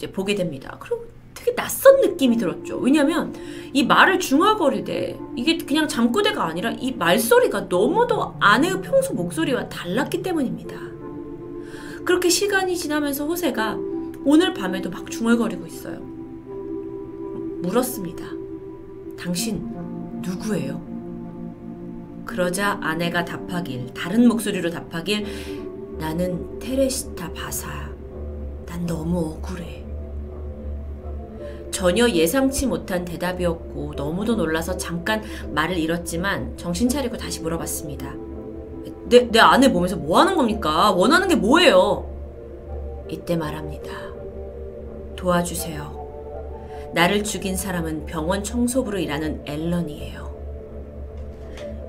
[0.02, 0.76] 이제 보게 됩니다.
[0.80, 2.78] 그리고 되게 낯선 느낌이 들었죠.
[2.78, 3.32] 왜냐면
[3.72, 10.76] 이 말을 중얼거리되 이게 그냥 잠꼬대가 아니라 이 말소리가 너무도 아내의 평소 목소리와 달랐기 때문입니다.
[12.04, 13.78] 그렇게 시간이 지나면서 호세가
[14.24, 16.00] 오늘 밤에도 막 중얼거리고 있어요.
[17.62, 18.24] 물었습니다.
[19.16, 19.68] 당신
[20.20, 20.82] 누구예요?
[22.24, 25.26] 그러자 아내가 답하길, 다른 목소리로 답하길,
[25.98, 27.92] 나는 테레시타 바사야.
[28.66, 29.81] 난 너무 억울해.
[31.72, 35.22] 전혀 예상치 못한 대답이었고 너무도 놀라서 잠깐
[35.52, 38.14] 말을 잃었지만 정신 차리고 다시 물어봤습니다.
[39.08, 40.92] 내, 내 아내 몸에서 뭐 하는 겁니까?
[40.92, 42.08] 원하는 게 뭐예요?
[43.08, 43.90] 이때 말합니다.
[45.16, 46.92] 도와주세요.
[46.94, 50.30] 나를 죽인 사람은 병원 청소부로 일하는 앨런이에요.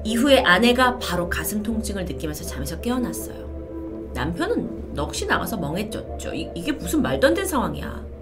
[0.06, 4.12] 이후에 아내가 바로 가슴 통증을 느끼면서 잠에서 깨어났어요.
[4.14, 6.34] 남편은 넋이 나가서 멍해졌죠.
[6.34, 8.13] 이, 이게 무슨 말도 안 되는 상황이야.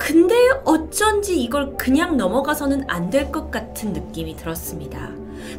[0.00, 5.10] 근데 어쩐지 이걸 그냥 넘어가서는 안 될 것 같은 느낌이 들었습니다.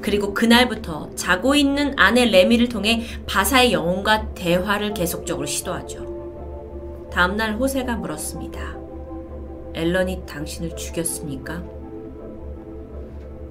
[0.01, 7.09] 그리고 그날부터 자고 있는 아내 레미를 통해 바사의 영혼과 대화를 계속적으로 시도하죠.
[7.13, 8.77] 다음날 호세가 물었습니다.
[9.75, 11.63] 앨런이 당신을 죽였습니까?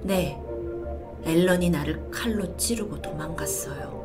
[0.02, 0.40] 네.
[1.24, 3.99] 앨런이 나를 칼로 찌르고 도망갔어요.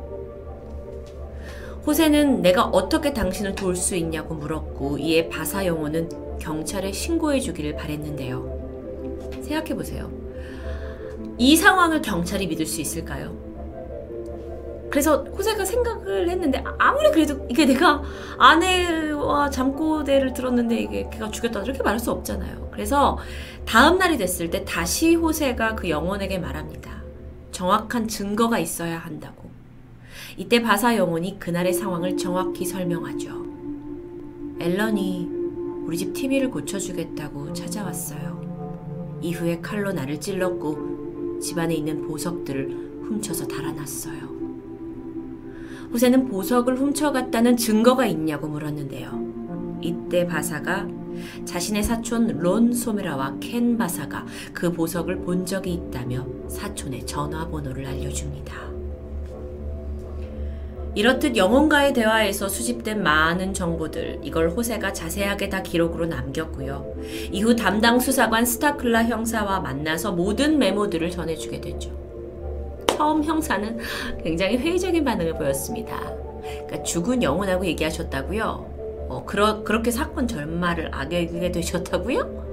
[1.86, 9.30] 호세는 내가 어떻게 당신을 도울 수 있냐고 물었고 이에 바사 영호는 경찰에 신고해 주기를 바랬는데요.
[9.42, 10.10] 생각해 보세요.
[11.38, 13.36] 이 상황을 경찰이 믿을 수 있을까요?
[14.90, 18.02] 그래서 호세가 생각을 했는데 아무리 그래도 이게 내가
[18.38, 22.70] 아내와 잠꼬대를 들었는데 이게 걔가 죽였다 이렇게 말할 수 없잖아요.
[22.72, 23.18] 그래서
[23.64, 27.02] 다음 날이 됐을 때 다시 호세가 그 영혼에게 말합니다.
[27.52, 29.55] 정확한 증거가 있어야 한다고.
[30.36, 33.46] 이때 바사 영혼이 그날의 상황을 정확히 설명하죠.
[34.58, 35.30] 앨런이
[35.86, 39.18] 우리 집 TV를 고쳐주겠다고 찾아왔어요.
[39.22, 44.36] 이후에 칼로 나를 찔렀고 집안에 있는 보석들을 훔쳐서 달아났어요.
[45.90, 49.78] 후세는 보석을 훔쳐갔다는 증거가 있냐고 물었는데요.
[49.80, 50.86] 이때 바사가
[51.46, 58.75] 자신의 사촌 론 소메라와 켄 바사가 그 보석을 본 적이 있다며 사촌의 전화번호를 알려줍니다.
[60.96, 66.94] 이렇듯 영혼과의 대화에서 수집된 많은 정보들, 이걸 호세가 자세하게 다 기록으로 남겼고요.
[67.32, 71.90] 이후 담당 수사관 스타클라 형사와 만나서 모든 메모들을 전해주게 되죠.
[72.88, 73.78] 처음 형사는
[74.24, 76.00] 굉장히 회의적인 반응을 보였습니다.
[76.40, 79.06] 그러니까 죽은 영혼하고 얘기하셨다고요?
[79.10, 82.45] 어, 그러, 그렇게 사건 전말을 악역이게 되셨다고요?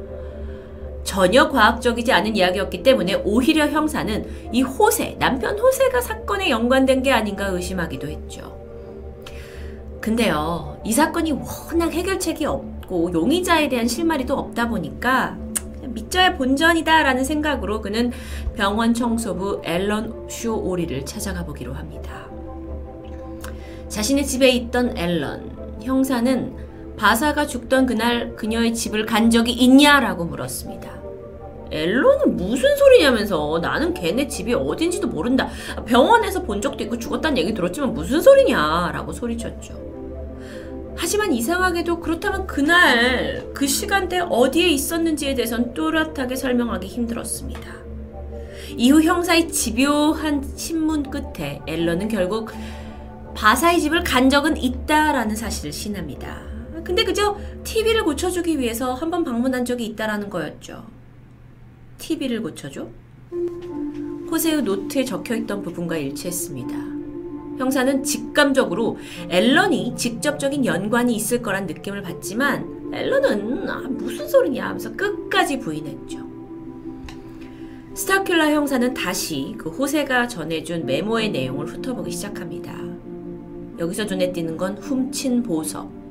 [1.03, 7.47] 전혀 과학적이지 않은 이야기였기 때문에 오히려 형사는 이 호세, 남편 호세가 사건에 연관된 게 아닌가
[7.47, 8.57] 의심하기도 했죠.
[10.01, 15.37] 근데요, 이 사건이 워낙 해결책이 없고 용의자에 대한 실마리도 없다 보니까
[15.87, 18.11] 믿져야 본전이다라는 생각으로 그는
[18.55, 22.27] 병원 청소부 앨런 쇼 오리를 찾아가 보기로 합니다.
[23.89, 26.62] 자신의 집에 있던 앨런 형사는
[26.97, 30.93] 바사가 죽던 그날 그녀의 집을 간 적이 있냐라고 물었습니다.
[31.71, 35.49] 앨런은 무슨 소리냐면서 나는 걔네 집이 어딘지도 모른다.
[35.85, 39.81] 병원에서 본 적도 있고 죽었다는 얘기 들었지만 무슨 소리냐라고 소리쳤죠.
[40.95, 47.73] 하지만 이상하게도 그렇다면 그날 그 시간대 어디에 있었는지에 대해선 또렷하게 설명하기 힘들었습니다.
[48.77, 52.51] 이후 형사의 집요한 신문 끝에 앨런은 결국
[53.35, 56.52] 바사의 집을 간 적은 있다라는 사실을 신합니다.
[56.83, 60.85] 근데 그저 TV를 고쳐주기 위해서 한 번 방문한 적이 있다라는 거였죠.
[61.99, 62.87] TV를 고쳐줘?
[64.31, 66.73] 호세의 노트에 적혀있던 부분과 일치했습니다.
[67.59, 68.97] 형사는 직감적으로
[69.29, 76.17] 앨런이 직접적인 연관이 있을 거란 느낌을 받지만 앨런은 아, 무슨 소리냐 하면서 끝까지 부인했죠.
[77.93, 82.73] 스타큘라 형사는 다시 그 호세가 전해준 메모의 내용을 훑어보기 시작합니다.
[83.77, 86.02] 여기서 눈에 띄는 건 훔친 보석.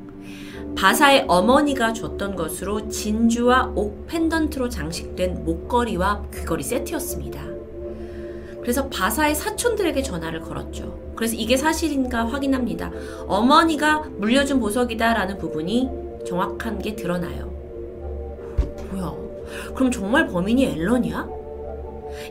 [0.76, 7.40] 바사의 어머니가 줬던 것으로 진주와 옥 펜던트로 장식된 목걸이와 귀걸이 세트였습니다.
[8.60, 10.98] 그래서 바사의 사촌들에게 전화를 걸었죠.
[11.16, 12.90] 그래서 이게 사실인가 확인합니다.
[13.26, 15.88] 어머니가 물려준 보석이다라는 부분이
[16.26, 17.52] 정확한 게 드러나요.
[18.90, 19.14] 뭐야?
[19.74, 21.28] 그럼 정말 범인이 앨런이야?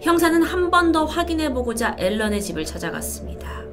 [0.01, 3.63] 형사는 한 번 더 확인해보고자 앨런의 집을 찾아갔습니다.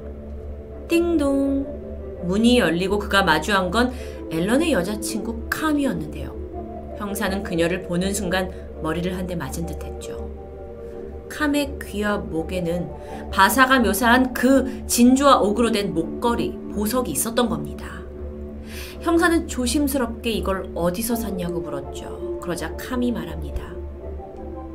[0.87, 1.79] 띵동.
[2.23, 3.93] 문이 열리고 그가 마주한 건
[4.31, 6.95] 앨런의 여자친구 캄이었는데요.
[6.97, 8.51] 형사는 그녀를 보는 순간
[8.81, 10.29] 머리를 한 대 맞은 듯 했죠.
[11.29, 17.87] 캄의 귀와 목에는 바사가 묘사한 그 진주와 옥으로 된 목걸이, 보석이 있었던 겁니다.
[19.01, 22.39] 형사는 조심스럽게 이걸 어디서 샀냐고 물었죠.
[22.41, 23.73] 그러자 캄이 말합니다.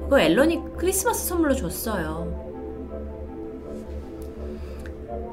[0.05, 2.43] 그거 앨런이 크리스마스 선물로 줬어요.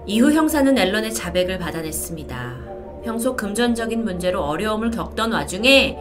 [0.07, 2.70] 이후 형사는 앨런의 자백을 받아냈습니다.
[3.03, 5.97] 평소 금전적인 문제로 어려움을 겪던 와중에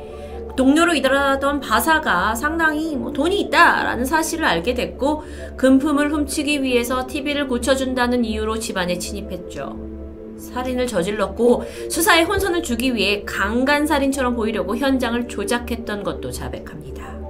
[0.56, 5.22] 동료로 일하던 바사가 상당히 뭐 돈이 있다라는 사실을 알게 됐고
[5.56, 9.90] 금품을 훔치기 위해서 TV를 고쳐준다는 이유로 집안에 침입했죠.
[10.38, 17.20] 살인을 저질렀고 수사에 혼선을 주기 위해 강간살인처럼 보이려고 현장을 조작했던 것도 자백합니다.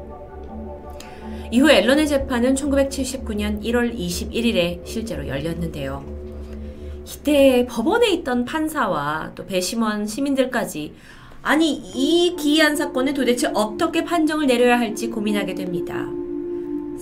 [1.52, 6.19] 이후 앨런의 재판은 1979년 1월 21일에 실제로 열렸는데요.
[7.10, 10.94] 이때 법원에 있던 판사와 또 배심원 시민들까지
[11.42, 16.06] 아니, 이 기이한 사건에 도대체 어떻게 판정을 내려야 할지 고민하게 됩니다.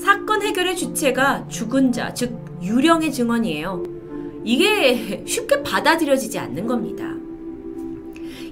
[0.00, 3.82] 사건 해결의 주체가 죽은 자, 즉, 유령의 증언이에요.
[4.44, 7.12] 이게 쉽게 받아들여지지 않는 겁니다.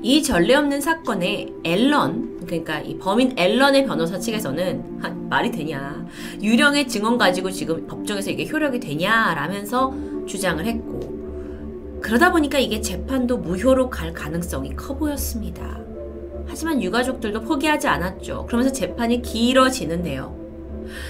[0.02, 6.04] 이 전례 없는 사건에 앨런, 그러니까 이 범인 앨런의 변호사 측에서는 아, 말이 되냐,
[6.42, 9.94] 유령의 증언 가지고 지금 법정에서 이게 효력이 되냐라면서
[10.26, 11.15] 주장을 했고,
[12.06, 15.80] 그러다 보니까 이게 재판도 무효로 갈 가능성이 커 보였습니다.
[16.46, 18.46] 하지만 유가족들도 포기하지 않았죠.
[18.46, 20.32] 그러면서 재판이 길어지는데요.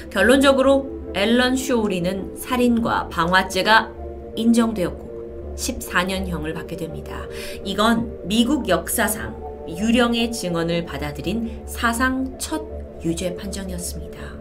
[0.08, 3.92] 결론적으로 앨런 쇼우리는 살인과 방화죄가
[4.36, 7.26] 인정되었고 14년형을 받게 됩니다.
[7.62, 9.36] 이건 미국 역사상
[9.68, 12.64] 유령의 증언을 받아들인 사상 첫
[13.04, 14.35] 유죄 판정이었습니다.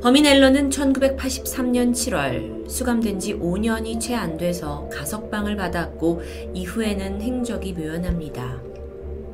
[0.00, 6.22] 범인 앨런은 1983년 7월 수감된 지 5년이 채 안 돼서 가석방을 받았고
[6.54, 8.62] 이후에는 행적이 묘연합니다.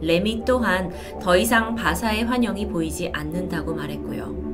[0.00, 4.44] 레미 또한 더 이상 바사의 환영이 보이지 않는다고 말했고요.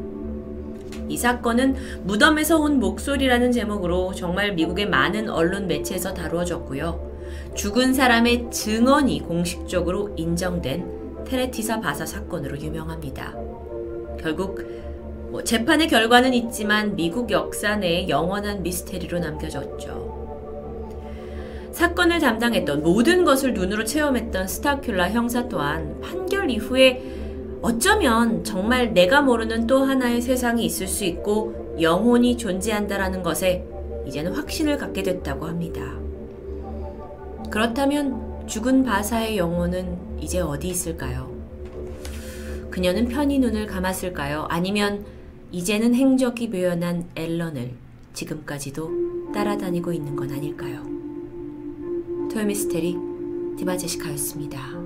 [1.08, 7.08] 이 사건은 무덤에서 온 목소리라는 제목으로 정말 미국의 많은 언론 매체에서 다루어졌고요.
[7.54, 13.34] 죽은 사람의 증언이 공식적으로 인정된 테레티사 바사 사건으로 유명합니다.
[14.20, 14.89] 결국
[15.30, 20.10] 뭐 재판의 결과는 있지만 미국 역사 내에 영원한 미스테리로 남겨졌죠.
[21.72, 27.02] 사건을 담당했던 모든 것을 눈으로 체험했던 스타큘라 형사 또한 판결 이후에
[27.62, 33.64] 어쩌면 정말 내가 모르는 또 하나의 세상이 있을 수 있고 영혼이 존재한다라는 것에
[34.06, 35.80] 이제는 확신을 갖게 됐다고 합니다.
[37.50, 41.30] 그렇다면 죽은 바사의 영혼은 이제 어디 있을까요?
[42.70, 44.46] 그녀는 편히 눈을 감았을까요?
[44.48, 45.04] 아니면
[45.52, 47.72] 이제는 행적이 묘연한 앨런을
[48.12, 50.82] 지금까지도 따라다니고 있는 건 아닐까요?
[52.32, 52.96] 토요미스테리
[53.56, 54.79] 디바제시카였습니다.